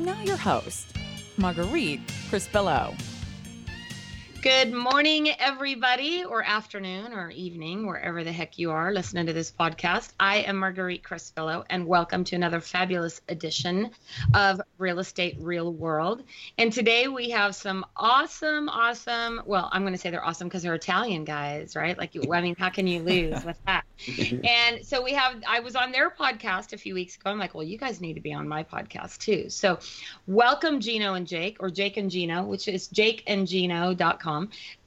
Now, 0.00 0.20
your 0.24 0.36
host, 0.36 0.96
Marguerite 1.36 2.04
Crispillo. 2.28 2.92
Good 4.42 4.72
morning, 4.72 5.28
everybody, 5.38 6.24
or 6.24 6.42
afternoon, 6.42 7.12
or 7.12 7.30
evening, 7.30 7.86
wherever 7.86 8.24
the 8.24 8.32
heck 8.32 8.58
you 8.58 8.72
are 8.72 8.92
listening 8.92 9.26
to 9.26 9.32
this 9.32 9.52
podcast. 9.52 10.14
I 10.18 10.38
am 10.38 10.56
Marguerite 10.56 11.04
Crispillo, 11.04 11.64
and 11.70 11.86
welcome 11.86 12.24
to 12.24 12.34
another 12.34 12.60
fabulous 12.60 13.20
edition 13.28 13.92
of 14.34 14.60
Real 14.78 14.98
Estate 14.98 15.36
Real 15.38 15.72
World. 15.72 16.24
And 16.58 16.72
today 16.72 17.06
we 17.06 17.30
have 17.30 17.54
some 17.54 17.86
awesome, 17.96 18.68
awesome. 18.68 19.42
Well, 19.46 19.68
I'm 19.70 19.82
going 19.82 19.92
to 19.92 19.98
say 19.98 20.10
they're 20.10 20.24
awesome 20.24 20.48
because 20.48 20.64
they're 20.64 20.74
Italian 20.74 21.22
guys, 21.22 21.76
right? 21.76 21.96
Like, 21.96 22.10
I 22.16 22.40
mean, 22.40 22.56
how 22.58 22.70
can 22.70 22.88
you 22.88 23.00
lose 23.00 23.44
with 23.44 23.60
that? 23.66 23.84
and 24.44 24.84
so 24.84 25.04
we 25.04 25.12
have. 25.12 25.40
I 25.46 25.60
was 25.60 25.76
on 25.76 25.92
their 25.92 26.10
podcast 26.10 26.72
a 26.72 26.78
few 26.78 26.94
weeks 26.94 27.14
ago. 27.14 27.30
I'm 27.30 27.38
like, 27.38 27.54
well, 27.54 27.62
you 27.62 27.78
guys 27.78 28.00
need 28.00 28.14
to 28.14 28.20
be 28.20 28.32
on 28.32 28.48
my 28.48 28.64
podcast 28.64 29.18
too. 29.18 29.48
So, 29.50 29.78
welcome, 30.26 30.80
Gino 30.80 31.14
and 31.14 31.28
Jake, 31.28 31.58
or 31.60 31.70
Jake 31.70 31.96
and 31.96 32.10
Gino, 32.10 32.42
which 32.42 32.66
is 32.66 32.88
jakeandgino.com 32.88 34.31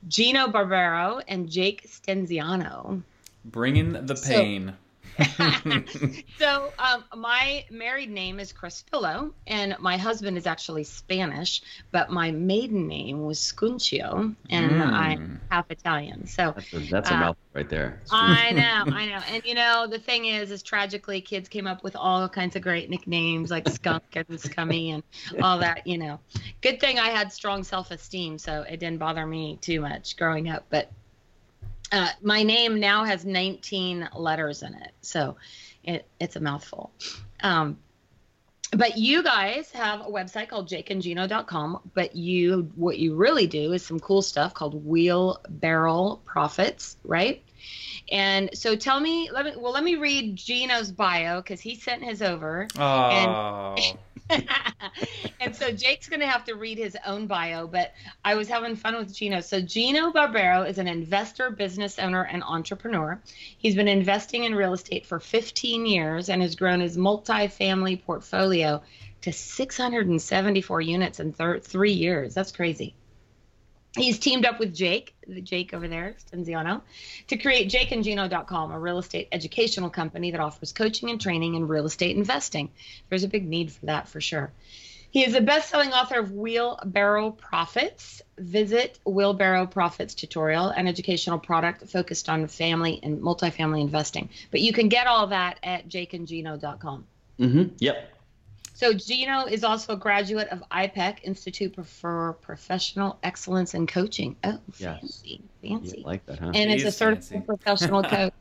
Gino 0.08 0.48
Barbaro 0.48 1.20
and 1.28 1.50
Jake 1.50 1.88
Stenziano. 1.88 3.02
Bringing 3.44 3.94
the 3.94 4.16
pain. 4.16 4.70
So, 4.70 4.74
so 6.38 6.74
um, 6.78 7.04
my 7.16 7.64
married 7.72 8.10
name 8.10 8.40
is 8.40 8.52
Crispillo, 8.52 9.32
and 9.48 9.76
my 9.80 9.96
husband 9.96 10.38
is 10.38 10.46
actually 10.46 10.84
Spanish, 10.84 11.62
but 11.92 12.10
my 12.10 12.32
maiden 12.32 12.88
name 12.88 13.24
was 13.24 13.40
Scuncio, 13.40 14.36
and 14.50 14.72
mm. 14.72 14.82
I'm 14.82 15.40
half 15.50 15.72
Italian. 15.72 16.28
So 16.28 16.54
that's 16.56 16.74
a, 16.74 16.80
that's 16.92 17.10
a 17.12 17.14
uh, 17.14 17.20
mouth 17.20 17.38
right 17.54 17.70
there. 17.70 18.02
I 18.12 18.52
know, 18.52 18.94
I 18.94 19.06
know, 19.06 19.22
and 19.30 19.44
you 19.46 19.56
know 19.56 19.88
the 19.90 20.00
thing 20.00 20.26
is, 20.26 20.52
is 20.52 20.62
tragically 20.62 21.22
kids 21.22 21.48
came 21.48 21.68
up 21.68 21.84
with 21.84 21.96
all 21.96 22.28
kinds 22.28 22.58
of 22.58 22.62
great 22.62 22.90
nicknames 22.90 23.52
like 23.52 23.70
Skunk 23.70 24.04
and 24.16 24.40
Scummy 24.40 24.92
and 24.92 25.04
all 25.42 25.60
that. 25.60 25.88
You 25.88 25.98
know, 25.98 26.20
good 26.62 26.82
thing 26.82 27.00
I 27.00 27.10
had 27.10 27.32
strong 27.32 27.64
self-esteem, 27.64 28.38
so 28.38 28.64
it 28.64 28.82
didn't 28.82 28.98
bother 28.98 29.26
me 29.26 29.58
too 29.62 29.80
much 29.80 30.18
growing 30.18 30.50
up, 30.50 30.66
but 30.70 30.92
uh, 31.92 32.10
my 32.22 32.44
name 32.44 32.80
now 32.80 33.04
has 33.04 33.26
19 33.26 34.10
letters 34.16 34.64
in 34.64 34.74
it, 34.74 34.92
so 35.02 35.36
it, 35.84 36.08
it's 36.20 36.36
a 36.36 36.40
mouthful. 36.40 36.92
Um, 37.42 37.78
but 38.72 38.98
you 38.98 39.24
guys 39.24 39.72
have 39.72 40.02
a 40.02 40.10
website 40.10 40.50
called 40.50 40.68
jakeandgino.com 40.68 41.80
but 41.94 42.16
you 42.16 42.72
what 42.76 42.98
you 42.98 43.16
really 43.16 43.48
do 43.48 43.74
is 43.74 43.86
some 43.86 44.00
cool 44.00 44.22
stuff 44.22 44.54
called 44.54 44.86
wheelbarrow 44.86 46.20
profits 46.26 46.98
right 47.04 47.44
and 48.12 48.50
so 48.54 48.76
tell 48.76 49.00
me 49.00 49.30
let 49.32 49.46
me 49.46 49.54
well 49.58 49.72
let 49.72 49.84
me 49.84 49.96
read 49.96 50.36
gino's 50.36 50.92
bio 50.92 51.42
because 51.42 51.62
he 51.62 51.76
sent 51.76 52.04
his 52.04 52.22
over 52.22 52.68
oh. 52.78 53.76
and 53.78 53.98
and 55.40 55.56
so 55.56 55.72
Jake's 55.72 56.10
going 56.10 56.20
to 56.20 56.28
have 56.28 56.44
to 56.46 56.56
read 56.56 56.78
his 56.78 56.98
own 57.06 57.28
bio, 57.28 57.68
but 57.68 57.94
I 58.24 58.36
was 58.36 58.48
having 58.48 58.76
fun 58.76 58.96
with 58.98 59.14
Gino. 59.16 59.42
So 59.42 59.62
Gino 59.62 60.12
Barbaro 60.12 60.64
is 60.64 60.78
an 60.78 60.88
investor, 60.88 61.52
business 61.52 62.00
owner, 62.00 62.24
and 62.24 62.44
entrepreneur. 62.44 63.22
He's 63.58 63.76
been 63.76 63.88
investing 63.88 64.44
in 64.44 64.56
real 64.56 64.74
estate 64.74 65.06
for 65.06 65.20
15 65.20 65.86
years 65.86 66.30
and 66.30 66.42
has 66.42 66.56
grown 66.56 66.80
his 66.80 66.98
multi-family 66.98 67.98
portfolio 67.98 68.82
to 69.22 69.32
674 69.32 70.82
units 70.82 71.20
in 71.20 71.34
thir- 71.34 71.60
three 71.60 71.94
years. 71.94 72.34
That's 72.34 72.52
crazy. 72.52 72.96
He's 73.96 74.20
teamed 74.20 74.46
up 74.46 74.60
with 74.60 74.74
Jake, 74.74 75.16
Jake 75.44 75.74
over 75.74 75.88
there, 75.88 76.16
Stenziano, 76.20 76.82
to 77.28 77.38
create 77.38 77.70
jakeandgino.com, 77.70 78.72
a 78.72 78.80
real 78.80 79.00
estate 79.00 79.30
educational 79.32 79.90
company 79.90 80.32
that 80.32 80.40
offers 80.40 80.74
coaching 80.74 81.10
and 81.10 81.20
training 81.20 81.56
in 81.56 81.68
real 81.68 81.86
estate 81.86 82.16
investing. 82.16 82.70
There's 83.10 83.24
a 83.24 83.30
big 83.30 83.48
need 83.48 83.72
for 83.72 83.86
that 83.86 84.10
for 84.10 84.20
sure. 84.20 84.52
He 85.12 85.24
is 85.24 85.34
a 85.34 85.40
best-selling 85.40 85.94
author 85.94 86.20
of 86.20 86.34
Wheelbarrow 86.34 87.32
Profits. 87.32 88.22
Visit 88.38 89.00
Wheelbarrow 89.06 89.66
Profits 89.66 90.14
tutorial, 90.14 90.68
an 90.68 90.88
educational 90.88 91.40
product 91.40 91.88
focused 91.88 92.28
on 92.28 92.46
family 92.48 93.00
and 93.02 93.22
multifamily 93.22 93.80
investing. 93.80 94.30
But 94.52 94.60
you 94.60 94.74
can 94.74 94.90
get 94.90 95.08
all 95.08 95.28
that 95.28 95.58
at 95.64 95.88
jakeandgino.com. 95.88 97.06
Mm-hmm. 97.40 97.64
Yep. 97.80 98.15
So 98.76 98.94
Gino 98.94 99.46
is 99.46 99.64
also 99.64 99.94
a 99.94 99.96
graduate 99.96 100.50
of 100.50 100.62
IPEC 100.70 101.20
Institute 101.24 101.74
for 101.86 102.34
Professional 102.42 103.18
Excellence 103.24 103.74
in 103.74 103.88
Coaching. 103.88 104.36
Oh, 104.44 104.60
fancy, 104.74 105.42
yes. 105.62 105.72
fancy. 105.72 106.00
You 106.00 106.04
like 106.04 106.26
that, 106.26 106.40
huh? 106.40 106.52
And 106.54 106.70
it's 106.70 106.84
a 106.84 106.92
certified 106.92 107.46
professional 107.46 108.04
coach. 108.04 108.34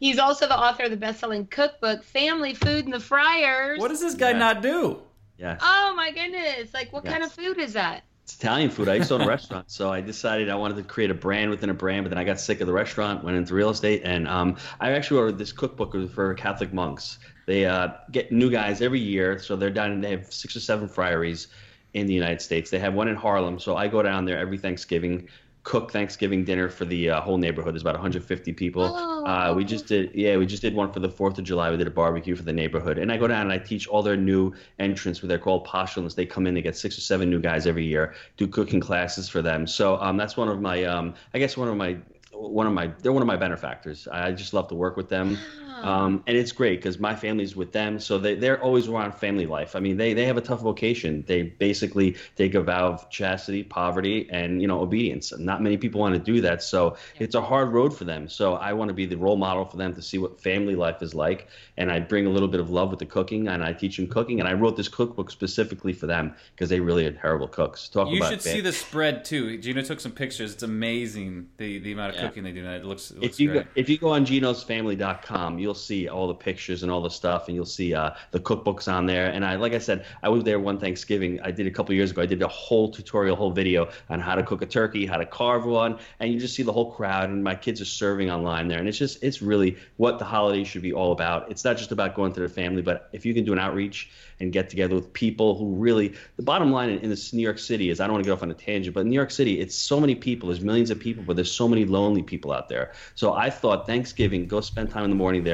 He's 0.00 0.18
also 0.18 0.48
the 0.48 0.58
author 0.58 0.84
of 0.84 0.90
the 0.90 0.96
best-selling 0.96 1.46
cookbook 1.48 2.04
"Family 2.04 2.54
Food 2.54 2.86
in 2.86 2.90
the 2.90 3.00
Friars." 3.00 3.78
What 3.78 3.88
does 3.88 4.00
this 4.00 4.14
guy 4.14 4.32
not 4.32 4.62
do? 4.62 5.02
Yeah. 5.36 5.58
Oh 5.60 5.92
my 5.94 6.10
goodness! 6.10 6.72
Like, 6.72 6.90
what 6.90 7.04
yes. 7.04 7.12
kind 7.12 7.22
of 7.22 7.32
food 7.32 7.58
is 7.58 7.74
that? 7.74 8.04
It's 8.24 8.36
Italian 8.36 8.70
food. 8.70 8.88
I 8.88 8.94
used 8.94 9.08
to 9.08 9.16
own 9.16 9.20
a 9.20 9.26
restaurant, 9.28 9.70
so 9.70 9.92
I 9.92 10.00
decided 10.00 10.48
I 10.48 10.54
wanted 10.54 10.78
to 10.78 10.84
create 10.84 11.10
a 11.10 11.14
brand 11.14 11.50
within 11.50 11.68
a 11.68 11.74
brand. 11.74 12.04
But 12.04 12.10
then 12.10 12.18
I 12.18 12.24
got 12.24 12.40
sick 12.40 12.62
of 12.62 12.66
the 12.66 12.72
restaurant, 12.72 13.22
went 13.22 13.36
into 13.36 13.52
real 13.52 13.68
estate, 13.68 14.02
and 14.04 14.26
um, 14.26 14.56
I 14.80 14.92
actually 14.92 15.18
ordered 15.18 15.36
this 15.36 15.52
cookbook 15.52 15.92
for 16.12 16.32
Catholic 16.32 16.72
monks. 16.72 17.18
They 17.46 17.66
uh, 17.66 17.88
get 18.10 18.32
new 18.32 18.50
guys 18.50 18.80
every 18.80 19.00
year, 19.00 19.38
so 19.38 19.56
they're 19.56 19.70
down. 19.70 19.92
And 19.92 20.04
they 20.04 20.10
have 20.10 20.32
six 20.32 20.56
or 20.56 20.60
seven 20.60 20.88
friaries 20.88 21.48
in 21.94 22.06
the 22.06 22.14
United 22.14 22.40
States. 22.40 22.70
They 22.70 22.78
have 22.78 22.94
one 22.94 23.08
in 23.08 23.16
Harlem, 23.16 23.58
so 23.58 23.76
I 23.76 23.88
go 23.88 24.02
down 24.02 24.24
there 24.24 24.38
every 24.38 24.58
Thanksgiving, 24.58 25.28
cook 25.62 25.92
Thanksgiving 25.92 26.44
dinner 26.44 26.68
for 26.68 26.84
the 26.84 27.10
uh, 27.10 27.20
whole 27.20 27.36
neighborhood. 27.36 27.74
There's 27.74 27.82
about 27.82 27.94
150 27.94 28.52
people. 28.54 28.84
Oh. 28.94 29.24
Uh, 29.24 29.52
we 29.54 29.64
just 29.64 29.86
did, 29.86 30.10
yeah, 30.14 30.36
we 30.36 30.46
just 30.46 30.62
did 30.62 30.74
one 30.74 30.90
for 30.92 31.00
the 31.00 31.08
Fourth 31.08 31.38
of 31.38 31.44
July. 31.44 31.70
We 31.70 31.76
did 31.76 31.86
a 31.86 31.90
barbecue 31.90 32.34
for 32.34 32.42
the 32.42 32.52
neighborhood, 32.52 32.98
and 32.98 33.12
I 33.12 33.18
go 33.18 33.28
down 33.28 33.42
and 33.42 33.52
I 33.52 33.58
teach 33.58 33.86
all 33.86 34.02
their 34.02 34.16
new 34.16 34.54
entrants, 34.78 35.22
what 35.22 35.28
they're 35.28 35.38
called 35.38 35.64
postulants. 35.64 36.14
They 36.14 36.26
come 36.26 36.46
in, 36.46 36.54
they 36.54 36.62
get 36.62 36.76
six 36.76 36.96
or 36.96 37.02
seven 37.02 37.28
new 37.28 37.40
guys 37.40 37.66
every 37.66 37.84
year, 37.84 38.14
do 38.36 38.46
cooking 38.46 38.80
classes 38.80 39.28
for 39.28 39.42
them. 39.42 39.66
So 39.66 40.00
um, 40.00 40.16
that's 40.16 40.36
one 40.36 40.48
of 40.48 40.60
my, 40.60 40.84
um, 40.84 41.14
I 41.34 41.38
guess, 41.38 41.56
one 41.56 41.68
of 41.68 41.76
my 41.76 41.98
one 42.32 42.66
of 42.66 42.72
my 42.72 42.88
they're 43.02 43.12
one 43.12 43.22
of 43.22 43.26
my 43.26 43.36
benefactors. 43.36 44.08
I 44.08 44.32
just 44.32 44.54
love 44.54 44.68
to 44.68 44.74
work 44.74 44.96
with 44.96 45.08
them. 45.08 45.38
Um, 45.82 46.22
and 46.26 46.36
it's 46.36 46.52
great 46.52 46.78
because 46.78 46.98
my 46.98 47.14
family's 47.14 47.56
with 47.56 47.72
them, 47.72 47.98
so 47.98 48.18
they, 48.18 48.34
they're 48.34 48.62
always 48.62 48.88
around 48.88 49.12
family 49.14 49.46
life. 49.46 49.74
I 49.74 49.80
mean, 49.80 49.96
they, 49.96 50.14
they 50.14 50.26
have 50.26 50.36
a 50.36 50.40
tough 50.40 50.60
vocation. 50.60 51.24
They 51.26 51.42
basically 51.42 52.16
take 52.36 52.54
a 52.54 52.62
vow 52.62 52.92
of 52.92 53.10
chastity, 53.10 53.62
poverty, 53.62 54.28
and 54.30 54.60
you 54.60 54.68
know 54.68 54.80
obedience. 54.80 55.32
And 55.32 55.44
Not 55.44 55.62
many 55.62 55.76
people 55.76 56.00
want 56.00 56.14
to 56.14 56.20
do 56.20 56.40
that, 56.42 56.62
so 56.62 56.96
yeah. 57.14 57.24
it's 57.24 57.34
a 57.34 57.40
hard 57.40 57.72
road 57.72 57.96
for 57.96 58.04
them. 58.04 58.28
So 58.28 58.54
I 58.54 58.72
want 58.72 58.88
to 58.88 58.94
be 58.94 59.06
the 59.06 59.16
role 59.16 59.36
model 59.36 59.64
for 59.64 59.76
them 59.76 59.94
to 59.94 60.02
see 60.02 60.18
what 60.18 60.40
family 60.40 60.76
life 60.76 61.02
is 61.02 61.14
like, 61.14 61.48
and 61.76 61.90
I 61.90 62.00
bring 62.00 62.26
a 62.26 62.30
little 62.30 62.48
bit 62.48 62.60
of 62.60 62.70
love 62.70 62.90
with 62.90 62.98
the 62.98 63.06
cooking, 63.06 63.48
and 63.48 63.64
I 63.64 63.72
teach 63.72 63.96
them 63.96 64.06
cooking. 64.06 64.40
And 64.40 64.48
I 64.48 64.52
wrote 64.52 64.76
this 64.76 64.88
cookbook 64.88 65.30
specifically 65.30 65.92
for 65.92 66.06
them 66.06 66.34
because 66.54 66.68
they 66.68 66.80
really 66.80 67.06
are 67.06 67.12
terrible 67.12 67.48
cooks. 67.48 67.88
Talk 67.88 68.08
about 68.08 68.12
you 68.12 68.24
should 68.24 68.42
see 68.42 68.60
the 68.60 68.72
spread 68.72 69.24
too. 69.24 69.58
Gino 69.58 69.82
took 69.82 70.00
some 70.00 70.12
pictures. 70.12 70.52
It's 70.52 70.62
amazing 70.62 71.48
the, 71.56 71.78
the 71.78 71.92
amount 71.92 72.14
of 72.14 72.20
yeah. 72.20 72.28
cooking 72.28 72.44
they 72.44 72.52
do. 72.52 72.64
It 72.64 72.84
looks, 72.84 73.10
it 73.10 73.18
looks 73.18 73.34
if 73.34 73.40
you 73.40 73.48
great. 73.50 73.64
Go, 73.64 73.70
if 73.74 73.88
you 73.88 73.98
go 73.98 74.08
on 74.10 74.26
ginosfamily.com, 74.26 75.58
you'll 75.62 75.74
see 75.74 76.08
all 76.08 76.28
the 76.28 76.34
pictures 76.34 76.82
and 76.82 76.92
all 76.92 77.00
the 77.00 77.10
stuff, 77.10 77.48
and 77.48 77.54
you'll 77.54 77.64
see 77.64 77.94
uh, 77.94 78.10
the 78.32 78.40
cookbooks 78.40 78.92
on 78.92 79.06
there. 79.06 79.28
And 79.30 79.44
I, 79.44 79.56
like 79.56 79.72
I 79.72 79.78
said, 79.78 80.04
I 80.22 80.28
was 80.28 80.44
there 80.44 80.58
one 80.58 80.78
Thanksgiving. 80.78 81.40
I 81.42 81.50
did 81.50 81.66
a 81.66 81.70
couple 81.70 81.94
years 81.94 82.10
ago. 82.10 82.22
I 82.22 82.26
did 82.26 82.42
a 82.42 82.48
whole 82.48 82.90
tutorial, 82.90 83.36
whole 83.36 83.52
video 83.52 83.88
on 84.10 84.20
how 84.20 84.34
to 84.34 84.42
cook 84.42 84.62
a 84.62 84.66
turkey, 84.66 85.06
how 85.06 85.16
to 85.16 85.26
carve 85.26 85.64
one, 85.64 85.98
and 86.20 86.32
you 86.32 86.38
just 86.38 86.54
see 86.54 86.62
the 86.62 86.72
whole 86.72 86.92
crowd. 86.92 87.30
And 87.30 87.42
my 87.42 87.54
kids 87.54 87.80
are 87.80 87.86
serving 87.86 88.30
online 88.30 88.68
there, 88.68 88.78
and 88.78 88.88
it's 88.88 88.98
just 88.98 89.22
it's 89.22 89.40
really 89.40 89.76
what 89.96 90.18
the 90.18 90.24
holiday 90.24 90.64
should 90.64 90.82
be 90.82 90.92
all 90.92 91.12
about. 91.12 91.50
It's 91.50 91.64
not 91.64 91.76
just 91.76 91.92
about 91.92 92.14
going 92.14 92.32
to 92.32 92.40
the 92.40 92.48
family, 92.48 92.82
but 92.82 93.08
if 93.12 93.24
you 93.24 93.32
can 93.34 93.44
do 93.44 93.52
an 93.52 93.58
outreach 93.58 94.10
and 94.40 94.52
get 94.52 94.68
together 94.68 94.94
with 94.94 95.12
people 95.12 95.56
who 95.56 95.74
really, 95.74 96.14
the 96.36 96.42
bottom 96.42 96.72
line 96.72 96.90
in, 96.90 96.98
in 96.98 97.10
this 97.10 97.32
New 97.32 97.42
York 97.42 97.58
City 97.58 97.90
is 97.90 98.00
I 98.00 98.06
don't 98.06 98.14
want 98.14 98.24
to 98.24 98.28
get 98.28 98.34
off 98.34 98.42
on 98.42 98.50
a 98.50 98.54
tangent, 98.54 98.94
but 98.94 99.00
in 99.00 99.08
New 99.08 99.14
York 99.14 99.30
City, 99.30 99.60
it's 99.60 99.74
so 99.74 100.00
many 100.00 100.14
people. 100.14 100.48
There's 100.48 100.60
millions 100.60 100.90
of 100.90 100.98
people, 100.98 101.22
but 101.24 101.36
there's 101.36 101.52
so 101.52 101.68
many 101.68 101.84
lonely 101.84 102.22
people 102.22 102.52
out 102.52 102.68
there. 102.68 102.92
So 103.14 103.34
I 103.34 103.50
thought 103.50 103.86
Thanksgiving, 103.86 104.46
go 104.46 104.60
spend 104.60 104.90
time 104.90 105.04
in 105.04 105.10
the 105.10 105.16
morning 105.16 105.44
there 105.44 105.51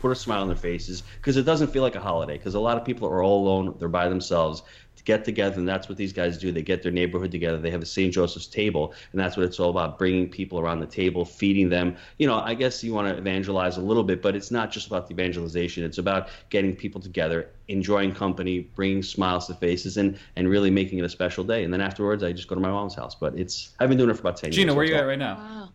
put 0.00 0.10
a 0.10 0.14
smile 0.14 0.42
on 0.42 0.48
their 0.48 0.56
faces 0.56 1.02
because 1.18 1.36
it 1.36 1.44
doesn't 1.44 1.68
feel 1.68 1.82
like 1.82 1.94
a 1.94 2.00
holiday. 2.00 2.36
Because 2.36 2.54
a 2.54 2.60
lot 2.60 2.76
of 2.76 2.84
people 2.84 3.06
are 3.08 3.22
all 3.22 3.42
alone, 3.42 3.76
they're 3.78 3.88
by 3.88 4.08
themselves. 4.08 4.62
To 4.96 5.04
get 5.04 5.24
together, 5.24 5.58
and 5.58 5.66
that's 5.66 5.88
what 5.88 5.96
these 5.96 6.12
guys 6.12 6.36
do. 6.36 6.52
They 6.52 6.60
get 6.60 6.82
their 6.82 6.92
neighborhood 6.92 7.30
together. 7.30 7.56
They 7.56 7.70
have 7.70 7.80
a 7.80 7.86
St. 7.86 8.12
Joseph's 8.12 8.46
table, 8.46 8.92
and 9.12 9.20
that's 9.20 9.34
what 9.34 9.46
it's 9.46 9.58
all 9.58 9.70
about: 9.70 9.98
bringing 9.98 10.28
people 10.28 10.60
around 10.60 10.80
the 10.80 10.86
table, 10.86 11.24
feeding 11.24 11.70
them. 11.70 11.96
You 12.18 12.26
know, 12.26 12.38
I 12.40 12.52
guess 12.52 12.84
you 12.84 12.92
want 12.92 13.08
to 13.08 13.16
evangelize 13.16 13.78
a 13.78 13.80
little 13.80 14.04
bit, 14.04 14.20
but 14.20 14.36
it's 14.36 14.50
not 14.50 14.70
just 14.70 14.88
about 14.88 15.06
the 15.06 15.14
evangelization. 15.14 15.84
It's 15.84 15.96
about 15.96 16.28
getting 16.50 16.76
people 16.76 17.00
together, 17.00 17.48
enjoying 17.68 18.12
company, 18.12 18.60
bringing 18.60 19.02
smiles 19.02 19.46
to 19.46 19.54
faces, 19.54 19.96
and 19.96 20.18
and 20.36 20.50
really 20.50 20.70
making 20.70 20.98
it 20.98 21.04
a 21.06 21.08
special 21.08 21.44
day. 21.44 21.64
And 21.64 21.72
then 21.72 21.80
afterwards, 21.80 22.22
I 22.22 22.32
just 22.32 22.48
go 22.48 22.54
to 22.54 22.60
my 22.60 22.68
mom's 22.68 22.94
house. 22.94 23.14
But 23.14 23.38
it's 23.38 23.74
I've 23.80 23.88
been 23.88 23.96
doing 23.96 24.10
it 24.10 24.14
for 24.16 24.20
about 24.20 24.36
ten 24.36 24.52
Gina, 24.52 24.74
years. 24.74 24.74
Gina, 24.74 24.76
where 24.76 24.84
are 24.84 24.88
you 24.88 24.96
at 24.96 25.08
right 25.08 25.18
now? 25.18 25.36
Wow. 25.36 25.68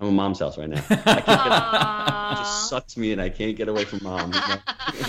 I'm 0.00 0.08
at 0.08 0.12
mom's 0.12 0.38
house 0.38 0.56
right 0.58 0.68
now. 0.68 0.82
I 0.90 1.20
can't 1.20 1.26
get, 1.26 2.32
it 2.32 2.36
just 2.42 2.68
sucks 2.70 2.96
me 2.96 3.12
and 3.12 3.20
I 3.20 3.28
can't 3.28 3.56
get 3.56 3.68
away 3.68 3.84
from 3.84 4.00
mom. 4.02 4.32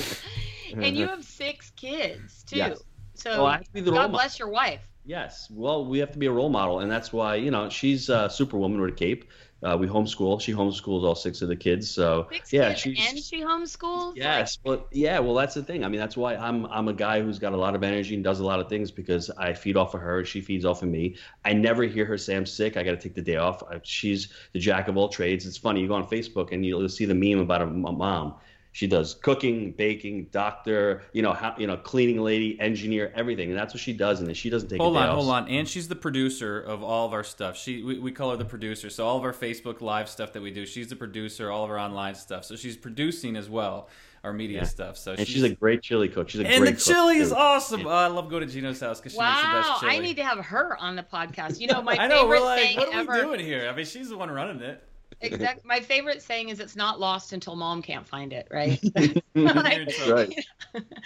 and 0.73 0.97
you 0.97 1.07
have 1.07 1.23
six 1.23 1.71
kids 1.75 2.43
too. 2.43 2.57
Yes. 2.57 2.83
So 3.13 3.31
Well, 3.31 3.45
I 3.47 3.51
have 3.57 3.65
to 3.65 3.73
be 3.73 3.81
the 3.81 3.91
role 3.91 3.99
God 4.01 4.11
model. 4.11 4.17
bless 4.19 4.39
your 4.39 4.49
wife. 4.49 4.87
Yes. 5.05 5.47
Well, 5.51 5.85
we 5.85 5.99
have 5.99 6.11
to 6.11 6.17
be 6.17 6.25
a 6.27 6.31
role 6.31 6.49
model, 6.49 6.79
and 6.79 6.91
that's 6.91 7.11
why 7.11 7.35
you 7.35 7.51
know 7.51 7.69
she's 7.69 8.09
a 8.09 8.29
superwoman 8.29 8.81
with 8.81 8.91
a 8.91 8.95
cape. 8.95 9.25
Uh, 9.61 9.77
we 9.77 9.87
homeschool. 9.87 10.39
She 10.39 10.53
homeschools 10.53 11.03
all 11.03 11.15
six 11.15 11.41
of 11.41 11.49
the 11.49 11.55
kids. 11.55 11.89
So 11.89 12.27
Six 12.31 12.53
yeah, 12.53 12.69
kids 12.69 12.79
she's 12.79 13.09
and 13.09 13.19
she 13.19 13.41
homeschools. 13.41 14.13
Yes, 14.15 14.57
well, 14.63 14.87
yeah, 14.91 15.19
well, 15.19 15.33
that's 15.33 15.53
the 15.53 15.63
thing. 15.63 15.83
I 15.83 15.89
mean, 15.89 15.99
that's 15.99 16.15
why 16.15 16.35
I'm 16.35 16.65
I'm 16.67 16.87
a 16.87 16.93
guy 16.93 17.21
who's 17.21 17.39
got 17.39 17.53
a 17.53 17.57
lot 17.57 17.75
of 17.75 17.83
energy 17.83 18.15
and 18.15 18.23
does 18.23 18.39
a 18.39 18.45
lot 18.45 18.59
of 18.59 18.69
things 18.69 18.89
because 18.91 19.29
I 19.31 19.53
feed 19.53 19.75
off 19.75 19.93
of 19.93 20.01
her, 20.01 20.23
she 20.23 20.41
feeds 20.41 20.63
off 20.63 20.81
of 20.81 20.89
me. 20.89 21.17
I 21.43 21.53
never 21.53 21.83
hear 21.83 22.05
her 22.05 22.17
say 22.17 22.35
I'm 22.35 22.45
sick. 22.45 22.77
I 22.77 22.83
got 22.83 22.91
to 22.91 22.97
take 22.97 23.15
the 23.15 23.21
day 23.21 23.35
off. 23.35 23.61
I, 23.63 23.79
she's 23.83 24.31
the 24.53 24.59
jack 24.59 24.87
of 24.87 24.95
all 24.95 25.09
trades. 25.09 25.45
It's 25.45 25.57
funny. 25.57 25.81
You 25.81 25.87
go 25.87 25.95
on 25.95 26.07
Facebook 26.07 26.51
and 26.51 26.65
you'll 26.65 26.87
see 26.87 27.05
the 27.05 27.15
meme 27.15 27.39
about 27.39 27.61
a 27.61 27.65
mom. 27.65 28.35
She 28.71 28.85
does 28.85 29.15
cooking, 29.15 29.71
baking, 29.71 30.27
doctor, 30.31 31.01
you 31.11 31.23
know, 31.23 31.33
how, 31.33 31.55
you 31.57 31.65
know, 31.65 31.75
cleaning 31.75 32.21
lady, 32.21 32.59
engineer, 32.59 33.11
everything, 33.15 33.49
and 33.49 33.57
that's 33.57 33.73
what 33.73 33.81
she 33.81 33.93
does. 33.93 34.21
And 34.21 34.37
she 34.37 34.49
doesn't 34.51 34.69
take 34.69 34.79
Hold 34.79 34.95
a 34.95 34.99
day 34.99 35.03
on, 35.03 35.09
off. 35.09 35.15
hold 35.15 35.29
on. 35.31 35.49
And 35.49 35.67
she's 35.67 35.87
the 35.87 35.95
producer 35.95 36.59
of 36.61 36.83
all 36.83 37.07
of 37.07 37.11
our 37.13 37.23
stuff. 37.23 37.57
She 37.57 37.81
we, 37.81 37.97
we 37.97 38.11
call 38.11 38.29
her 38.31 38.37
the 38.37 38.45
producer. 38.45 38.89
So 38.91 39.07
all 39.07 39.17
of 39.17 39.23
our 39.23 39.33
Facebook 39.33 39.81
live 39.81 40.07
stuff 40.07 40.33
that 40.33 40.41
we 40.43 40.51
do, 40.51 40.67
she's 40.67 40.87
the 40.87 40.95
producer. 40.95 41.49
All 41.51 41.63
of 41.65 41.71
our 41.71 41.79
online 41.79 42.13
stuff. 42.13 42.45
So 42.45 42.55
she's 42.55 42.77
producing 42.77 43.35
as 43.35 43.49
well 43.49 43.89
our 44.23 44.33
media 44.33 44.57
Yeah. 44.59 44.63
stuff. 44.65 44.97
So 44.97 45.13
And 45.17 45.27
she's 45.27 45.43
a 45.43 45.55
great 45.55 45.81
chili 45.81 46.07
cook. 46.07 46.29
She's 46.29 46.41
a 46.41 46.45
and 46.47 46.61
great 46.61 46.75
the 46.77 46.83
cook, 46.83 46.93
chili 46.95 47.17
is 47.17 47.29
too. 47.29 47.35
awesome. 47.35 47.87
Oh, 47.87 47.89
I 47.89 48.05
love 48.07 48.29
going 48.29 48.47
to 48.47 48.53
Gino's 48.53 48.79
house 48.79 48.99
because 48.99 49.13
she 49.13 49.19
makes 49.19 49.41
the 49.41 49.47
Wow, 49.47 49.61
best 49.71 49.79
chili. 49.81 49.95
I 49.95 49.99
need 49.99 50.17
to 50.17 50.23
have 50.23 50.39
her 50.45 50.77
on 50.77 50.95
the 50.95 51.03
podcast. 51.03 51.59
You 51.59 51.67
know, 51.67 51.81
my 51.81 51.95
I 51.99 52.07
know. 52.07 52.21
favorite 52.21 52.27
We're 52.39 52.45
like, 52.45 52.59
saying 52.61 52.77
what 52.77 52.93
are 52.93 52.99
ever. 52.99 53.13
we 53.13 53.21
doing 53.21 53.39
here? 53.39 53.67
I 53.67 53.75
mean, 53.75 53.85
she's 53.85 54.09
the 54.09 54.17
one 54.17 54.29
running 54.29 54.61
it. 54.61 54.83
Exact. 55.21 55.65
My 55.65 55.81
favorite 55.81 56.21
saying 56.21 56.49
is, 56.49 56.59
"It's 56.59 56.75
not 56.75 56.99
lost 56.99 57.33
until 57.33 57.55
mom 57.55 57.81
can't 57.81 58.07
find 58.07 58.31
it." 58.33 58.47
Right. 58.51 58.79
You're 58.95 59.13
in 59.35 59.45
Like, 59.55 59.89
trouble. 59.89 60.15
right. 60.15 60.35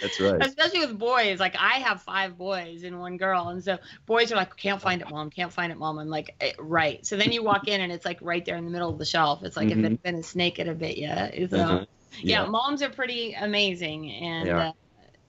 That's 0.00 0.20
right. 0.20 0.40
Especially 0.40 0.80
with 0.80 0.98
boys, 0.98 1.40
like 1.40 1.56
I 1.58 1.74
have 1.80 2.02
five 2.02 2.36
boys 2.36 2.82
and 2.84 3.00
one 3.00 3.16
girl, 3.16 3.48
and 3.48 3.62
so 3.62 3.78
boys 4.06 4.32
are 4.32 4.36
like, 4.36 4.56
"Can't 4.56 4.80
find 4.80 5.00
it, 5.00 5.08
mom. 5.08 5.30
Can't 5.30 5.52
find 5.52 5.72
it, 5.72 5.78
mom." 5.78 5.98
I'm 5.98 6.08
like, 6.08 6.34
eh, 6.40 6.52
"Right." 6.58 7.04
So 7.06 7.16
then 7.16 7.32
you 7.32 7.42
walk 7.42 7.68
in 7.68 7.80
and 7.80 7.92
it's 7.92 8.04
like 8.04 8.18
right 8.20 8.44
there 8.44 8.56
in 8.56 8.64
the 8.64 8.70
middle 8.70 8.90
of 8.90 8.98
the 8.98 9.04
shelf. 9.04 9.42
It's 9.44 9.56
like 9.56 9.70
if 9.70 9.78
it 9.78 9.82
Mhm. 9.82 9.90
had 9.90 10.02
been 10.02 10.16
a 10.16 10.22
snake, 10.22 10.58
it'd 10.58 10.68
have 10.68 10.78
bit 10.78 10.96
you. 10.96 11.48
So 11.48 11.56
Uh-huh. 11.58 11.84
yeah. 12.12 12.46
moms 12.46 12.82
are 12.82 12.90
pretty 12.90 13.32
amazing, 13.34 14.10
and 14.10 14.46
They 14.46 14.50
are. 14.52 14.60
uh, 14.60 14.72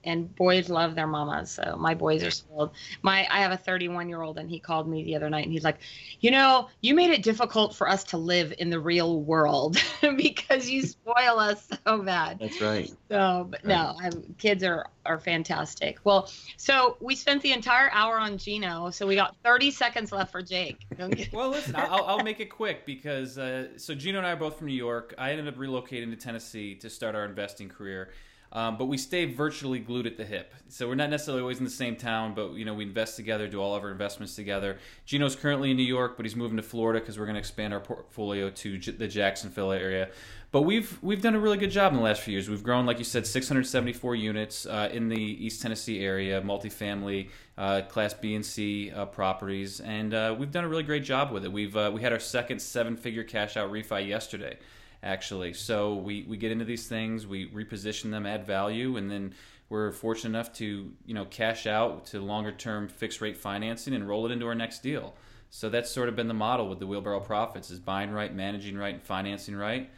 and 0.06 0.34
boys 0.36 0.68
love 0.68 0.94
their 0.94 1.06
mamas. 1.06 1.50
So 1.50 1.76
my 1.78 1.94
boys 1.94 2.22
are 2.22 2.30
spoiled. 2.30 2.70
My 3.02 3.26
I 3.30 3.40
have 3.40 3.52
a 3.52 3.56
31 3.56 4.08
year 4.08 4.22
old, 4.22 4.38
and 4.38 4.48
he 4.48 4.58
called 4.58 4.88
me 4.88 5.04
the 5.04 5.16
other 5.16 5.28
night, 5.28 5.44
and 5.44 5.52
he's 5.52 5.64
like, 5.64 5.78
you 6.20 6.30
know, 6.30 6.68
you 6.80 6.94
made 6.94 7.10
it 7.10 7.22
difficult 7.22 7.74
for 7.74 7.88
us 7.88 8.04
to 8.04 8.16
live 8.16 8.54
in 8.58 8.70
the 8.70 8.80
real 8.80 9.20
world 9.20 9.76
because 10.16 10.70
you 10.70 10.82
spoil 10.82 11.38
us 11.38 11.68
so 11.86 12.02
bad. 12.02 12.38
That's 12.38 12.60
right. 12.60 12.90
So, 13.10 13.48
but 13.50 13.64
no, 13.64 13.96
I'm, 14.00 14.34
kids 14.38 14.62
are 14.62 14.86
are 15.04 15.18
fantastic. 15.18 15.98
Well, 16.04 16.30
so 16.56 16.96
we 17.00 17.14
spent 17.14 17.42
the 17.42 17.52
entire 17.52 17.90
hour 17.92 18.18
on 18.18 18.38
Gino, 18.38 18.90
so 18.90 19.06
we 19.06 19.14
got 19.14 19.36
30 19.44 19.70
seconds 19.70 20.12
left 20.12 20.32
for 20.32 20.42
Jake. 20.42 20.86
Well, 21.32 21.50
listen, 21.50 21.74
I'll, 21.76 22.04
I'll 22.04 22.24
make 22.24 22.40
it 22.40 22.50
quick 22.50 22.86
because 22.86 23.38
uh, 23.38 23.78
so 23.78 23.94
Gino 23.94 24.18
and 24.18 24.26
I 24.26 24.32
are 24.32 24.36
both 24.36 24.58
from 24.58 24.68
New 24.68 24.74
York. 24.74 25.14
I 25.18 25.30
ended 25.30 25.48
up 25.48 25.56
relocating 25.56 26.10
to 26.10 26.16
Tennessee 26.16 26.74
to 26.76 26.90
start 26.90 27.14
our 27.14 27.24
investing 27.24 27.68
career. 27.68 28.10
Um, 28.52 28.78
but 28.78 28.86
we 28.86 28.96
stay 28.96 29.26
virtually 29.26 29.78
glued 29.78 30.06
at 30.06 30.16
the 30.16 30.24
hip. 30.24 30.54
So 30.68 30.88
we're 30.88 30.94
not 30.94 31.10
necessarily 31.10 31.42
always 31.42 31.58
in 31.58 31.64
the 31.64 31.70
same 31.70 31.96
town, 31.96 32.34
but 32.34 32.54
you 32.54 32.64
know 32.64 32.74
we 32.74 32.84
invest 32.84 33.16
together, 33.16 33.48
do 33.48 33.60
all 33.60 33.74
of 33.74 33.82
our 33.82 33.90
investments 33.90 34.34
together. 34.34 34.78
Gino's 35.04 35.36
currently 35.36 35.70
in 35.70 35.76
New 35.76 35.82
York, 35.82 36.16
but 36.16 36.24
he's 36.24 36.36
moving 36.36 36.56
to 36.56 36.62
Florida 36.62 37.00
because 37.00 37.18
we're 37.18 37.26
going 37.26 37.34
to 37.34 37.40
expand 37.40 37.74
our 37.74 37.80
portfolio 37.80 38.50
to 38.50 38.78
J- 38.78 38.92
the 38.92 39.08
Jacksonville 39.08 39.72
area. 39.72 40.08
But 40.52 40.62
we've 40.62 40.98
we've 41.02 41.20
done 41.20 41.34
a 41.34 41.38
really 41.40 41.58
good 41.58 41.70
job 41.70 41.92
in 41.92 41.98
the 41.98 42.04
last 42.04 42.22
few 42.22 42.32
years. 42.32 42.48
We've 42.48 42.62
grown, 42.62 42.86
like 42.86 42.98
you 42.98 43.04
said, 43.04 43.26
674 43.26 44.14
units 44.14 44.64
uh, 44.64 44.88
in 44.92 45.08
the 45.08 45.20
East 45.20 45.60
Tennessee 45.60 46.00
area, 46.00 46.40
multifamily, 46.40 47.28
uh, 47.58 47.82
Class 47.82 48.14
B 48.14 48.34
and 48.34 48.46
C 48.46 48.90
uh, 48.90 49.06
properties, 49.06 49.80
and 49.80 50.14
uh, 50.14 50.34
we've 50.38 50.52
done 50.52 50.64
a 50.64 50.68
really 50.68 50.84
great 50.84 51.04
job 51.04 51.30
with 51.30 51.44
it. 51.44 51.52
We've 51.52 51.76
uh, 51.76 51.90
we 51.92 52.00
had 52.00 52.12
our 52.12 52.20
second 52.20 52.60
seven-figure 52.60 53.24
cash 53.24 53.56
out 53.56 53.70
refi 53.70 54.06
yesterday, 54.08 54.56
actually. 55.06 55.54
So 55.54 55.94
we 55.94 56.24
we 56.28 56.36
get 56.36 56.50
into 56.52 56.64
these 56.64 56.86
things, 56.88 57.26
we 57.26 57.48
reposition 57.50 58.10
them, 58.10 58.26
add 58.26 58.46
value, 58.46 58.96
and 58.96 59.10
then 59.10 59.34
we're 59.68 59.92
fortunate 59.92 60.30
enough 60.30 60.52
to 60.54 60.92
you 61.06 61.14
know 61.14 61.24
cash 61.24 61.66
out 61.66 62.06
to 62.06 62.20
longer-term 62.20 62.88
fixed-rate 62.88 63.36
financing 63.36 63.94
and 63.94 64.06
roll 64.06 64.26
it 64.26 64.32
into 64.32 64.46
our 64.46 64.54
next 64.54 64.82
deal. 64.82 65.14
So 65.48 65.68
that's 65.68 65.90
sort 65.90 66.08
of 66.08 66.16
been 66.16 66.28
the 66.28 66.34
model 66.34 66.68
with 66.68 66.80
the 66.80 66.86
wheelbarrow 66.86 67.20
profits: 67.20 67.70
is 67.70 67.78
buying 67.78 68.10
right, 68.10 68.34
managing 68.34 68.76
right, 68.76 68.94
and 68.94 69.02
financing 69.02 69.56
right 69.56 69.88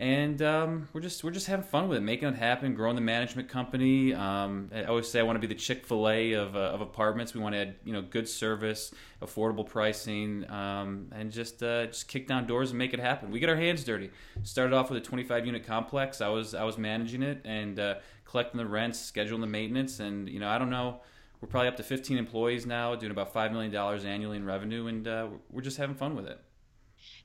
and 0.00 0.40
um, 0.40 0.88
we're 0.94 1.02
just 1.02 1.22
we're 1.22 1.30
just 1.30 1.46
having 1.46 1.62
fun 1.62 1.86
with 1.86 1.98
it, 1.98 2.00
making 2.00 2.26
it 2.26 2.34
happen, 2.34 2.74
growing 2.74 2.94
the 2.94 3.02
management 3.02 3.50
company. 3.50 4.14
Um, 4.14 4.70
I 4.74 4.84
always 4.84 5.06
say 5.06 5.20
I 5.20 5.22
want 5.22 5.36
to 5.36 5.46
be 5.46 5.46
the 5.46 5.60
Chick 5.60 5.84
Fil 5.84 6.08
A 6.08 6.32
of, 6.32 6.56
uh, 6.56 6.58
of 6.58 6.80
apartments. 6.80 7.34
We 7.34 7.40
want 7.42 7.54
to 7.54 7.60
add 7.60 7.74
you 7.84 7.92
know 7.92 8.00
good 8.00 8.26
service, 8.26 8.94
affordable 9.20 9.66
pricing, 9.68 10.50
um, 10.50 11.08
and 11.12 11.30
just 11.30 11.62
uh, 11.62 11.84
just 11.86 12.08
kick 12.08 12.26
down 12.26 12.46
doors 12.46 12.70
and 12.70 12.78
make 12.78 12.94
it 12.94 12.98
happen. 12.98 13.30
We 13.30 13.40
get 13.40 13.50
our 13.50 13.56
hands 13.56 13.84
dirty. 13.84 14.10
Started 14.42 14.74
off 14.74 14.88
with 14.88 15.02
a 15.02 15.04
25 15.04 15.44
unit 15.44 15.66
complex. 15.66 16.22
I 16.22 16.28
was 16.28 16.54
I 16.54 16.64
was 16.64 16.78
managing 16.78 17.22
it 17.22 17.42
and 17.44 17.78
uh, 17.78 17.96
collecting 18.24 18.56
the 18.56 18.66
rents, 18.66 18.98
scheduling 18.98 19.40
the 19.40 19.48
maintenance, 19.48 20.00
and 20.00 20.30
you 20.30 20.40
know 20.40 20.48
I 20.48 20.56
don't 20.56 20.70
know. 20.70 21.02
We're 21.42 21.48
probably 21.48 21.68
up 21.68 21.76
to 21.76 21.82
15 21.82 22.16
employees 22.16 22.64
now, 22.64 22.94
doing 22.94 23.12
about 23.12 23.34
five 23.34 23.52
million 23.52 23.70
dollars 23.70 24.06
annually 24.06 24.38
in 24.38 24.46
revenue, 24.46 24.86
and 24.86 25.06
uh, 25.06 25.28
we're 25.50 25.60
just 25.60 25.76
having 25.76 25.94
fun 25.94 26.16
with 26.16 26.24
it. 26.24 26.40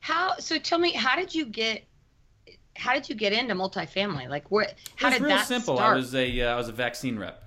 How? 0.01 0.35
So 0.39 0.57
tell 0.57 0.77
me, 0.77 0.91
how 0.91 1.15
did 1.15 1.33
you 1.33 1.45
get? 1.45 1.85
How 2.75 2.93
did 2.93 3.09
you 3.09 3.15
get 3.15 3.33
into 3.33 3.55
multifamily? 3.55 4.29
Like, 4.29 4.51
what? 4.51 4.73
How 4.95 5.07
it 5.07 5.11
was 5.11 5.19
did 5.19 5.25
real 5.25 5.37
that 5.37 5.47
simple. 5.47 5.77
start? 5.77 5.93
I 5.93 5.95
was 5.95 6.15
a 6.15 6.41
uh, 6.41 6.53
I 6.53 6.55
was 6.55 6.69
a 6.69 6.73
vaccine 6.73 7.17
rep. 7.17 7.43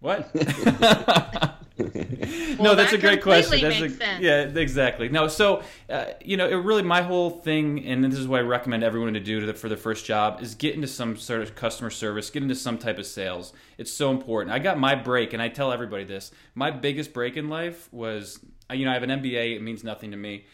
What? 0.00 0.34
no, 1.78 2.74
that's 2.76 2.92
that 2.92 2.94
a 2.94 2.98
great 2.98 3.20
question. 3.20 3.60
That's 3.60 3.80
makes 3.80 3.94
a, 3.94 3.96
sense. 3.96 4.22
Yeah, 4.22 4.42
exactly. 4.42 5.08
No, 5.08 5.26
so 5.26 5.62
uh, 5.90 6.04
you 6.24 6.36
know, 6.36 6.46
it 6.46 6.54
really 6.54 6.82
my 6.82 7.02
whole 7.02 7.30
thing, 7.30 7.84
and 7.84 8.04
this 8.04 8.18
is 8.18 8.28
what 8.28 8.40
I 8.40 8.42
recommend 8.42 8.84
everyone 8.84 9.14
to 9.14 9.20
do 9.20 9.40
to 9.40 9.46
the, 9.46 9.54
for 9.54 9.68
their 9.68 9.76
first 9.76 10.04
job 10.04 10.40
is 10.40 10.54
get 10.54 10.74
into 10.74 10.86
some 10.86 11.16
sort 11.16 11.42
of 11.42 11.56
customer 11.56 11.90
service, 11.90 12.30
get 12.30 12.42
into 12.42 12.54
some 12.54 12.78
type 12.78 12.98
of 12.98 13.06
sales. 13.06 13.52
It's 13.76 13.92
so 13.92 14.10
important. 14.12 14.54
I 14.54 14.60
got 14.60 14.78
my 14.78 14.94
break, 14.94 15.32
and 15.32 15.42
I 15.42 15.48
tell 15.48 15.72
everybody 15.72 16.04
this. 16.04 16.30
My 16.54 16.70
biggest 16.70 17.12
break 17.12 17.36
in 17.36 17.48
life 17.48 17.92
was, 17.92 18.38
you 18.72 18.84
know, 18.84 18.92
I 18.92 18.94
have 18.94 19.02
an 19.02 19.10
MBA. 19.10 19.56
It 19.56 19.62
means 19.62 19.82
nothing 19.82 20.12
to 20.12 20.16
me 20.16 20.44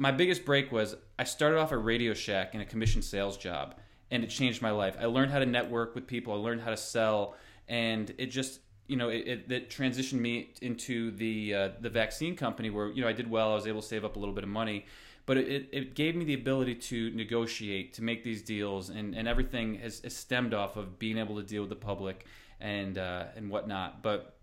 my 0.00 0.10
biggest 0.10 0.46
break 0.46 0.72
was 0.72 0.96
I 1.20 1.24
started 1.24 1.58
off 1.58 1.70
at 1.70 1.84
Radio 1.84 2.14
Shack 2.14 2.54
in 2.54 2.62
a 2.62 2.64
commission 2.64 3.02
sales 3.02 3.36
job, 3.36 3.74
and 4.10 4.24
it 4.24 4.28
changed 4.28 4.62
my 4.62 4.70
life. 4.70 4.96
I 4.98 5.04
learned 5.04 5.30
how 5.30 5.38
to 5.38 5.44
network 5.44 5.94
with 5.94 6.06
people. 6.06 6.32
I 6.32 6.36
learned 6.36 6.62
how 6.62 6.70
to 6.70 6.78
sell, 6.78 7.34
and 7.68 8.10
it 8.16 8.28
just 8.28 8.60
you 8.86 8.96
know 8.96 9.10
it, 9.10 9.28
it, 9.28 9.52
it 9.52 9.68
transitioned 9.68 10.18
me 10.20 10.54
into 10.62 11.10
the 11.10 11.54
uh, 11.54 11.68
the 11.78 11.90
vaccine 11.90 12.36
company 12.36 12.70
where 12.70 12.88
you 12.88 13.02
know 13.02 13.08
I 13.08 13.12
did 13.12 13.30
well. 13.30 13.52
I 13.52 13.54
was 13.54 13.66
able 13.66 13.82
to 13.82 13.86
save 13.86 14.02
up 14.02 14.16
a 14.16 14.18
little 14.18 14.34
bit 14.34 14.44
of 14.44 14.48
money, 14.48 14.86
but 15.26 15.36
it, 15.36 15.68
it 15.72 15.94
gave 15.94 16.16
me 16.16 16.24
the 16.24 16.32
ability 16.32 16.76
to 16.76 17.10
negotiate, 17.10 17.92
to 17.94 18.02
make 18.02 18.24
these 18.24 18.40
deals, 18.40 18.88
and, 18.88 19.14
and 19.14 19.28
everything 19.28 19.74
has, 19.74 20.00
has 20.00 20.16
stemmed 20.16 20.54
off 20.54 20.78
of 20.78 20.98
being 20.98 21.18
able 21.18 21.36
to 21.36 21.42
deal 21.42 21.60
with 21.60 21.68
the 21.68 21.76
public 21.76 22.24
and 22.60 22.96
uh, 22.96 23.24
and 23.36 23.50
whatnot. 23.50 24.02
But 24.02 24.39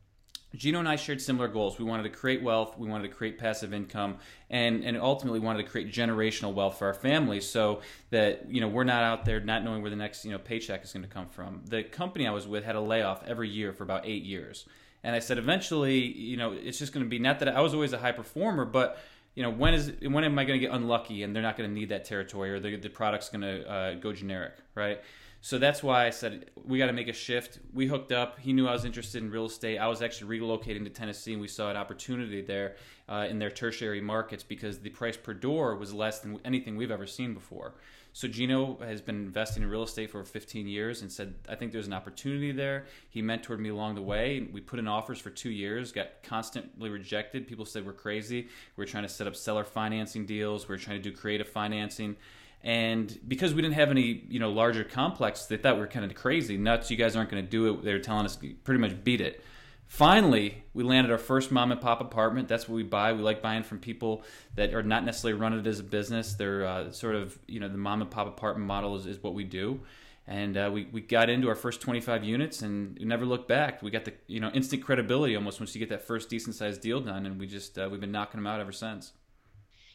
Gino 0.58 0.80
and 0.80 0.90
I 0.90 0.96
shared 0.96 1.22
similar 1.22 1.48
goals. 1.48 1.78
We 1.78 1.86
wanted 1.86 2.04
to 2.04 2.10
create 2.10 2.42
wealth, 2.42 2.78
we 2.78 2.90
wanted 2.90 3.10
to 3.10 3.14
create 3.16 3.38
passive 3.38 3.74
income, 3.74 4.18
and 4.50 4.84
and 4.84 4.98
ultimately 4.98 5.40
wanted 5.40 5.64
to 5.64 5.70
create 5.70 5.92
generational 5.94 6.54
wealth 6.54 6.80
for 6.80 6.88
our 6.88 6.94
families, 6.94 7.48
so 7.50 7.82
that 8.10 8.50
you 8.50 8.60
know 8.60 8.68
we're 8.68 8.84
not 8.84 9.04
out 9.04 9.26
there 9.26 9.40
not 9.40 9.64
knowing 9.64 9.82
where 9.82 9.92
the 9.92 9.96
next 9.96 10.26
you 10.26 10.32
know 10.32 10.40
paycheck 10.40 10.84
is 10.84 10.92
going 10.92 11.04
to 11.04 11.10
come 11.10 11.28
from. 11.28 11.62
The 11.66 11.84
company 11.84 12.28
I 12.28 12.32
was 12.32 12.48
with 12.48 12.64
had 12.64 12.76
a 12.76 12.82
layoff 12.82 13.26
every 13.28 13.50
year 13.50 13.72
for 13.72 13.84
about 13.84 14.06
eight 14.06 14.24
years, 14.24 14.66
and 15.04 15.16
I 15.16 15.20
said 15.20 15.38
eventually, 15.38 16.00
you 16.00 16.38
know, 16.38 16.54
it's 16.54 16.80
just 16.80 16.92
going 16.92 17.06
to 17.06 17.10
be 17.10 17.20
not 17.20 17.40
that 17.40 17.50
I 17.50 17.62
was 17.62 17.74
always 17.74 17.94
a 17.94 18.00
high 18.00 18.12
performer, 18.12 18.66
but 18.66 19.00
you 19.36 19.44
know 19.44 19.52
when 19.52 19.76
is 19.76 19.94
when 20.02 20.24
am 20.24 20.40
I 20.40 20.46
going 20.46 20.60
to 20.60 20.66
get 20.66 20.74
unlucky 20.74 21.22
and 21.22 21.36
they're 21.36 21.44
not 21.44 21.58
going 21.58 21.70
to 21.70 21.74
need 21.74 21.90
that 21.90 22.06
territory 22.06 22.52
or 22.52 22.60
the 22.60 22.76
the 22.78 22.90
product's 22.90 23.30
going 23.30 23.42
to 23.42 23.70
uh, 23.70 23.94
go 23.94 24.12
generic, 24.12 24.56
right? 24.74 25.02
So 25.42 25.58
that's 25.58 25.84
why 25.84 26.06
I 26.06 26.10
said 26.10 26.50
we 26.66 26.78
got 26.78 26.88
to 26.88 26.94
make 26.94 27.08
a 27.08 27.14
shift. 27.14 27.60
We 27.74 27.88
hooked 27.88 28.12
up. 28.12 28.40
He 28.40 28.54
knew 28.54 28.68
I 28.68 28.74
was 28.74 28.86
interested 28.86 29.22
in 29.22 29.30
real 29.30 29.46
estate. 29.46 29.78
I 29.78 29.88
was 29.88 30.02
actually 30.02 30.40
relocating 30.40 30.84
to 30.84 30.90
Tennessee, 30.90 31.34
and 31.34 31.42
we 31.42 31.48
saw 31.48 31.70
an 31.70 31.78
opportunity 31.78 32.42
there 32.42 32.76
uh, 33.08 33.28
in 33.30 33.40
their 33.40 33.52
tertiary 33.52 34.02
markets 34.02 34.44
because 34.44 34.80
the 34.80 34.90
price 34.90 35.16
per 35.16 35.34
door 35.34 35.76
was 35.76 35.94
less 35.94 36.20
than 36.20 36.40
anything 36.44 36.76
we've 36.76 36.92
ever 36.92 37.08
seen 37.08 37.34
before. 37.34 37.76
So 38.18 38.28
Gino 38.28 38.80
has 38.80 39.00
been 39.00 39.18
investing 39.18 39.62
in 39.62 39.70
real 39.70 39.84
estate 39.84 40.10
for 40.10 40.24
15 40.24 40.68
years 40.68 41.04
and 41.04 41.12
said, 41.12 41.36
I 41.48 41.54
think 41.54 41.72
there's 41.72 41.86
an 41.86 41.94
opportunity 41.94 42.52
there. 42.52 42.88
He 43.10 43.22
mentored 43.22 43.60
me 43.60 43.70
along 43.70 43.94
the 43.94 44.02
way. 44.02 44.48
We 44.52 44.60
put 44.60 44.80
in 44.80 44.88
offers 44.88 45.20
for 45.20 45.30
two 45.30 45.52
years, 45.52 45.92
got 45.92 46.24
constantly 46.24 46.90
rejected. 46.90 47.48
People 47.48 47.64
said 47.64 47.86
we're 47.86 47.94
crazy. 47.94 48.48
We 48.76 48.84
are 48.84 48.88
trying 48.88 49.04
to 49.04 49.10
set 49.10 49.28
up 49.28 49.36
seller 49.36 49.64
financing 49.64 50.26
deals. 50.26 50.68
We 50.68 50.74
are 50.74 50.80
trying 50.80 51.00
to 51.00 51.10
do 51.10 51.16
creative 51.16 51.48
financing. 51.48 52.16
And 52.64 53.18
because 53.28 53.54
we 53.54 53.62
didn't 53.62 53.76
have 53.76 53.92
any, 53.92 54.24
you 54.28 54.40
know, 54.40 54.52
larger 54.52 54.84
complex, 54.84 55.46
they 55.46 55.58
thought 55.58 55.76
we 55.76 55.82
were 55.82 55.88
kind 55.88 56.06
of 56.06 56.16
crazy, 56.16 56.58
nuts. 56.58 56.92
You 56.92 56.98
guys 56.98 57.16
aren't 57.16 57.30
going 57.30 57.44
to 57.44 57.50
do 57.50 57.74
it. 57.74 57.84
They 57.84 57.94
were 57.94 58.00
telling 58.00 58.26
us 58.26 58.36
pretty 58.36 58.82
much 58.82 59.04
beat 59.04 59.22
it. 59.22 59.44
Finally, 59.88 60.64
we 60.74 60.84
landed 60.84 61.12
our 61.12 61.18
first 61.18 61.50
mom 61.50 61.72
and 61.72 61.80
pop 61.80 62.02
apartment. 62.02 62.50
That's 62.50 62.68
what 62.68 62.76
we 62.76 62.84
buy. 62.84 63.14
We 63.14 63.22
like 63.22 63.42
buying 63.42 63.64
from 63.64 63.80
people 63.80 64.24
that 64.56 64.74
are 64.74 64.84
not 64.84 65.06
necessarily 65.06 65.40
running 65.40 65.60
it 65.60 65.68
as 65.68 65.80
a 65.80 65.84
business. 65.84 66.34
They're 66.34 66.66
uh, 66.66 66.92
sort 66.92 67.16
of, 67.16 67.40
you 67.48 67.62
know, 67.62 67.70
the 67.70 67.78
mom 67.78 68.02
and 68.02 68.12
pop 68.12 68.28
apartment 68.28 68.68
model 68.68 68.98
is, 68.98 69.06
is 69.06 69.24
what 69.24 69.34
we 69.34 69.46
do. 69.46 69.80
And 70.28 70.58
uh, 70.58 70.70
we, 70.74 70.90
we 70.92 71.00
got 71.00 71.30
into 71.30 71.48
our 71.48 71.56
first 71.56 71.80
25 71.80 72.26
units 72.26 72.62
and 72.62 73.00
never 73.00 73.26
looked 73.26 73.48
back. 73.48 73.82
We 73.82 73.90
got 73.90 74.04
the, 74.04 74.14
you 74.28 74.42
know, 74.42 74.50
instant 74.50 74.84
credibility 74.84 75.38
almost 75.38 75.62
once 75.62 75.74
you 75.74 75.80
get 75.80 75.88
that 75.90 76.06
first 76.06 76.30
decent 76.30 76.56
sized 76.56 76.82
deal 76.82 77.00
done. 77.00 77.26
And 77.26 77.40
we 77.40 77.48
just, 77.48 77.80
uh, 77.80 77.88
we've 77.90 78.02
been 78.02 78.12
knocking 78.12 78.40
them 78.40 78.48
out 78.48 78.60
ever 78.60 78.74
since. 78.74 79.14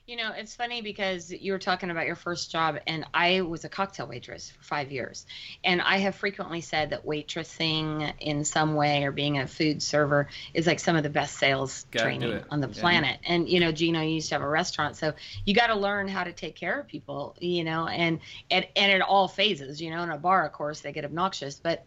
You 0.06 0.16
know, 0.16 0.32
it's 0.36 0.56
funny 0.56 0.82
because 0.82 1.30
you 1.30 1.52
were 1.52 1.60
talking 1.60 1.90
about 1.90 2.06
your 2.06 2.16
first 2.16 2.50
job, 2.50 2.78
and 2.88 3.06
I 3.14 3.42
was 3.42 3.64
a 3.64 3.68
cocktail 3.68 4.08
waitress 4.08 4.50
for 4.50 4.62
five 4.64 4.90
years. 4.90 5.26
And 5.62 5.80
I 5.80 5.98
have 5.98 6.16
frequently 6.16 6.60
said 6.60 6.90
that 6.90 7.06
waitressing 7.06 8.12
in 8.18 8.44
some 8.44 8.74
way 8.74 9.04
or 9.04 9.12
being 9.12 9.38
a 9.38 9.46
food 9.46 9.80
server 9.80 10.28
is 10.54 10.66
like 10.66 10.80
some 10.80 10.96
of 10.96 11.04
the 11.04 11.10
best 11.10 11.38
sales 11.38 11.86
Gotta 11.92 12.04
training 12.04 12.42
on 12.50 12.60
the 12.60 12.66
planet. 12.66 13.20
Yeah. 13.22 13.32
And, 13.32 13.48
you 13.48 13.60
know, 13.60 13.70
Gino 13.70 14.00
you 14.00 14.14
used 14.14 14.28
to 14.30 14.34
have 14.34 14.42
a 14.42 14.48
restaurant. 14.48 14.96
So 14.96 15.12
you 15.44 15.54
got 15.54 15.68
to 15.68 15.76
learn 15.76 16.08
how 16.08 16.24
to 16.24 16.32
take 16.32 16.56
care 16.56 16.80
of 16.80 16.88
people, 16.88 17.36
you 17.38 17.62
know, 17.62 17.86
and, 17.86 18.18
and, 18.50 18.66
and 18.74 18.90
at 18.90 19.02
all 19.02 19.28
phases, 19.28 19.80
you 19.80 19.90
know, 19.90 20.02
in 20.02 20.10
a 20.10 20.18
bar, 20.18 20.44
of 20.44 20.52
course, 20.52 20.80
they 20.80 20.90
get 20.90 21.04
obnoxious. 21.04 21.60
But 21.62 21.86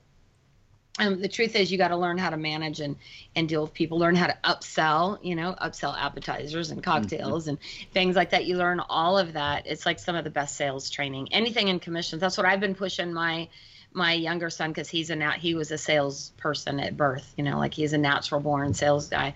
um, 0.97 1.19
the 1.21 1.27
truth 1.27 1.55
is 1.55 1.71
you 1.71 1.77
got 1.77 1.89
to 1.89 1.97
learn 1.97 2.17
how 2.17 2.29
to 2.29 2.37
manage 2.37 2.79
and, 2.79 2.95
and 3.35 3.49
deal 3.49 3.63
with 3.63 3.73
people 3.73 3.99
learn 3.99 4.15
how 4.15 4.27
to 4.27 4.37
upsell 4.43 5.19
you 5.21 5.35
know 5.35 5.55
upsell 5.61 5.97
appetizers 5.97 6.71
and 6.71 6.81
cocktails 6.83 7.43
mm-hmm. 7.43 7.49
and 7.51 7.59
things 7.91 8.15
like 8.15 8.29
that. 8.29 8.45
You 8.45 8.57
learn 8.57 8.79
all 8.79 9.17
of 9.17 9.33
that. 9.33 9.67
It's 9.67 9.85
like 9.85 9.99
some 9.99 10.15
of 10.15 10.23
the 10.23 10.29
best 10.29 10.55
sales 10.55 10.89
training. 10.89 11.29
Anything 11.31 11.67
in 11.67 11.79
commissions. 11.79 12.21
That's 12.21 12.37
what 12.37 12.45
i've 12.45 12.59
been 12.59 12.75
pushing 12.75 13.13
my 13.13 13.47
my 13.93 14.13
younger 14.13 14.49
son 14.49 14.71
because 14.71 14.89
he's 14.89 15.09
a 15.09 15.15
nat 15.15 15.37
he 15.37 15.55
was 15.55 15.71
a 15.71 15.77
salesperson 15.77 16.81
at 16.81 16.97
birth 16.97 17.33
you 17.37 17.45
know 17.45 17.57
like 17.57 17.73
he's 17.73 17.93
a 17.93 17.97
natural 17.97 18.41
born 18.41 18.73
sales 18.73 19.09
guy. 19.09 19.35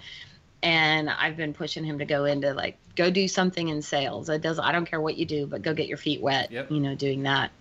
And 0.62 1.10
i've 1.10 1.38
been 1.38 1.54
pushing 1.54 1.84
him 1.84 2.00
to 2.00 2.06
go 2.06 2.26
into 2.26 2.54
like 2.54 2.78
go 2.96 3.10
do 3.10 3.28
something 3.28 3.68
in 3.68 3.82
sales. 3.82 4.30
It 4.30 4.42
does 4.42 4.60
i 4.60 4.72
don't 4.72 4.86
care 4.86 5.02
what 5.02 5.18
you 5.18 5.26
do 5.26 5.46
but 5.46 5.62
go 5.62 5.74
get 5.74 5.88
your 5.88 5.98
feet 5.98 6.22
wet 6.22 6.52
yep. 6.52 6.72
you 6.72 6.80
know 6.80 6.96
doing 6.96 7.24
that 7.24 7.52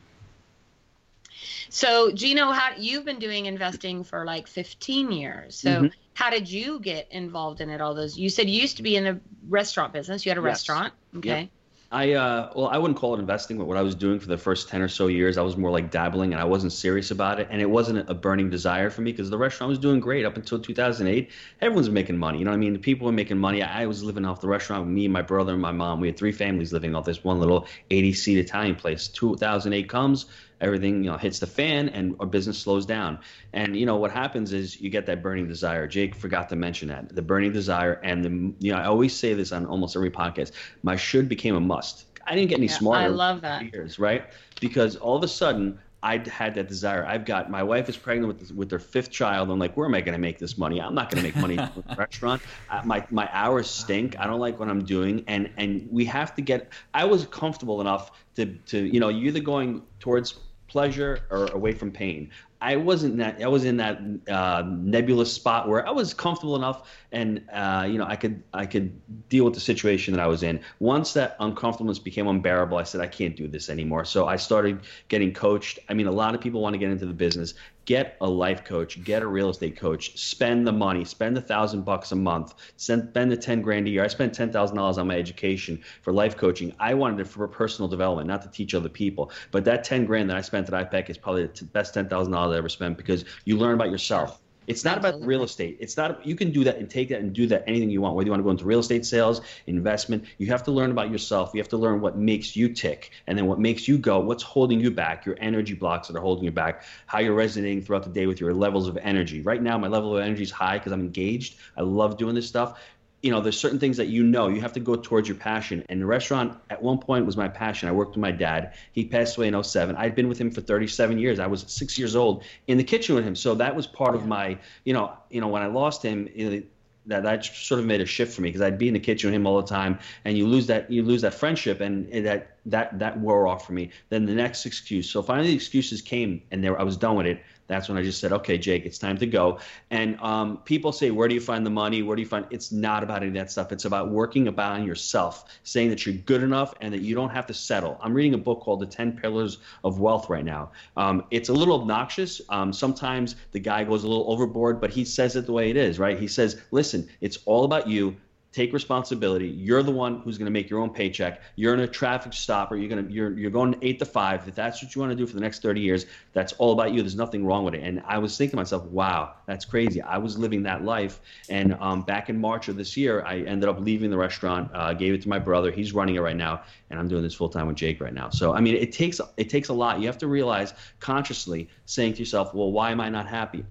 so, 1.68 2.12
Gino, 2.12 2.50
how 2.52 2.70
you've 2.76 3.04
been 3.04 3.18
doing 3.18 3.46
investing 3.46 4.04
for 4.04 4.24
like 4.24 4.46
15 4.46 5.12
years. 5.12 5.56
So, 5.56 5.70
mm-hmm. 5.70 5.86
how 6.14 6.30
did 6.30 6.50
you 6.50 6.80
get 6.80 7.08
involved 7.10 7.60
in 7.60 7.70
it? 7.70 7.80
All 7.80 7.94
those 7.94 8.18
you 8.18 8.28
said 8.28 8.48
you 8.48 8.60
used 8.60 8.76
to 8.78 8.82
be 8.82 8.96
in 8.96 9.04
the 9.04 9.20
restaurant 9.48 9.92
business. 9.92 10.24
You 10.24 10.30
had 10.30 10.38
a 10.38 10.42
yes. 10.42 10.46
restaurant, 10.46 10.92
okay? 11.16 11.40
Yep. 11.40 11.48
I 11.90 12.12
uh, 12.12 12.52
well, 12.54 12.66
I 12.66 12.76
wouldn't 12.76 12.98
call 12.98 13.14
it 13.14 13.18
investing, 13.18 13.56
but 13.56 13.66
what 13.66 13.78
I 13.78 13.82
was 13.82 13.94
doing 13.94 14.20
for 14.20 14.26
the 14.26 14.36
first 14.36 14.68
ten 14.68 14.82
or 14.82 14.88
so 14.88 15.06
years, 15.06 15.38
I 15.38 15.42
was 15.42 15.56
more 15.56 15.70
like 15.70 15.90
dabbling, 15.90 16.32
and 16.32 16.40
I 16.40 16.44
wasn't 16.44 16.72
serious 16.72 17.10
about 17.10 17.40
it, 17.40 17.48
and 17.50 17.62
it 17.62 17.70
wasn't 17.70 18.10
a 18.10 18.14
burning 18.14 18.50
desire 18.50 18.90
for 18.90 19.00
me 19.00 19.10
because 19.10 19.30
the 19.30 19.38
restaurant 19.38 19.70
was 19.70 19.78
doing 19.78 19.98
great 19.98 20.26
up 20.26 20.36
until 20.36 20.58
2008. 20.58 21.30
Everyone's 21.62 21.88
making 21.88 22.18
money, 22.18 22.40
you 22.40 22.44
know 22.44 22.50
what 22.50 22.56
I 22.56 22.58
mean? 22.58 22.74
The 22.74 22.78
people 22.78 23.06
were 23.06 23.12
making 23.12 23.38
money. 23.38 23.62
I 23.62 23.86
was 23.86 24.02
living 24.02 24.26
off 24.26 24.42
the 24.42 24.48
restaurant 24.48 24.84
with 24.84 24.94
me, 24.94 25.08
my 25.08 25.22
brother, 25.22 25.54
and 25.54 25.62
my 25.62 25.72
mom. 25.72 26.00
We 26.00 26.08
had 26.08 26.18
three 26.18 26.32
families 26.32 26.74
living 26.74 26.94
off 26.94 27.06
this 27.06 27.24
one 27.24 27.40
little 27.40 27.66
80 27.90 28.12
seat 28.12 28.38
Italian 28.38 28.74
place. 28.74 29.08
2008 29.08 29.88
comes, 29.88 30.26
everything 30.60 31.04
you 31.04 31.10
know 31.10 31.16
hits 31.16 31.38
the 31.38 31.46
fan 31.46 31.88
and 31.90 32.14
our 32.20 32.26
business 32.26 32.58
slows 32.58 32.84
down 32.84 33.18
and 33.52 33.76
you 33.76 33.86
know 33.86 33.96
what 33.96 34.10
happens 34.10 34.52
is 34.52 34.80
you 34.80 34.90
get 34.90 35.06
that 35.06 35.22
burning 35.22 35.46
desire 35.46 35.86
jake 35.86 36.14
forgot 36.14 36.48
to 36.48 36.56
mention 36.56 36.88
that 36.88 37.14
the 37.14 37.22
burning 37.22 37.52
desire 37.52 37.94
and 38.04 38.24
the 38.24 38.30
you 38.64 38.72
know 38.72 38.78
i 38.78 38.84
always 38.84 39.14
say 39.14 39.34
this 39.34 39.52
on 39.52 39.66
almost 39.66 39.96
every 39.96 40.10
podcast 40.10 40.52
my 40.82 40.96
should 40.96 41.28
became 41.28 41.54
a 41.54 41.60
must 41.60 42.06
i 42.26 42.34
didn't 42.34 42.48
get 42.48 42.58
any 42.58 42.66
yeah, 42.66 42.72
smarter 42.72 43.04
i 43.04 43.08
love 43.08 43.40
that 43.40 43.62
years 43.72 43.98
right 43.98 44.30
because 44.60 44.96
all 44.96 45.16
of 45.16 45.22
a 45.22 45.28
sudden 45.28 45.78
I 46.00 46.22
had 46.28 46.54
that 46.54 46.68
desire. 46.68 47.04
I've 47.04 47.24
got 47.24 47.50
my 47.50 47.62
wife 47.62 47.88
is 47.88 47.96
pregnant 47.96 48.28
with 48.28 48.52
with 48.52 48.70
their 48.70 48.78
fifth 48.78 49.10
child. 49.10 49.50
I'm 49.50 49.58
like, 49.58 49.76
where 49.76 49.84
am 49.84 49.94
I 49.94 50.00
going 50.00 50.12
to 50.12 50.20
make 50.20 50.38
this 50.38 50.56
money? 50.56 50.80
I'm 50.80 50.94
not 50.94 51.10
going 51.10 51.24
to 51.24 51.28
make 51.28 51.36
money 51.36 51.54
in 51.58 51.84
a 51.88 51.96
restaurant. 51.96 52.40
I, 52.70 52.84
my 52.84 53.04
my 53.10 53.28
hours 53.32 53.68
stink. 53.68 54.18
I 54.18 54.26
don't 54.28 54.38
like 54.38 54.60
what 54.60 54.68
I'm 54.68 54.84
doing, 54.84 55.24
and 55.26 55.50
and 55.56 55.88
we 55.90 56.04
have 56.04 56.36
to 56.36 56.42
get. 56.42 56.72
I 56.94 57.04
was 57.04 57.26
comfortable 57.26 57.80
enough 57.80 58.12
to 58.36 58.46
to 58.46 58.78
you 58.78 59.00
know 59.00 59.08
you're 59.08 59.26
either 59.26 59.40
going 59.40 59.82
towards 59.98 60.38
pleasure 60.68 61.20
or 61.30 61.46
away 61.46 61.72
from 61.72 61.90
pain. 61.90 62.30
I 62.60 62.76
wasn't 62.76 63.18
that. 63.18 63.40
I 63.42 63.46
was 63.46 63.64
in 63.64 63.76
that 63.76 64.00
uh, 64.28 64.64
nebulous 64.66 65.32
spot 65.32 65.68
where 65.68 65.86
I 65.86 65.90
was 65.90 66.12
comfortable 66.12 66.56
enough, 66.56 66.90
and 67.12 67.42
uh, 67.52 67.86
you 67.88 67.98
know, 67.98 68.04
I 68.04 68.16
could 68.16 68.42
I 68.52 68.66
could 68.66 69.00
deal 69.28 69.44
with 69.44 69.54
the 69.54 69.60
situation 69.60 70.12
that 70.14 70.20
I 70.20 70.26
was 70.26 70.42
in. 70.42 70.60
Once 70.80 71.12
that 71.12 71.36
uncomfortableness 71.38 72.00
became 72.00 72.26
unbearable, 72.26 72.76
I 72.76 72.82
said 72.82 73.00
I 73.00 73.06
can't 73.06 73.36
do 73.36 73.46
this 73.46 73.70
anymore. 73.70 74.04
So 74.04 74.26
I 74.26 74.36
started 74.36 74.80
getting 75.06 75.32
coached. 75.32 75.78
I 75.88 75.94
mean, 75.94 76.08
a 76.08 76.12
lot 76.12 76.34
of 76.34 76.40
people 76.40 76.60
want 76.60 76.74
to 76.74 76.78
get 76.78 76.90
into 76.90 77.06
the 77.06 77.12
business 77.12 77.54
get 77.88 78.18
a 78.20 78.28
life 78.28 78.66
coach, 78.66 79.02
get 79.02 79.22
a 79.22 79.26
real 79.26 79.48
estate 79.48 79.74
coach, 79.74 80.14
spend 80.18 80.66
the 80.66 80.72
money, 80.72 81.06
spend 81.06 81.38
a 81.38 81.40
thousand 81.40 81.86
bucks 81.86 82.12
a 82.12 82.16
month, 82.16 82.52
spend 82.76 83.14
the 83.14 83.36
10 83.36 83.62
grand 83.62 83.86
a 83.86 83.90
year. 83.90 84.04
I 84.04 84.08
spent 84.08 84.34
$10,000 84.34 84.98
on 84.98 85.06
my 85.06 85.16
education 85.16 85.82
for 86.02 86.12
life 86.12 86.36
coaching. 86.36 86.74
I 86.78 86.92
wanted 86.92 87.20
it 87.20 87.28
for 87.28 87.48
personal 87.48 87.88
development, 87.88 88.28
not 88.28 88.42
to 88.42 88.50
teach 88.50 88.74
other 88.74 88.90
people. 88.90 89.32
But 89.52 89.64
that 89.64 89.84
10 89.84 90.04
grand 90.04 90.28
that 90.28 90.36
I 90.36 90.42
spent 90.42 90.70
at 90.70 90.74
IPEC 90.74 91.08
is 91.08 91.16
probably 91.16 91.46
the 91.46 91.64
best 91.64 91.94
$10,000 91.94 92.34
I 92.36 92.58
ever 92.58 92.68
spent 92.68 92.98
because 92.98 93.24
you 93.46 93.56
learn 93.56 93.72
about 93.72 93.90
yourself. 93.90 94.38
It's 94.68 94.84
not 94.84 94.98
about 94.98 95.20
real 95.22 95.42
estate. 95.42 95.78
It's 95.80 95.96
not. 95.96 96.24
You 96.26 96.36
can 96.36 96.52
do 96.52 96.62
that 96.64 96.76
and 96.76 96.88
take 96.88 97.08
that 97.08 97.20
and 97.20 97.32
do 97.32 97.46
that 97.48 97.64
anything 97.66 97.90
you 97.90 98.00
want. 98.00 98.14
Whether 98.14 98.26
you 98.26 98.32
want 98.32 98.40
to 98.40 98.44
go 98.44 98.50
into 98.50 98.64
real 98.64 98.80
estate 98.80 99.06
sales, 99.06 99.40
investment, 99.66 100.24
you 100.36 100.46
have 100.48 100.62
to 100.64 100.70
learn 100.70 100.90
about 100.90 101.10
yourself. 101.10 101.50
You 101.54 101.60
have 101.60 101.68
to 101.70 101.78
learn 101.78 102.00
what 102.00 102.16
makes 102.16 102.54
you 102.54 102.68
tick, 102.72 103.10
and 103.26 103.36
then 103.36 103.46
what 103.46 103.58
makes 103.58 103.88
you 103.88 103.98
go. 103.98 104.20
What's 104.20 104.42
holding 104.42 104.78
you 104.78 104.90
back? 104.90 105.24
Your 105.26 105.36
energy 105.40 105.74
blocks 105.74 106.08
that 106.08 106.16
are 106.16 106.20
holding 106.20 106.44
you 106.44 106.52
back. 106.52 106.84
How 107.06 107.18
you're 107.18 107.34
resonating 107.34 107.82
throughout 107.82 108.04
the 108.04 108.10
day 108.10 108.26
with 108.26 108.40
your 108.40 108.52
levels 108.52 108.86
of 108.86 108.96
energy. 108.98 109.40
Right 109.40 109.62
now, 109.62 109.78
my 109.78 109.88
level 109.88 110.16
of 110.16 110.22
energy 110.22 110.42
is 110.42 110.50
high 110.50 110.78
because 110.78 110.92
I'm 110.92 111.00
engaged. 111.00 111.56
I 111.76 111.82
love 111.82 112.18
doing 112.18 112.34
this 112.34 112.46
stuff 112.46 112.78
you 113.22 113.32
know, 113.32 113.40
there's 113.40 113.58
certain 113.58 113.78
things 113.78 113.96
that 113.96 114.06
you 114.06 114.22
know 114.22 114.48
you 114.48 114.60
have 114.60 114.72
to 114.74 114.80
go 114.80 114.94
towards 114.94 115.28
your 115.28 115.36
passion. 115.36 115.84
And 115.88 116.00
the 116.00 116.06
restaurant 116.06 116.56
at 116.70 116.80
one 116.80 116.98
point 116.98 117.26
was 117.26 117.36
my 117.36 117.48
passion. 117.48 117.88
I 117.88 117.92
worked 117.92 118.12
with 118.12 118.20
my 118.20 118.30
dad. 118.30 118.74
He 118.92 119.04
passed 119.04 119.36
away 119.36 119.48
in 119.48 119.60
07. 119.60 119.96
I'd 119.96 120.14
been 120.14 120.28
with 120.28 120.40
him 120.40 120.50
for 120.50 120.60
37 120.60 121.18
years. 121.18 121.40
I 121.40 121.46
was 121.46 121.64
six 121.66 121.98
years 121.98 122.14
old 122.14 122.44
in 122.68 122.78
the 122.78 122.84
kitchen 122.84 123.16
with 123.16 123.24
him. 123.24 123.34
So 123.34 123.54
that 123.56 123.74
was 123.74 123.86
part 123.86 124.14
of 124.14 124.26
my, 124.26 124.56
you 124.84 124.92
know, 124.92 125.12
you 125.30 125.40
know, 125.40 125.48
when 125.48 125.62
I 125.62 125.66
lost 125.66 126.02
him, 126.02 126.28
you 126.34 126.50
know, 126.50 126.62
that 127.06 127.22
that 127.22 127.44
sort 127.44 127.80
of 127.80 127.86
made 127.86 128.00
a 128.02 128.06
shift 128.06 128.34
for 128.34 128.42
me 128.42 128.50
because 128.50 128.60
I'd 128.60 128.78
be 128.78 128.86
in 128.86 128.94
the 128.94 129.00
kitchen 129.00 129.28
with 129.28 129.34
him 129.34 129.46
all 129.46 129.60
the 129.60 129.66
time, 129.66 129.98
and 130.26 130.36
you 130.36 130.46
lose 130.46 130.66
that 130.66 130.90
you 130.90 131.02
lose 131.02 131.22
that 131.22 131.32
friendship, 131.32 131.80
and 131.80 132.06
that 132.26 132.58
that 132.66 132.98
that 132.98 133.18
wore 133.18 133.48
off 133.48 133.66
for 133.66 133.72
me. 133.72 133.90
Then 134.10 134.26
the 134.26 134.34
next 134.34 134.66
excuse. 134.66 135.08
So 135.08 135.22
finally, 135.22 135.48
the 135.48 135.54
excuses 135.54 136.02
came, 136.02 136.42
and 136.50 136.62
there 136.62 136.78
I 136.78 136.82
was 136.82 136.98
done 136.98 137.16
with 137.16 137.26
it 137.26 137.42
that's 137.68 137.88
when 137.88 137.96
I 137.96 138.02
just 138.02 138.20
said, 138.20 138.32
okay, 138.32 138.58
Jake, 138.58 138.84
it's 138.84 138.98
time 138.98 139.16
to 139.18 139.26
go. 139.26 139.58
And 139.90 140.18
um, 140.20 140.56
people 140.64 140.90
say, 140.90 141.10
where 141.10 141.28
do 141.28 141.34
you 141.34 141.40
find 141.40 141.64
the 141.64 141.70
money? 141.70 142.02
Where 142.02 142.16
do 142.16 142.22
you 142.22 142.28
find? 142.28 142.46
It's 142.50 142.72
not 142.72 143.02
about 143.02 143.18
any 143.18 143.28
of 143.28 143.34
that 143.34 143.50
stuff. 143.50 143.70
It's 143.70 143.84
about 143.84 144.10
working 144.10 144.48
about 144.48 144.82
yourself, 144.84 145.44
saying 145.62 145.90
that 145.90 146.04
you're 146.04 146.16
good 146.16 146.42
enough 146.42 146.74
and 146.80 146.92
that 146.92 147.02
you 147.02 147.14
don't 147.14 147.30
have 147.30 147.46
to 147.46 147.54
settle. 147.54 147.98
I'm 148.02 148.14
reading 148.14 148.34
a 148.34 148.38
book 148.38 148.60
called 148.60 148.80
The 148.80 148.86
Ten 148.86 149.12
Pillars 149.12 149.58
of 149.84 150.00
Wealth 150.00 150.28
right 150.28 150.44
now. 150.44 150.72
Um, 150.96 151.24
it's 151.30 151.48
a 151.48 151.52
little 151.52 151.80
obnoxious. 151.80 152.40
Um, 152.48 152.72
sometimes 152.72 153.36
the 153.52 153.60
guy 153.60 153.84
goes 153.84 154.04
a 154.04 154.08
little 154.08 154.30
overboard, 154.30 154.80
but 154.80 154.90
he 154.90 155.04
says 155.04 155.36
it 155.36 155.46
the 155.46 155.52
way 155.52 155.70
it 155.70 155.76
is, 155.76 155.98
right? 155.98 156.18
He 156.18 156.28
says, 156.28 156.60
listen, 156.70 157.08
it's 157.20 157.38
all 157.44 157.64
about 157.64 157.86
you 157.88 158.16
take 158.52 158.72
responsibility. 158.72 159.48
You're 159.48 159.82
the 159.82 159.92
one 159.92 160.20
who's 160.20 160.38
going 160.38 160.46
to 160.46 160.50
make 160.50 160.70
your 160.70 160.80
own 160.80 160.90
paycheck. 160.90 161.42
You're 161.56 161.74
in 161.74 161.80
a 161.80 161.86
traffic 161.86 162.32
stop, 162.32 162.72
or 162.72 162.76
you're 162.76 162.88
going 162.88 163.06
to 163.06 163.12
you're 163.12 163.38
you're 163.38 163.50
going 163.50 163.76
eight 163.82 163.98
to 163.98 164.06
five. 164.06 164.48
If 164.48 164.54
that's 164.54 164.82
what 164.82 164.94
you 164.94 165.00
want 165.00 165.12
to 165.12 165.16
do 165.16 165.26
for 165.26 165.34
the 165.34 165.40
next 165.40 165.62
30 165.62 165.80
years, 165.80 166.06
that's 166.32 166.52
all 166.54 166.72
about 166.72 166.92
you. 166.92 167.02
There's 167.02 167.16
nothing 167.16 167.44
wrong 167.44 167.64
with 167.64 167.74
it. 167.74 167.82
And 167.82 168.02
I 168.06 168.18
was 168.18 168.36
thinking 168.36 168.52
to 168.52 168.56
myself, 168.56 168.84
wow, 168.84 169.34
that's 169.46 169.64
crazy. 169.64 170.00
I 170.00 170.18
was 170.18 170.38
living 170.38 170.62
that 170.64 170.84
life. 170.84 171.20
And 171.48 171.76
um, 171.80 172.02
back 172.02 172.30
in 172.30 172.40
March 172.40 172.68
of 172.68 172.76
this 172.76 172.96
year, 172.96 173.22
I 173.24 173.40
ended 173.40 173.68
up 173.68 173.80
leaving 173.80 174.10
the 174.10 174.18
restaurant, 174.18 174.70
uh, 174.74 174.94
gave 174.94 175.14
it 175.14 175.22
to 175.22 175.28
my 175.28 175.38
brother. 175.38 175.70
He's 175.70 175.92
running 175.92 176.14
it 176.14 176.20
right 176.20 176.36
now, 176.36 176.62
and 176.90 176.98
I'm 176.98 177.08
doing 177.08 177.22
this 177.22 177.34
full 177.34 177.48
time 177.48 177.66
with 177.66 177.76
Jake 177.76 178.00
right 178.00 178.14
now. 178.14 178.30
So 178.30 178.54
I 178.54 178.60
mean, 178.60 178.76
it 178.76 178.92
takes 178.92 179.20
it 179.36 179.50
takes 179.50 179.68
a 179.68 179.74
lot. 179.74 180.00
You 180.00 180.06
have 180.06 180.18
to 180.18 180.26
realize 180.28 180.72
consciously 181.00 181.68
saying 181.84 182.14
to 182.14 182.20
yourself, 182.20 182.54
well, 182.54 182.72
why 182.72 182.90
am 182.90 183.00
I 183.00 183.08
not 183.08 183.26
happy? 183.26 183.64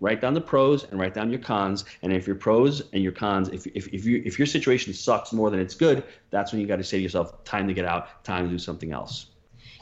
Write 0.00 0.20
down 0.20 0.34
the 0.34 0.40
pros 0.40 0.84
and 0.84 1.00
write 1.00 1.14
down 1.14 1.30
your 1.30 1.40
cons. 1.40 1.84
And 2.02 2.12
if 2.12 2.26
your 2.26 2.36
pros 2.36 2.82
and 2.92 3.02
your 3.02 3.12
cons, 3.12 3.48
if, 3.48 3.66
if, 3.68 3.88
if, 3.88 4.04
you, 4.04 4.22
if 4.24 4.38
your 4.38 4.46
situation 4.46 4.92
sucks 4.92 5.32
more 5.32 5.50
than 5.50 5.60
it's 5.60 5.74
good, 5.74 6.04
that's 6.30 6.52
when 6.52 6.60
you 6.60 6.66
got 6.66 6.76
to 6.76 6.84
say 6.84 6.98
to 6.98 7.02
yourself, 7.02 7.44
time 7.44 7.66
to 7.68 7.74
get 7.74 7.84
out, 7.84 8.24
time 8.24 8.44
to 8.44 8.50
do 8.50 8.58
something 8.58 8.92
else. 8.92 9.26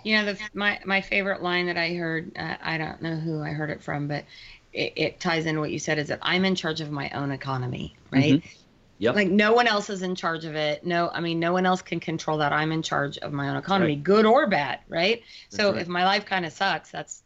You 0.03 0.17
know, 0.17 0.33
the, 0.33 0.39
my, 0.53 0.81
my 0.85 1.01
favorite 1.01 1.43
line 1.43 1.67
that 1.67 1.77
I 1.77 1.95
heard, 1.95 2.33
uh, 2.37 2.57
I 2.63 2.79
don't 2.79 3.01
know 3.01 3.17
who 3.17 3.43
I 3.43 3.51
heard 3.51 3.71
it 3.71 3.83
from, 3.83 4.07
but 4.07 4.25
it, 4.73 4.93
it, 4.97 5.21
ties 5.21 5.47
in 5.47 5.61
what 5.61 5.71
you 5.71 5.79
said 5.79 5.99
is 5.99 6.09
that 6.09 6.19
I'm 6.21 6.45
in 6.45 6.55
charge 6.55 6.81
of 6.81 6.91
my 6.91 7.09
own 7.11 7.31
economy, 7.31 7.97
right? 8.11 8.35
Mm-hmm. 8.35 8.59
Yep. 8.99 9.15
Like 9.17 9.29
no 9.29 9.53
one 9.53 9.67
else 9.67 9.91
is 9.91 10.03
in 10.03 10.15
charge 10.15 10.45
of 10.45 10.55
it. 10.55 10.87
No, 10.87 11.11
I 11.13 11.21
mean, 11.21 11.41
no 11.41 11.53
one 11.53 11.67
else 11.67 11.83
can 11.83 11.99
control 12.01 12.39
that. 12.39 12.53
I'm 12.53 12.71
in 12.71 12.81
charge 12.81 13.19
of 13.19 13.33
my 13.33 13.49
own 13.49 13.57
economy, 13.57 13.95
right. 13.95 14.03
good 14.03 14.25
or 14.25 14.47
bad, 14.47 14.81
right? 14.89 15.23
so 15.49 15.73
right. 15.73 15.81
if 15.81 15.89
my 15.89 16.05
life 16.05 16.25
kind 16.25 16.47
of 16.47 16.53
sucks, 16.53 16.91
that's 16.91 17.24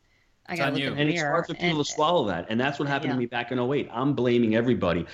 I 0.48 0.56
gotta 0.56 0.72
look 0.72 0.80
you. 0.80 0.88
in 0.88 0.94
the 0.94 1.00
and 1.00 1.10
it's 1.10 1.20
hard 1.22 1.46
for 1.46 1.54
people 1.54 1.78
and- 1.78 1.86
to 1.86 1.92
swallow 1.92 2.26
that 2.28 2.46
and 2.48 2.58
that's 2.60 2.78
what 2.78 2.88
uh, 2.88 2.90
happened 2.92 3.10
Yeah. 3.10 3.14
to 3.14 3.20
me 3.20 3.26
back 3.26 3.52
in 3.52 3.58
08 3.58 3.88
i'm 3.92 4.14
blaming 4.14 4.54
everybody. 4.56 5.06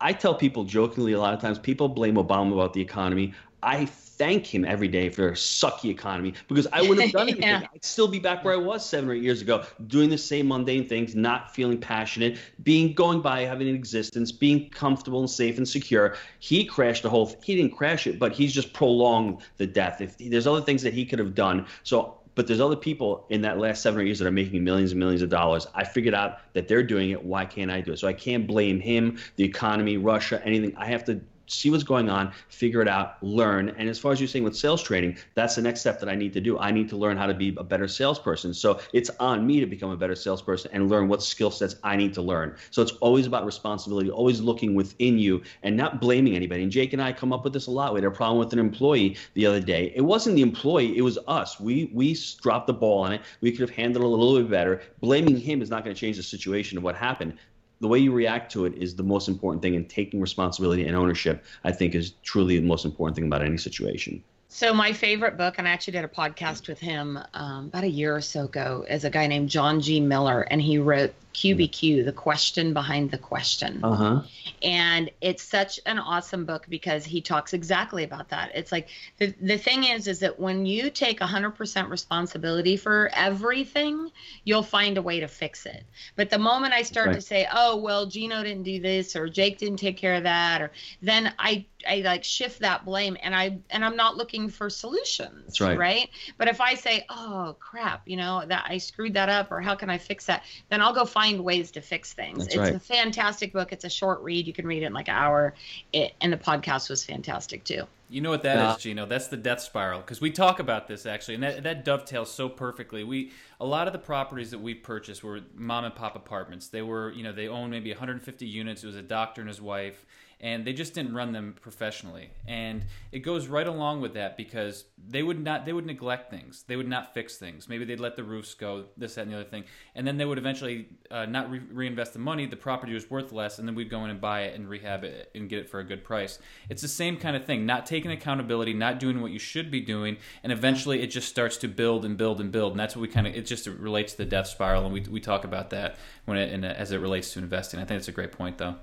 I 0.00 0.12
tell 0.12 0.34
people 0.34 0.62
jokingly 0.64 1.12
a 1.12 1.18
lot 1.20 1.34
of 1.34 1.40
times 1.40 1.58
people 1.58 1.88
blame 1.88 2.14
obama 2.14 2.52
about 2.52 2.72
the 2.72 2.80
economy. 2.80 3.34
I 3.60 3.86
thank 3.86 4.46
him 4.46 4.64
every 4.64 4.86
day 4.86 5.08
for 5.08 5.28
a 5.28 5.32
sucky 5.32 5.90
economy 5.90 6.34
because 6.48 6.66
i 6.72 6.80
wouldn't 6.80 7.00
have 7.02 7.12
done 7.12 7.22
anything. 7.28 7.42
Yeah. 7.42 7.62
i'd 7.74 7.84
still 7.84 8.06
be 8.08 8.18
back 8.20 8.44
where 8.44 8.54
i 8.54 8.56
was 8.56 8.84
seven 8.84 9.08
or 9.10 9.14
eight 9.14 9.22
years 9.22 9.42
ago 9.42 9.64
doing 9.88 10.10
the 10.10 10.18
same 10.18 10.46
mundane 10.48 10.88
things 10.88 11.14
not 11.16 11.52
feeling 11.54 11.78
passionate 11.78 12.38
being 12.62 12.94
going 12.94 13.20
by 13.20 13.40
having 13.42 13.68
an 13.68 13.74
existence 13.76 14.30
being 14.32 14.70
comfortable 14.70 15.20
and 15.20 15.30
safe 15.30 15.56
and 15.58 15.68
secure. 15.68 16.16
He 16.40 16.64
crashed 16.64 17.02
the 17.04 17.10
whole 17.10 17.32
he 17.42 17.56
didn't 17.56 17.76
crash 17.76 18.06
it 18.06 18.18
but 18.20 18.32
he's 18.32 18.52
just 18.52 18.72
prolonged 18.72 19.38
the 19.56 19.66
death. 19.66 20.00
If 20.00 20.16
there's 20.18 20.46
other 20.46 20.60
things 20.62 20.82
that 20.82 20.94
he 20.94 21.04
could 21.04 21.18
have 21.18 21.34
done. 21.34 21.66
So 21.82 22.17
but 22.38 22.46
there's 22.46 22.60
other 22.60 22.76
people 22.76 23.26
in 23.30 23.40
that 23.40 23.58
last 23.58 23.82
seven 23.82 23.98
or 23.98 24.04
years 24.04 24.20
that 24.20 24.28
are 24.28 24.30
making 24.30 24.62
millions 24.62 24.92
and 24.92 25.00
millions 25.00 25.22
of 25.22 25.28
dollars. 25.28 25.66
I 25.74 25.82
figured 25.82 26.14
out 26.14 26.38
that 26.52 26.68
they're 26.68 26.84
doing 26.84 27.10
it. 27.10 27.24
Why 27.24 27.44
can't 27.44 27.68
I 27.68 27.80
do 27.80 27.90
it? 27.90 27.98
So 27.98 28.06
I 28.06 28.12
can't 28.12 28.46
blame 28.46 28.78
him, 28.78 29.18
the 29.34 29.42
economy, 29.42 29.96
Russia, 29.96 30.40
anything. 30.44 30.72
I 30.76 30.86
have 30.86 31.02
to 31.06 31.20
see 31.48 31.70
what's 31.70 31.82
going 31.82 32.08
on, 32.08 32.32
figure 32.48 32.80
it 32.80 32.88
out, 32.88 33.22
learn. 33.22 33.70
And 33.70 33.88
as 33.88 33.98
far 33.98 34.12
as 34.12 34.20
you're 34.20 34.28
saying 34.28 34.44
with 34.44 34.56
sales 34.56 34.82
training, 34.82 35.16
that's 35.34 35.56
the 35.56 35.62
next 35.62 35.80
step 35.80 35.98
that 36.00 36.08
I 36.08 36.14
need 36.14 36.32
to 36.34 36.40
do. 36.40 36.58
I 36.58 36.70
need 36.70 36.88
to 36.90 36.96
learn 36.96 37.16
how 37.16 37.26
to 37.26 37.34
be 37.34 37.54
a 37.56 37.64
better 37.64 37.88
salesperson. 37.88 38.54
So 38.54 38.80
it's 38.92 39.10
on 39.18 39.46
me 39.46 39.60
to 39.60 39.66
become 39.66 39.90
a 39.90 39.96
better 39.96 40.14
salesperson 40.14 40.70
and 40.72 40.88
learn 40.88 41.08
what 41.08 41.22
skill 41.22 41.50
sets 41.50 41.76
I 41.82 41.96
need 41.96 42.14
to 42.14 42.22
learn. 42.22 42.56
So 42.70 42.82
it's 42.82 42.92
always 42.92 43.26
about 43.26 43.44
responsibility, 43.44 44.10
always 44.10 44.40
looking 44.40 44.74
within 44.74 45.18
you 45.18 45.42
and 45.62 45.76
not 45.76 46.00
blaming 46.00 46.36
anybody. 46.36 46.62
And 46.62 46.72
Jake 46.72 46.92
and 46.92 47.02
I 47.02 47.12
come 47.12 47.32
up 47.32 47.44
with 47.44 47.52
this 47.52 47.66
a 47.66 47.70
lot. 47.70 47.94
We 47.94 47.98
had 48.00 48.04
a 48.04 48.10
problem 48.10 48.38
with 48.38 48.52
an 48.52 48.58
employee 48.58 49.16
the 49.34 49.46
other 49.46 49.60
day. 49.60 49.92
It 49.94 50.02
wasn't 50.02 50.36
the 50.36 50.42
employee, 50.42 50.96
it 50.96 51.02
was 51.02 51.18
us. 51.26 51.58
We 51.58 51.90
we 51.92 52.16
dropped 52.42 52.66
the 52.66 52.74
ball 52.74 53.02
on 53.02 53.12
it. 53.12 53.22
We 53.40 53.50
could 53.50 53.60
have 53.60 53.70
handled 53.70 54.04
it 54.04 54.06
a 54.06 54.08
little 54.08 54.40
bit 54.40 54.50
better. 54.50 54.82
Blaming 55.00 55.36
him 55.36 55.62
is 55.62 55.70
not 55.70 55.84
going 55.84 55.94
to 55.94 56.00
change 56.00 56.16
the 56.16 56.22
situation 56.22 56.78
of 56.78 56.84
what 56.84 56.94
happened 56.94 57.38
the 57.80 57.88
way 57.88 57.98
you 57.98 58.12
react 58.12 58.52
to 58.52 58.64
it 58.64 58.74
is 58.74 58.96
the 58.96 59.02
most 59.02 59.28
important 59.28 59.62
thing 59.62 59.76
and 59.76 59.88
taking 59.88 60.20
responsibility 60.20 60.86
and 60.86 60.96
ownership 60.96 61.44
i 61.64 61.72
think 61.72 61.94
is 61.94 62.12
truly 62.22 62.58
the 62.58 62.66
most 62.66 62.84
important 62.84 63.14
thing 63.16 63.26
about 63.26 63.42
any 63.42 63.56
situation 63.56 64.22
So 64.50 64.72
my 64.72 64.94
favorite 64.94 65.36
book, 65.36 65.56
and 65.58 65.68
I 65.68 65.72
actually 65.72 65.92
did 65.92 66.04
a 66.04 66.08
podcast 66.08 66.68
with 66.68 66.78
him 66.78 67.18
um, 67.34 67.66
about 67.66 67.84
a 67.84 67.88
year 67.88 68.16
or 68.16 68.22
so 68.22 68.44
ago, 68.44 68.86
is 68.88 69.04
a 69.04 69.10
guy 69.10 69.26
named 69.26 69.50
John 69.50 69.82
G. 69.82 70.00
Miller, 70.00 70.40
and 70.40 70.62
he 70.62 70.78
wrote 70.78 71.12
QBQ, 71.38 72.04
the 72.04 72.12
question 72.12 72.72
behind 72.74 73.10
the 73.10 73.18
question. 73.18 73.80
uh-huh 73.84 74.22
and 74.62 75.10
it's 75.20 75.42
such 75.42 75.78
an 75.86 75.98
awesome 75.98 76.44
book 76.44 76.66
because 76.68 77.04
he 77.04 77.20
talks 77.20 77.52
exactly 77.52 78.02
about 78.02 78.28
that 78.30 78.50
it's 78.54 78.72
like 78.72 78.88
the, 79.18 79.26
the 79.40 79.58
thing 79.58 79.84
is 79.84 80.08
is 80.08 80.18
that 80.20 80.40
when 80.40 80.66
you 80.66 80.90
take 80.90 81.20
100% 81.20 81.88
responsibility 81.90 82.76
for 82.76 83.10
everything 83.14 84.10
you'll 84.44 84.62
find 84.78 84.96
a 84.98 85.02
way 85.02 85.20
to 85.20 85.28
fix 85.28 85.66
it 85.66 85.84
but 86.16 86.30
the 86.30 86.38
moment 86.38 86.72
i 86.72 86.82
start 86.82 87.08
Right. 87.08 87.14
to 87.14 87.20
say 87.20 87.46
oh 87.52 87.76
well 87.76 88.06
gino 88.06 88.42
didn't 88.42 88.64
do 88.64 88.80
this 88.80 89.14
or 89.14 89.28
jake 89.28 89.58
didn't 89.58 89.78
take 89.78 89.96
care 89.96 90.14
of 90.14 90.24
that 90.24 90.60
or 90.62 90.72
then 91.02 91.32
i 91.38 91.64
i 91.88 91.96
like 92.04 92.24
shift 92.24 92.58
that 92.60 92.84
blame 92.84 93.16
and 93.22 93.34
i 93.36 93.58
and 93.70 93.84
i'm 93.84 93.96
not 93.96 94.16
looking 94.16 94.48
for 94.48 94.68
solutions 94.70 95.44
That's 95.46 95.60
right. 95.60 95.78
right 95.78 96.08
but 96.38 96.48
if 96.48 96.60
i 96.60 96.74
say 96.74 97.04
oh 97.10 97.54
crap 97.60 98.02
you 98.06 98.16
know 98.16 98.42
that 98.48 98.64
i 98.68 98.78
screwed 98.78 99.14
that 99.14 99.28
up 99.28 99.52
or 99.52 99.60
how 99.60 99.74
can 99.76 99.90
i 99.90 99.98
fix 99.98 100.26
that 100.26 100.42
then 100.70 100.80
i'll 100.82 100.94
go 100.94 101.04
find 101.04 101.27
ways 101.36 101.70
to 101.72 101.80
fix 101.80 102.12
things 102.14 102.38
That's 102.38 102.54
it's 102.54 102.56
right. 102.56 102.74
a 102.74 102.80
fantastic 102.80 103.52
book 103.52 103.72
it's 103.72 103.84
a 103.84 103.90
short 103.90 104.20
read 104.22 104.46
you 104.46 104.52
can 104.52 104.66
read 104.66 104.82
it 104.82 104.86
in 104.86 104.92
like 104.92 105.08
an 105.08 105.14
hour 105.14 105.54
it, 105.92 106.14
and 106.20 106.32
the 106.32 106.36
podcast 106.38 106.88
was 106.88 107.04
fantastic 107.04 107.64
too 107.64 107.84
You 108.10 108.22
know 108.22 108.30
what 108.30 108.42
that 108.44 108.56
is, 108.56 108.84
Yeah. 108.84 108.90
Gino? 108.90 109.04
That's 109.06 109.28
the 109.28 109.36
death 109.36 109.60
spiral. 109.60 110.00
Because 110.00 110.18
we 110.20 110.30
talk 110.30 110.60
about 110.60 110.88
this 110.88 111.04
actually, 111.04 111.34
and 111.34 111.42
that, 111.42 111.62
that 111.64 111.84
dovetails 111.84 112.32
so 112.32 112.48
perfectly. 112.48 113.04
We 113.04 113.32
a 113.60 113.66
lot 113.66 113.86
of 113.86 113.92
the 113.92 113.98
properties 113.98 114.50
that 114.52 114.60
we 114.60 114.72
purchased 114.74 115.22
were 115.22 115.40
mom 115.54 115.84
and 115.84 115.94
pop 115.94 116.16
apartments. 116.16 116.68
They 116.68 116.80
were, 116.80 117.12
you 117.12 117.22
know, 117.22 117.32
they 117.32 117.48
owned 117.48 117.70
maybe 117.70 117.90
150 117.90 118.46
units. 118.46 118.82
It 118.82 118.86
was 118.86 118.96
a 118.96 119.02
doctor 119.02 119.42
and 119.42 119.48
his 119.48 119.60
wife, 119.60 120.06
and 120.40 120.64
they 120.64 120.72
just 120.72 120.94
didn't 120.94 121.14
run 121.14 121.32
them 121.32 121.54
professionally. 121.60 122.30
And 122.46 122.84
it 123.10 123.20
goes 123.20 123.48
right 123.48 123.66
along 123.66 124.00
with 124.00 124.14
that 124.14 124.36
because 124.36 124.84
they 125.06 125.22
would 125.22 125.42
not, 125.42 125.64
they 125.64 125.72
would 125.72 125.86
neglect 125.86 126.30
things. 126.30 126.64
They 126.66 126.76
would 126.76 126.88
not 126.88 127.12
fix 127.12 127.36
things. 127.36 127.68
Maybe 127.68 127.84
they'd 127.84 128.00
let 128.00 128.16
the 128.16 128.22
roofs 128.22 128.54
go, 128.54 128.84
this, 128.96 129.16
that, 129.16 129.22
and 129.22 129.32
the 129.32 129.36
other 129.36 129.48
thing, 129.48 129.64
and 129.94 130.06
then 130.06 130.16
they 130.16 130.24
would 130.24 130.38
eventually 130.38 130.88
uh, 131.10 131.26
not 131.26 131.50
re- 131.50 131.60
reinvest 131.70 132.12
the 132.12 132.18
money. 132.18 132.46
The 132.46 132.56
property 132.56 132.94
was 132.94 133.10
worth 133.10 133.32
less, 133.32 133.58
and 133.58 133.66
then 133.66 133.74
we'd 133.74 133.90
go 133.90 134.04
in 134.04 134.10
and 134.10 134.20
buy 134.20 134.42
it 134.42 134.54
and 134.54 134.68
rehab 134.68 135.04
it 135.04 135.30
and 135.34 135.48
get 135.48 135.58
it 135.58 135.68
for 135.68 135.80
a 135.80 135.84
good 135.84 136.04
price. 136.04 136.38
It's 136.68 136.82
the 136.82 136.88
same 136.88 137.16
kind 137.16 137.36
of 137.36 137.44
thing. 137.44 137.66
Not 137.66 137.86
taking 137.86 138.10
accountability, 138.10 138.74
not 138.74 139.00
doing 139.00 139.20
what 139.20 139.32
you 139.32 139.38
should 139.38 139.70
be 139.70 139.80
doing, 139.80 140.18
and 140.42 140.52
eventually 140.52 141.02
it 141.02 141.08
just 141.08 141.28
starts 141.28 141.56
to 141.58 141.68
build 141.68 142.04
and 142.04 142.16
build 142.16 142.40
and 142.40 142.52
build. 142.52 142.72
And 142.72 142.80
that's 142.80 142.94
what 142.94 143.02
we 143.02 143.08
kind 143.08 143.26
of 143.26 143.34
it 143.34 143.46
just 143.46 143.66
relates 143.66 144.12
to 144.12 144.18
the 144.18 144.24
death 144.24 144.46
spiral, 144.46 144.84
and 144.84 144.92
we 144.92 145.00
we 145.00 145.20
talk 145.20 145.44
about 145.44 145.70
that 145.70 145.96
when 146.26 146.38
it 146.38 146.52
in, 146.52 146.64
as 146.64 146.92
it 146.92 146.98
relates 146.98 147.32
to 147.32 147.40
investing. 147.40 147.80
I 147.80 147.84
think 147.84 147.98
it's 147.98 148.08
a 148.08 148.12
great 148.12 148.32
point, 148.32 148.58
though. 148.58 148.76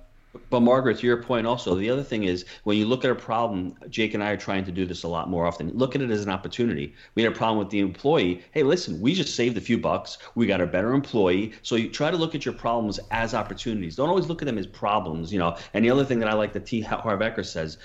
But 0.50 0.62
Margaret, 0.62 1.00
to 1.00 1.08
your 1.08 1.22
point 1.22 1.48
also, 1.48 1.76
the 1.76 1.90
other 1.90 2.04
thing 2.04 2.24
is 2.24 2.46
when 2.64 2.78
you 2.78 2.86
look 2.86 3.06
at 3.06 3.12
a 3.12 3.16
problem, 3.16 3.76
Jake 3.90 4.14
and 4.14 4.24
I 4.24 4.32
are 4.32 4.38
trying 4.38 4.66
to 4.66 4.72
do 4.72 4.86
this 4.86 5.04
a 5.04 5.08
lot 5.08 5.30
more 5.30 5.46
often. 5.46 5.70
Look 5.70 5.96
at 5.96 6.02
it 6.02 6.12
as 6.12 6.24
an 6.24 6.30
opportunity. 6.30 6.94
We 7.16 7.24
had 7.24 7.32
a 7.32 7.36
problem 7.36 7.60
with 7.60 7.70
the 7.70 7.80
employee. 7.80 8.44
Hey, 8.52 8.64
listen, 8.64 9.00
we 9.02 9.14
just 9.14 9.36
saved 9.36 9.58
a 9.58 9.62
few 9.62 9.78
bucks. 9.78 10.18
We 10.36 10.48
got 10.48 10.62
a 10.62 10.68
better 10.68 10.94
employee. 10.94 11.54
So 11.62 11.76
you 11.76 11.90
try 11.90 12.12
to 12.12 12.18
look 12.18 12.36
at 12.36 12.46
your 12.46 12.54
problems 12.54 13.00
as 13.12 13.34
opportunities. 13.34 13.96
Don't 13.96 14.10
always 14.10 14.28
look 14.28 14.42
at 14.42 14.46
them 14.46 14.58
as 14.58 14.68
problems, 14.68 15.32
you 15.32 15.40
know. 15.40 15.58
And 15.74 15.84
the 15.84 15.92
other 15.92 16.06
thing 16.06 16.20
that 16.20 16.30
I 16.30 16.34
like 16.34 16.54
that 16.54 16.66
T. 16.66 16.82
Harv 16.82 17.20
Eker 17.20 17.46
says, 17.46 17.78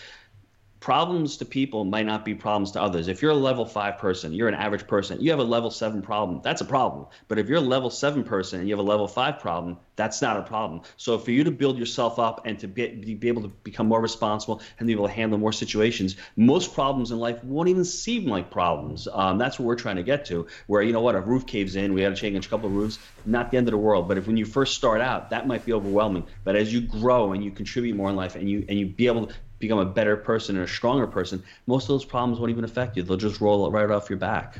problems 0.80 1.36
to 1.36 1.44
people 1.44 1.84
might 1.84 2.06
not 2.06 2.24
be 2.24 2.34
problems 2.34 2.72
to 2.72 2.82
others. 2.82 3.06
If 3.06 3.20
you're 3.20 3.32
a 3.32 3.36
level 3.36 3.66
five 3.66 3.98
person, 3.98 4.32
you're 4.32 4.48
an 4.48 4.54
average 4.54 4.86
person, 4.86 5.20
you 5.20 5.30
have 5.30 5.38
a 5.38 5.44
level 5.44 5.70
seven 5.70 6.00
problem, 6.00 6.40
that's 6.42 6.62
a 6.62 6.64
problem. 6.64 7.06
But 7.28 7.38
if 7.38 7.48
you're 7.48 7.58
a 7.58 7.62
level 7.62 7.90
seven 7.90 8.24
person 8.24 8.60
and 8.60 8.68
you 8.68 8.74
have 8.74 8.84
a 8.84 8.88
level 8.88 9.06
five 9.06 9.38
problem, 9.38 9.76
that's 9.96 10.22
not 10.22 10.38
a 10.38 10.42
problem. 10.42 10.80
So 10.96 11.18
for 11.18 11.30
you 11.30 11.44
to 11.44 11.50
build 11.50 11.78
yourself 11.78 12.18
up 12.18 12.46
and 12.46 12.58
to 12.60 12.66
be, 12.66 13.14
be 13.14 13.28
able 13.28 13.42
to 13.42 13.48
become 13.48 13.88
more 13.88 14.00
responsible 14.00 14.62
and 14.78 14.86
be 14.86 14.94
able 14.94 15.06
to 15.06 15.12
handle 15.12 15.38
more 15.38 15.52
situations, 15.52 16.16
most 16.34 16.72
problems 16.72 17.10
in 17.10 17.18
life 17.18 17.44
won't 17.44 17.68
even 17.68 17.84
seem 17.84 18.26
like 18.26 18.50
problems. 18.50 19.06
Um, 19.12 19.36
that's 19.36 19.58
what 19.58 19.66
we're 19.66 19.76
trying 19.76 19.96
to 19.96 20.02
get 20.02 20.24
to. 20.26 20.46
Where 20.66 20.80
you 20.80 20.94
know 20.94 21.02
what, 21.02 21.14
a 21.14 21.20
roof 21.20 21.46
caves 21.46 21.76
in, 21.76 21.92
we 21.92 22.00
got 22.00 22.08
to 22.08 22.16
change 22.16 22.46
a 22.46 22.48
couple 22.48 22.68
of 22.68 22.74
roofs, 22.74 22.98
not 23.26 23.50
the 23.50 23.58
end 23.58 23.68
of 23.68 23.72
the 23.72 23.78
world. 23.78 24.08
But 24.08 24.16
if 24.16 24.26
when 24.26 24.38
you 24.38 24.46
first 24.46 24.74
start 24.74 25.02
out, 25.02 25.28
that 25.28 25.46
might 25.46 25.66
be 25.66 25.74
overwhelming. 25.74 26.26
But 26.42 26.56
as 26.56 26.72
you 26.72 26.80
grow 26.80 27.34
and 27.34 27.44
you 27.44 27.50
contribute 27.50 27.94
more 27.96 28.08
in 28.08 28.16
life 28.16 28.36
and 28.36 28.48
you 28.48 28.64
and 28.66 28.78
you 28.78 28.86
be 28.86 29.06
able 29.06 29.26
to 29.26 29.34
become 29.60 29.78
a 29.78 29.84
better 29.84 30.16
person 30.16 30.56
and 30.56 30.64
a 30.64 30.68
stronger 30.68 31.06
person, 31.06 31.42
most 31.66 31.84
of 31.84 31.88
those 31.88 32.04
problems 32.04 32.40
won't 32.40 32.50
even 32.50 32.64
affect 32.64 32.96
you. 32.96 33.04
They'll 33.04 33.16
just 33.16 33.40
roll 33.40 33.70
right 33.70 33.88
off 33.88 34.10
your 34.10 34.18
back. 34.18 34.58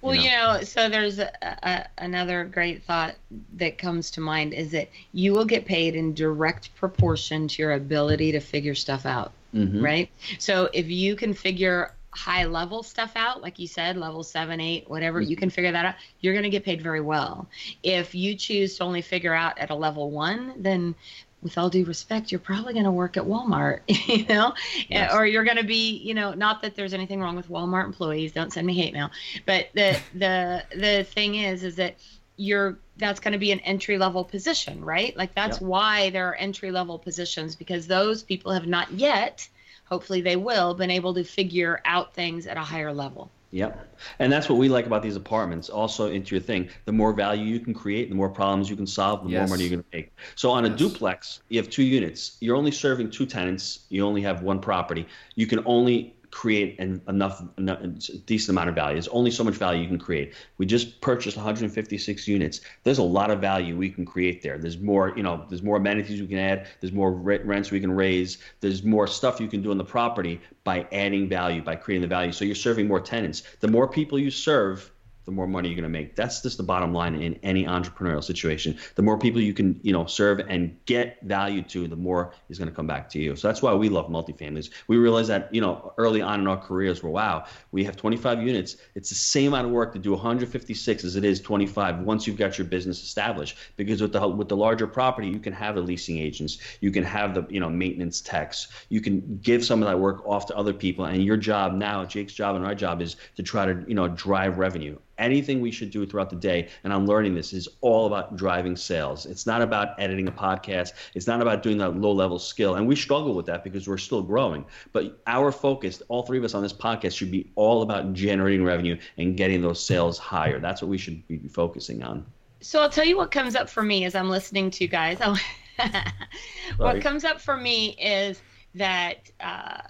Well, 0.00 0.14
you 0.14 0.22
you 0.22 0.30
know, 0.30 0.60
so 0.62 0.88
there's 0.88 1.18
a, 1.18 1.30
a, 1.42 1.86
another 1.98 2.44
great 2.44 2.84
thought 2.84 3.16
that 3.54 3.76
comes 3.76 4.10
to 4.12 4.20
mind 4.20 4.54
is 4.54 4.70
that 4.70 4.88
you 5.12 5.32
will 5.32 5.44
get 5.44 5.66
paid 5.66 5.96
in 5.96 6.14
direct 6.14 6.74
proportion 6.76 7.48
to 7.48 7.62
your 7.62 7.72
ability 7.72 8.32
to 8.32 8.40
figure 8.40 8.74
stuff 8.74 9.04
out, 9.04 9.32
Mhm. 9.54 9.82
right? 9.82 10.10
So 10.38 10.70
if 10.72 10.88
you 10.88 11.16
can 11.16 11.34
figure 11.34 11.92
high 12.10 12.44
level 12.44 12.82
stuff 12.82 13.12
out, 13.14 13.42
like 13.42 13.58
you 13.58 13.66
said, 13.66 13.96
level 13.96 14.22
seven, 14.22 14.60
eight, 14.60 14.88
whatever, 14.88 15.20
you 15.20 15.36
can 15.36 15.50
figure 15.50 15.72
that 15.72 15.84
out, 15.84 15.94
you're 16.20 16.32
going 16.32 16.44
to 16.44 16.50
get 16.50 16.64
paid 16.64 16.80
very 16.80 17.00
well. 17.00 17.46
If 17.82 18.14
you 18.14 18.34
choose 18.34 18.78
to 18.78 18.84
only 18.84 19.02
figure 19.02 19.34
out 19.34 19.58
at 19.58 19.70
a 19.70 19.74
level 19.74 20.10
one, 20.10 20.54
then 20.56 20.94
with 21.42 21.58
all 21.58 21.68
due 21.70 21.84
respect, 21.84 22.32
you're 22.32 22.38
probably 22.40 22.72
going 22.72 22.84
to 22.86 22.90
work 22.90 23.16
at 23.16 23.22
Walmart, 23.24 23.80
you 24.08 24.26
know, 24.26 24.52
eh, 24.78 24.84
Yes. 24.88 25.14
or 25.14 25.26
you're 25.26 25.44
going 25.44 25.58
to 25.58 25.64
be, 25.64 25.98
you 25.98 26.14
know, 26.14 26.32
not 26.34 26.62
that 26.62 26.74
there's 26.74 26.94
anything 26.94 27.20
wrong 27.20 27.36
with 27.36 27.48
Walmart 27.48 27.84
employees. 27.84 28.32
Don't 28.32 28.52
send 28.52 28.66
me 28.66 28.74
hate 28.74 28.92
mail, 28.92 29.10
but 29.44 29.68
the 29.74 29.98
the 30.14 30.64
the 30.74 31.04
thing 31.04 31.36
is, 31.36 31.62
is 31.62 31.76
that 31.76 31.96
you're 32.36 32.78
that's 32.98 33.20
going 33.20 33.32
to 33.32 33.38
be 33.38 33.52
an 33.52 33.60
entry 33.60 33.98
level 33.98 34.24
position, 34.24 34.84
right? 34.84 35.16
Like 35.16 35.34
that's 35.34 35.60
Yep. 35.60 35.68
why 35.68 36.10
there 36.10 36.28
are 36.28 36.34
entry 36.34 36.70
level 36.70 36.98
positions 36.98 37.54
because 37.54 37.86
those 37.86 38.22
people 38.22 38.52
have 38.52 38.66
not 38.66 38.90
yet, 38.92 39.46
hopefully 39.84 40.20
they 40.22 40.36
will, 40.36 40.74
been 40.74 40.90
able 40.90 41.14
to 41.14 41.24
figure 41.24 41.80
out 41.84 42.14
things 42.14 42.46
at 42.46 42.56
a 42.56 42.60
higher 42.62 42.92
level. 42.92 43.30
Yep. 43.56 43.96
And 44.18 44.30
that's 44.30 44.50
what 44.50 44.58
we 44.58 44.68
like 44.68 44.84
about 44.84 45.02
these 45.02 45.16
apartments. 45.16 45.70
Also, 45.70 46.10
into 46.10 46.34
your 46.34 46.42
thing, 46.42 46.68
the 46.84 46.92
more 46.92 47.14
value 47.14 47.46
you 47.46 47.58
can 47.58 47.72
create, 47.72 48.10
the 48.10 48.14
more 48.14 48.28
problems 48.28 48.68
you 48.68 48.76
can 48.76 48.86
solve, 48.86 49.24
the 49.24 49.30
Yes. 49.30 49.48
more 49.48 49.56
money 49.56 49.62
you're 49.66 49.78
going 49.78 49.82
to 49.90 49.96
make. 49.96 50.12
So, 50.34 50.50
on 50.50 50.66
a 50.66 50.68
duplex, 50.68 51.40
you 51.48 51.58
have 51.58 51.70
two 51.70 51.82
units. 51.82 52.36
You're 52.40 52.54
only 52.54 52.70
serving 52.70 53.10
two 53.12 53.24
tenants. 53.24 53.86
You 53.88 54.04
only 54.04 54.20
have 54.20 54.42
one 54.42 54.60
property. 54.60 55.06
You 55.36 55.46
can 55.46 55.62
only 55.64 56.14
create 56.36 56.78
an, 56.78 57.00
enough, 57.08 57.42
enough 57.56 57.80
a 57.80 57.86
decent 57.86 58.50
amount 58.50 58.68
of 58.68 58.74
value. 58.74 58.94
There's 58.96 59.08
only 59.08 59.30
so 59.30 59.42
much 59.42 59.54
value 59.54 59.80
you 59.80 59.88
can 59.88 59.98
create. 59.98 60.34
We 60.58 60.66
just 60.66 61.00
purchased 61.00 61.34
156 61.34 62.28
units. 62.28 62.60
There's 62.84 62.98
a 62.98 63.02
lot 63.02 63.30
of 63.30 63.40
value 63.40 63.74
we 63.74 63.88
can 63.88 64.04
create 64.04 64.42
there. 64.42 64.58
There's 64.58 64.76
more, 64.78 65.14
you 65.16 65.22
know, 65.22 65.46
there's 65.48 65.62
more 65.62 65.78
amenities 65.78 66.20
we 66.20 66.26
can 66.26 66.38
add. 66.38 66.66
There's 66.82 66.92
more 66.92 67.10
re- 67.10 67.38
rents 67.38 67.70
we 67.70 67.80
can 67.80 67.90
raise. 67.90 68.36
There's 68.60 68.82
more 68.82 69.06
stuff 69.06 69.40
you 69.40 69.48
can 69.48 69.62
do 69.62 69.70
on 69.70 69.78
the 69.78 69.84
property 69.84 70.38
by 70.62 70.86
adding 70.92 71.26
value, 71.26 71.62
by 71.62 71.74
creating 71.74 72.02
the 72.02 72.14
value. 72.14 72.32
So 72.32 72.44
you're 72.44 72.54
serving 72.54 72.86
more 72.86 73.00
tenants. 73.00 73.42
The 73.60 73.68
more 73.68 73.88
people 73.88 74.18
you 74.18 74.30
serve, 74.30 74.92
the 75.26 75.32
more 75.32 75.46
money 75.46 75.68
you're 75.68 75.74
going 75.76 75.82
to 75.82 75.88
make. 75.88 76.14
That's 76.14 76.40
just 76.40 76.56
the 76.56 76.62
bottom 76.62 76.94
line 76.94 77.16
in 77.16 77.38
any 77.42 77.64
entrepreneurial 77.64 78.22
situation. 78.22 78.78
The 78.94 79.02
more 79.02 79.18
people 79.18 79.40
you 79.40 79.52
can, 79.52 79.78
you 79.82 79.92
know, 79.92 80.06
serve 80.06 80.38
and 80.38 80.78
get 80.86 81.20
value 81.22 81.62
to, 81.62 81.88
the 81.88 81.96
more 81.96 82.32
is 82.48 82.58
going 82.58 82.70
to 82.70 82.74
come 82.74 82.86
back 82.86 83.10
to 83.10 83.18
you. 83.18 83.34
So 83.34 83.48
that's 83.48 83.60
why 83.60 83.74
we 83.74 83.88
love 83.88 84.06
multifamilies. 84.06 84.70
We 84.86 84.96
realize 84.96 85.26
that, 85.28 85.52
you 85.52 85.60
know, 85.60 85.92
early 85.98 86.22
on 86.22 86.40
in 86.40 86.46
our 86.46 86.56
careers, 86.56 87.02
we're 87.02 87.10
wow, 87.10 87.44
we 87.72 87.84
have 87.84 87.96
25 87.96 88.42
units. 88.42 88.76
It's 88.94 89.08
the 89.08 89.16
same 89.16 89.48
amount 89.48 89.66
of 89.66 89.72
work 89.72 89.92
to 89.94 89.98
do 89.98 90.12
156 90.12 91.04
as 91.04 91.16
it 91.16 91.24
is 91.24 91.40
25 91.40 91.98
once 92.00 92.26
you've 92.26 92.36
got 92.36 92.56
your 92.56 92.66
business 92.66 93.02
established. 93.02 93.56
Because 93.76 94.00
with 94.00 94.12
the 94.12 94.28
with 94.28 94.48
the 94.48 94.56
larger 94.56 94.86
property, 94.86 95.28
you 95.28 95.40
can 95.40 95.52
have 95.52 95.74
the 95.74 95.80
leasing 95.80 96.18
agents, 96.18 96.58
you 96.80 96.92
can 96.92 97.02
have 97.02 97.34
the 97.34 97.46
you 97.48 97.58
know 97.58 97.68
maintenance 97.68 98.20
techs, 98.20 98.68
you 98.88 99.00
can 99.00 99.38
give 99.42 99.64
some 99.64 99.82
of 99.82 99.88
that 99.88 99.98
work 99.98 100.24
off 100.26 100.46
to 100.46 100.56
other 100.56 100.72
people, 100.72 101.04
and 101.04 101.24
your 101.24 101.36
job 101.36 101.72
now, 101.72 102.04
Jake's 102.04 102.32
job 102.32 102.54
and 102.54 102.64
our 102.64 102.74
job 102.74 103.02
is 103.02 103.16
to 103.36 103.42
try 103.42 103.66
to 103.66 103.84
you 103.88 103.94
know 103.94 104.06
drive 104.08 104.58
revenue 104.58 104.98
anything 105.18 105.60
we 105.60 105.70
should 105.70 105.90
do 105.90 106.06
throughout 106.06 106.30
the 106.30 106.36
day. 106.36 106.68
And 106.84 106.92
i'm 106.92 107.06
learning 107.06 107.34
this. 107.34 107.52
Is 107.52 107.68
all 107.80 108.06
about 108.06 108.36
driving 108.36 108.76
sales. 108.76 109.26
It's 109.26 109.46
not 109.46 109.62
about 109.62 109.98
editing 109.98 110.28
a 110.28 110.32
podcast. 110.32 110.92
It's 111.14 111.26
not 111.26 111.40
about 111.40 111.62
doing 111.62 111.78
that 111.78 111.96
low 111.96 112.12
level 112.12 112.38
skill. 112.38 112.74
And 112.74 112.86
we 112.86 112.96
struggle 112.96 113.34
with 113.34 113.46
that 113.46 113.64
because 113.64 113.88
we're 113.88 113.98
still 113.98 114.22
growing. 114.22 114.64
But 114.92 115.20
our 115.26 115.52
focus 115.52 116.02
all 116.08 116.22
three 116.22 116.38
of 116.38 116.44
us 116.44 116.54
on 116.54 116.62
this 116.62 116.72
podcast 116.72 117.16
should 117.16 117.30
be 117.30 117.50
all 117.54 117.82
about 117.82 118.12
generating 118.12 118.64
revenue 118.64 118.98
and 119.16 119.36
getting 119.36 119.62
those 119.62 119.82
sales 119.84 120.18
higher. 120.18 120.60
That's 120.60 120.82
what 120.82 120.88
we 120.88 120.98
should 120.98 121.26
be 121.28 121.38
focusing 121.48 122.02
on. 122.02 122.24
So 122.60 122.80
i'll 122.80 122.90
tell 122.90 123.04
you 123.04 123.16
what 123.16 123.30
comes 123.30 123.54
up 123.54 123.68
for 123.68 123.82
me 123.82 124.04
as 124.04 124.14
i'm 124.14 124.30
listening 124.30 124.70
to 124.70 124.84
you 124.84 124.88
guys. 124.88 125.18
Oh, 125.20 125.36
what 126.78 127.00
comes 127.02 127.24
up 127.24 127.40
for 127.40 127.56
me 127.56 127.90
is 128.00 128.40
that 128.74 129.30
uh, 129.40 129.80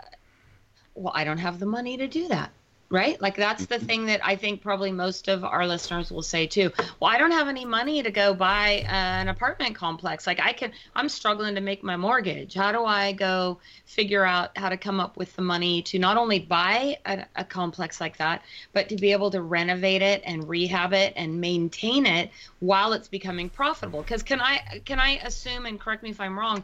well 0.94 1.12
i 1.14 1.24
don't 1.24 1.38
have 1.38 1.58
the 1.58 1.66
money 1.66 1.96
to 1.96 2.06
do 2.06 2.28
that 2.28 2.50
right? 2.88 3.20
Like 3.20 3.36
that's 3.36 3.66
the 3.66 3.76
mm-hmm. 3.76 3.86
thing 3.86 4.06
that 4.06 4.20
i 4.24 4.36
think 4.36 4.62
probably 4.62 4.92
most 4.92 5.28
of 5.28 5.44
our 5.44 5.66
listeners 5.66 6.10
will 6.10 6.22
say 6.22 6.46
too. 6.46 6.70
Well 7.00 7.10
i 7.10 7.18
don't 7.18 7.32
have 7.32 7.48
any 7.48 7.64
money 7.64 8.02
to 8.02 8.10
go 8.10 8.34
buy 8.34 8.84
an 8.88 9.28
apartment 9.28 9.74
complex. 9.74 10.26
Like 10.26 10.40
i 10.40 10.52
can 10.52 10.72
i'm 10.94 11.08
struggling 11.08 11.54
to 11.54 11.60
make 11.60 11.82
my 11.82 11.96
mortgage. 11.96 12.54
How 12.54 12.72
do 12.72 12.84
i 12.84 13.12
go 13.12 13.58
figure 13.86 14.24
out 14.24 14.56
how 14.56 14.68
to 14.68 14.76
come 14.76 15.00
up 15.00 15.16
with 15.16 15.34
the 15.36 15.42
money 15.42 15.82
to 15.82 15.98
not 15.98 16.16
only 16.16 16.38
buy 16.38 16.98
a, 17.06 17.24
a 17.36 17.44
complex 17.44 18.00
like 18.00 18.16
that 18.18 18.42
but 18.72 18.88
to 18.88 18.96
be 18.96 19.12
able 19.12 19.30
to 19.30 19.42
renovate 19.42 20.02
it 20.02 20.22
and 20.24 20.48
rehab 20.48 20.92
it 20.92 21.12
and 21.16 21.40
maintain 21.40 22.06
it 22.06 22.30
while 22.60 22.92
it's 22.92 23.08
becoming 23.08 23.48
profitable? 23.48 24.02
Because 24.02 24.22
can 24.22 24.40
i 24.40 24.80
can 24.84 25.00
i 25.00 25.16
assume 25.24 25.66
and 25.66 25.80
correct 25.80 26.02
me 26.02 26.10
if 26.10 26.20
i'm 26.20 26.38
wrong 26.38 26.62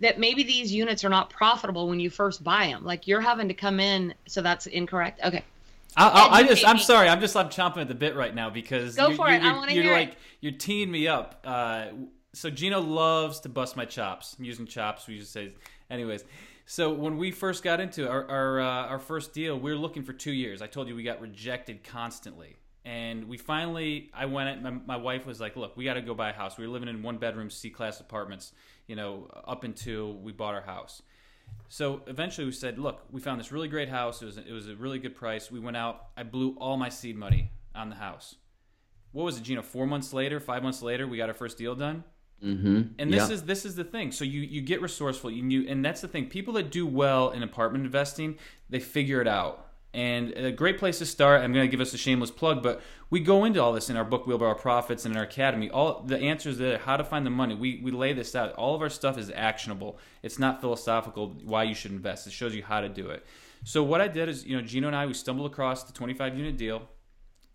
that 0.00 0.18
maybe 0.18 0.42
these 0.42 0.72
units 0.72 1.04
are 1.04 1.08
not 1.08 1.30
profitable 1.30 1.88
when 1.88 2.00
you 2.00 2.10
first 2.10 2.42
buy 2.42 2.66
them. 2.66 2.84
Like 2.84 3.06
you're 3.06 3.20
having 3.20 3.48
to 3.48 3.54
come 3.54 3.80
in, 3.80 4.14
so 4.26 4.42
that's 4.42 4.66
incorrect. 4.66 5.20
Okay. 5.24 5.44
I, 5.96 6.28
I, 6.30 6.42
just, 6.42 6.66
I'm 6.66 6.78
sorry, 6.78 7.08
I'm 7.08 7.20
just, 7.20 7.36
I'm 7.36 7.48
chomping 7.48 7.76
at 7.76 7.86
the 7.86 7.94
bit 7.94 8.16
right 8.16 8.34
now 8.34 8.50
because 8.50 8.96
go 8.96 9.14
for 9.14 9.28
you're, 9.28 9.36
it. 9.36 9.42
You're, 9.42 9.52
I 9.52 9.56
want 9.56 9.70
to 9.70 9.74
hear 9.74 9.92
like, 9.92 10.08
it. 10.08 10.18
You're 10.40 10.52
teeing 10.52 10.90
me 10.90 11.06
up. 11.06 11.40
Uh, 11.44 11.86
so 12.32 12.50
Gino 12.50 12.80
loves 12.80 13.40
to 13.40 13.48
bust 13.48 13.76
my 13.76 13.84
chops. 13.84 14.34
I'm 14.36 14.44
using 14.44 14.66
chops. 14.66 15.06
We 15.06 15.18
just 15.20 15.32
say, 15.32 15.52
anyways. 15.88 16.24
So 16.66 16.92
when 16.92 17.16
we 17.16 17.30
first 17.30 17.62
got 17.62 17.78
into 17.78 18.08
our 18.08 18.28
our, 18.28 18.60
uh, 18.60 18.86
our 18.86 18.98
first 18.98 19.34
deal, 19.34 19.58
we 19.58 19.70
were 19.70 19.78
looking 19.78 20.02
for 20.02 20.12
two 20.12 20.32
years. 20.32 20.62
I 20.62 20.66
told 20.66 20.88
you 20.88 20.96
we 20.96 21.02
got 21.02 21.20
rejected 21.20 21.84
constantly, 21.84 22.56
and 22.84 23.28
we 23.28 23.36
finally, 23.36 24.10
I 24.14 24.26
went. 24.26 24.62
My, 24.62 24.70
my 24.70 24.96
wife 24.96 25.26
was 25.26 25.40
like, 25.40 25.56
"Look, 25.56 25.76
we 25.76 25.84
got 25.84 25.94
to 25.94 26.00
go 26.00 26.14
buy 26.14 26.30
a 26.30 26.32
house." 26.32 26.56
We 26.56 26.66
were 26.66 26.72
living 26.72 26.88
in 26.88 27.02
one 27.02 27.18
bedroom 27.18 27.50
C 27.50 27.70
class 27.70 28.00
apartments 28.00 28.52
you 28.86 28.96
know, 28.96 29.28
up 29.46 29.64
until 29.64 30.14
we 30.14 30.32
bought 30.32 30.54
our 30.54 30.62
house. 30.62 31.02
So 31.68 32.02
eventually 32.06 32.44
we 32.46 32.52
said, 32.52 32.78
look, 32.78 33.02
we 33.10 33.20
found 33.20 33.40
this 33.40 33.52
really 33.52 33.68
great 33.68 33.88
house. 33.88 34.22
It 34.22 34.26
was, 34.26 34.38
it 34.38 34.52
was 34.52 34.68
a 34.68 34.76
really 34.76 34.98
good 34.98 35.14
price. 35.14 35.50
We 35.50 35.60
went 35.60 35.76
out. 35.76 36.08
I 36.16 36.22
blew 36.22 36.56
all 36.58 36.76
my 36.76 36.88
seed 36.88 37.16
money 37.16 37.50
on 37.74 37.90
the 37.90 37.96
house. 37.96 38.36
What 39.12 39.24
was 39.24 39.38
it, 39.38 39.42
Gino? 39.42 39.62
Four 39.62 39.86
months 39.86 40.12
later, 40.12 40.40
five 40.40 40.62
months 40.62 40.82
later, 40.82 41.06
we 41.06 41.16
got 41.16 41.28
our 41.28 41.34
first 41.34 41.56
deal 41.56 41.74
done. 41.74 42.04
Mm-hmm. 42.42 42.82
And 42.98 43.12
this 43.12 43.28
yeah. 43.28 43.34
is 43.34 43.42
this 43.44 43.64
is 43.64 43.74
the 43.74 43.84
thing. 43.84 44.12
So 44.12 44.24
you 44.24 44.40
you 44.40 44.60
get 44.60 44.82
resourceful. 44.82 45.30
You, 45.30 45.44
you 45.44 45.68
and 45.68 45.84
that's 45.84 46.00
the 46.00 46.08
thing. 46.08 46.26
People 46.26 46.54
that 46.54 46.70
do 46.70 46.86
well 46.86 47.30
in 47.30 47.42
apartment 47.42 47.84
investing, 47.84 48.36
they 48.68 48.80
figure 48.80 49.20
it 49.20 49.28
out. 49.28 49.63
And 49.94 50.32
a 50.32 50.50
great 50.50 50.78
place 50.78 50.98
to 50.98 51.06
start, 51.06 51.40
I'm 51.40 51.52
going 51.52 51.64
to 51.64 51.70
give 51.70 51.80
us 51.80 51.94
a 51.94 51.98
shameless 51.98 52.32
plug, 52.32 52.64
but 52.64 52.82
we 53.10 53.20
go 53.20 53.44
into 53.44 53.62
all 53.62 53.72
this 53.72 53.88
in 53.88 53.96
our 53.96 54.02
book, 54.04 54.26
Wheelbarrow 54.26 54.56
Profits, 54.56 55.04
and 55.04 55.14
in 55.14 55.18
our 55.18 55.24
academy. 55.24 55.70
All 55.70 56.02
the 56.02 56.18
answers 56.18 56.58
there, 56.58 56.78
how 56.78 56.96
to 56.96 57.04
find 57.04 57.24
the 57.24 57.30
money. 57.30 57.54
We, 57.54 57.80
we 57.80 57.92
lay 57.92 58.12
this 58.12 58.34
out. 58.34 58.52
All 58.54 58.74
of 58.74 58.82
our 58.82 58.90
stuff 58.90 59.16
is 59.16 59.30
actionable. 59.30 60.00
It's 60.24 60.36
not 60.36 60.60
philosophical 60.60 61.36
why 61.44 61.62
you 61.62 61.76
should 61.76 61.92
invest. 61.92 62.26
It 62.26 62.32
shows 62.32 62.56
you 62.56 62.64
how 62.64 62.80
to 62.80 62.88
do 62.88 63.10
it. 63.10 63.24
So 63.62 63.84
what 63.84 64.00
I 64.00 64.08
did 64.08 64.28
is, 64.28 64.44
you 64.44 64.56
know, 64.56 64.62
Gino 64.62 64.88
and 64.88 64.96
I, 64.96 65.06
we 65.06 65.14
stumbled 65.14 65.50
across 65.50 65.84
the 65.84 65.92
25 65.92 66.36
unit 66.36 66.56
deal. 66.56 66.88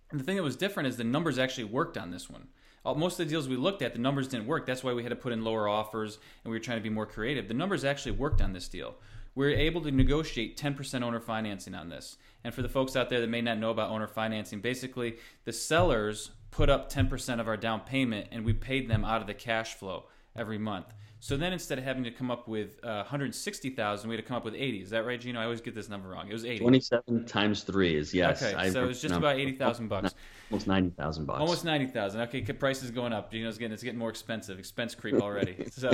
And 0.09 0.17
the 0.17 0.23
thing 0.23 0.37
that 0.37 0.43
was 0.43 0.55
different 0.55 0.87
is 0.87 0.95
the 0.95 1.03
numbers 1.03 1.37
actually 1.37 1.65
worked 1.65 1.97
on 1.97 2.09
this 2.09 2.29
one. 2.29 2.47
Most 2.85 3.19
of 3.19 3.27
the 3.27 3.29
deals 3.29 3.49
we 3.49 3.57
looked 3.57 3.81
at, 3.81 3.93
the 3.93 3.99
numbers 3.99 4.29
didn't 4.29 4.47
work. 4.47 4.65
That's 4.65 4.83
why 4.83 4.93
we 4.93 5.03
had 5.03 5.09
to 5.09 5.15
put 5.15 5.33
in 5.33 5.43
lower 5.43 5.67
offers 5.67 6.17
and 6.43 6.51
we 6.51 6.55
were 6.57 6.63
trying 6.63 6.77
to 6.77 6.83
be 6.83 6.89
more 6.89 7.05
creative. 7.05 7.47
The 7.49 7.53
numbers 7.53 7.83
actually 7.83 8.13
worked 8.13 8.41
on 8.41 8.53
this 8.53 8.67
deal. 8.67 8.95
We 9.39 9.45
were 9.45 9.53
able 9.53 9.79
to 9.83 9.91
negotiate 9.91 10.57
10% 10.57 11.01
owner 11.01 11.21
financing 11.21 11.73
on 11.73 11.87
this. 11.87 12.17
And 12.43 12.53
for 12.53 12.61
the 12.61 12.67
folks 12.67 12.97
out 12.97 13.09
there 13.09 13.21
that 13.21 13.29
may 13.29 13.39
not 13.39 13.57
know 13.57 13.69
about 13.69 13.89
owner 13.89 14.05
financing, 14.05 14.59
basically 14.59 15.15
the 15.45 15.53
sellers 15.53 16.31
put 16.51 16.69
up 16.69 16.91
10% 16.91 17.39
of 17.39 17.47
our 17.47 17.55
down 17.55 17.79
payment 17.79 18.27
and 18.33 18.43
we 18.43 18.51
paid 18.51 18.89
them 18.89 19.05
out 19.05 19.21
of 19.21 19.27
the 19.27 19.33
cash 19.33 19.75
flow 19.75 20.07
every 20.35 20.57
month. 20.57 20.87
So 21.21 21.37
then 21.37 21.53
instead 21.53 21.77
of 21.77 21.85
having 21.85 22.03
to 22.03 22.11
come 22.11 22.29
up 22.29 22.49
with 22.49 22.83
uh, 22.83 22.97
160,000, 22.97 24.09
we 24.09 24.15
had 24.17 24.21
to 24.21 24.27
come 24.27 24.35
up 24.35 24.43
with 24.43 24.55
80. 24.55 24.81
Is 24.81 24.89
that 24.89 25.05
right, 25.05 25.19
Gino? 25.19 25.39
I 25.39 25.45
always 25.45 25.61
get 25.61 25.73
this 25.73 25.87
number 25.87 26.09
wrong. 26.09 26.27
It 26.27 26.33
was 26.33 26.43
80. 26.43 26.59
27 26.59 27.25
times 27.25 27.63
3 27.63 27.95
is 27.95 28.13
yes. 28.13 28.43
Okay, 28.43 28.53
I 28.53 28.69
so 28.69 28.89
it's 28.89 29.01
just 29.01 29.15
about 29.15 29.37
80,000 29.37 29.87
bucks. 29.87 30.15
Almost 30.51 30.67
90,000 30.67 31.25
bucks. 31.25 31.39
Almost 31.39 31.63
90,000. 31.63 32.21
Okay, 32.21 32.41
price 32.41 32.83
is 32.83 32.91
going 32.91 33.13
up. 33.13 33.31
Gino's 33.31 33.57
getting 33.57 33.71
it's 33.71 33.83
getting 33.83 33.99
more 33.99 34.09
expensive. 34.09 34.59
Expense 34.59 34.95
creep 34.95 35.21
already. 35.21 35.65
so 35.71 35.91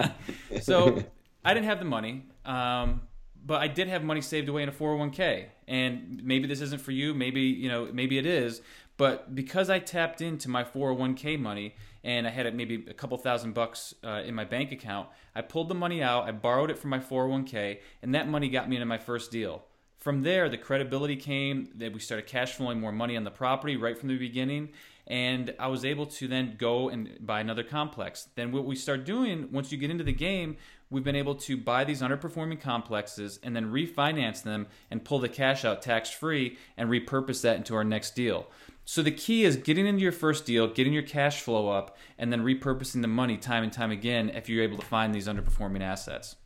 So 0.62 1.04
I 1.44 1.54
didn't 1.54 1.66
have 1.66 1.78
the 1.78 1.84
money. 1.84 2.26
Um, 2.44 3.02
but 3.44 3.60
I 3.60 3.68
did 3.68 3.88
have 3.88 4.04
money 4.04 4.20
saved 4.20 4.48
away 4.48 4.62
in 4.62 4.68
a 4.68 4.72
401k. 4.72 5.46
And 5.66 6.22
maybe 6.24 6.46
this 6.46 6.60
isn't 6.60 6.80
for 6.80 6.92
you, 6.92 7.14
maybe, 7.14 7.42
you 7.42 7.68
know, 7.68 7.88
maybe 7.92 8.18
it 8.18 8.26
is, 8.26 8.62
but 8.96 9.34
because 9.34 9.70
I 9.70 9.78
tapped 9.78 10.20
into 10.20 10.48
my 10.48 10.64
401k 10.64 11.38
money 11.38 11.74
and 12.04 12.26
I 12.26 12.30
had 12.30 12.54
maybe 12.54 12.84
a 12.88 12.94
couple 12.94 13.16
thousand 13.18 13.54
bucks 13.54 13.94
uh, 14.04 14.22
in 14.24 14.34
my 14.34 14.44
bank 14.44 14.70
account, 14.70 15.08
I 15.34 15.40
pulled 15.40 15.68
the 15.68 15.74
money 15.74 16.02
out, 16.02 16.24
I 16.24 16.32
borrowed 16.32 16.70
it 16.70 16.78
from 16.78 16.90
my 16.90 16.98
401k, 16.98 17.78
and 18.02 18.14
that 18.14 18.28
money 18.28 18.48
got 18.48 18.68
me 18.68 18.76
into 18.76 18.86
my 18.86 18.98
first 18.98 19.30
deal. 19.30 19.64
From 19.98 20.22
there, 20.22 20.48
the 20.48 20.58
credibility 20.58 21.16
came, 21.16 21.68
that 21.76 21.92
we 21.92 22.00
started 22.00 22.26
cash 22.26 22.54
flowing 22.54 22.80
more 22.80 22.90
money 22.90 23.16
on 23.16 23.22
the 23.22 23.30
property 23.30 23.76
right 23.76 23.96
from 23.96 24.08
the 24.08 24.18
beginning, 24.18 24.70
and 25.06 25.54
I 25.58 25.68
was 25.68 25.84
able 25.84 26.06
to 26.06 26.28
then 26.28 26.56
go 26.58 26.88
and 26.88 27.18
buy 27.20 27.40
another 27.40 27.62
complex. 27.62 28.28
Then 28.34 28.50
what 28.50 28.64
we 28.64 28.74
start 28.74 29.04
doing 29.04 29.48
once 29.52 29.70
you 29.70 29.78
get 29.78 29.90
into 29.90 30.04
the 30.04 30.12
game, 30.12 30.56
we've 30.92 31.02
been 31.02 31.16
able 31.16 31.34
to 31.34 31.56
buy 31.56 31.84
these 31.84 32.02
underperforming 32.02 32.60
complexes 32.60 33.40
and 33.42 33.56
then 33.56 33.72
refinance 33.72 34.42
them 34.42 34.66
and 34.90 35.04
pull 35.04 35.18
the 35.18 35.28
cash 35.28 35.64
out 35.64 35.80
tax 35.80 36.10
free 36.10 36.58
and 36.76 36.90
repurpose 36.90 37.40
that 37.42 37.56
into 37.56 37.74
our 37.74 37.82
next 37.82 38.14
deal. 38.14 38.46
So 38.84 39.02
the 39.02 39.10
key 39.10 39.44
is 39.44 39.56
getting 39.56 39.86
into 39.86 40.02
your 40.02 40.12
first 40.12 40.44
deal, 40.44 40.68
getting 40.68 40.92
your 40.92 41.02
cash 41.02 41.40
flow 41.40 41.68
up, 41.68 41.96
and 42.18 42.30
then 42.30 42.42
repurposing 42.42 43.00
the 43.00 43.08
money 43.08 43.38
time 43.38 43.62
and 43.62 43.72
time 43.72 43.90
again 43.90 44.28
if 44.30 44.48
you're 44.48 44.62
able 44.62 44.76
to 44.76 44.86
find 44.86 45.14
these 45.14 45.28
underperforming 45.28 45.80
assets. 45.82 46.36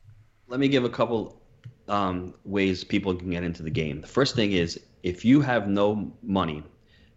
Let 0.46 0.60
me 0.60 0.68
give 0.68 0.84
a 0.84 0.90
couple 0.90 1.42
um, 1.88 2.34
ways 2.44 2.84
people 2.84 3.14
can 3.14 3.30
get 3.30 3.42
into 3.42 3.62
the 3.62 3.70
game. 3.70 4.00
The 4.00 4.06
first 4.06 4.36
thing 4.36 4.52
is 4.52 4.80
if 5.02 5.24
you 5.24 5.40
have 5.40 5.66
no 5.66 6.12
money, 6.22 6.62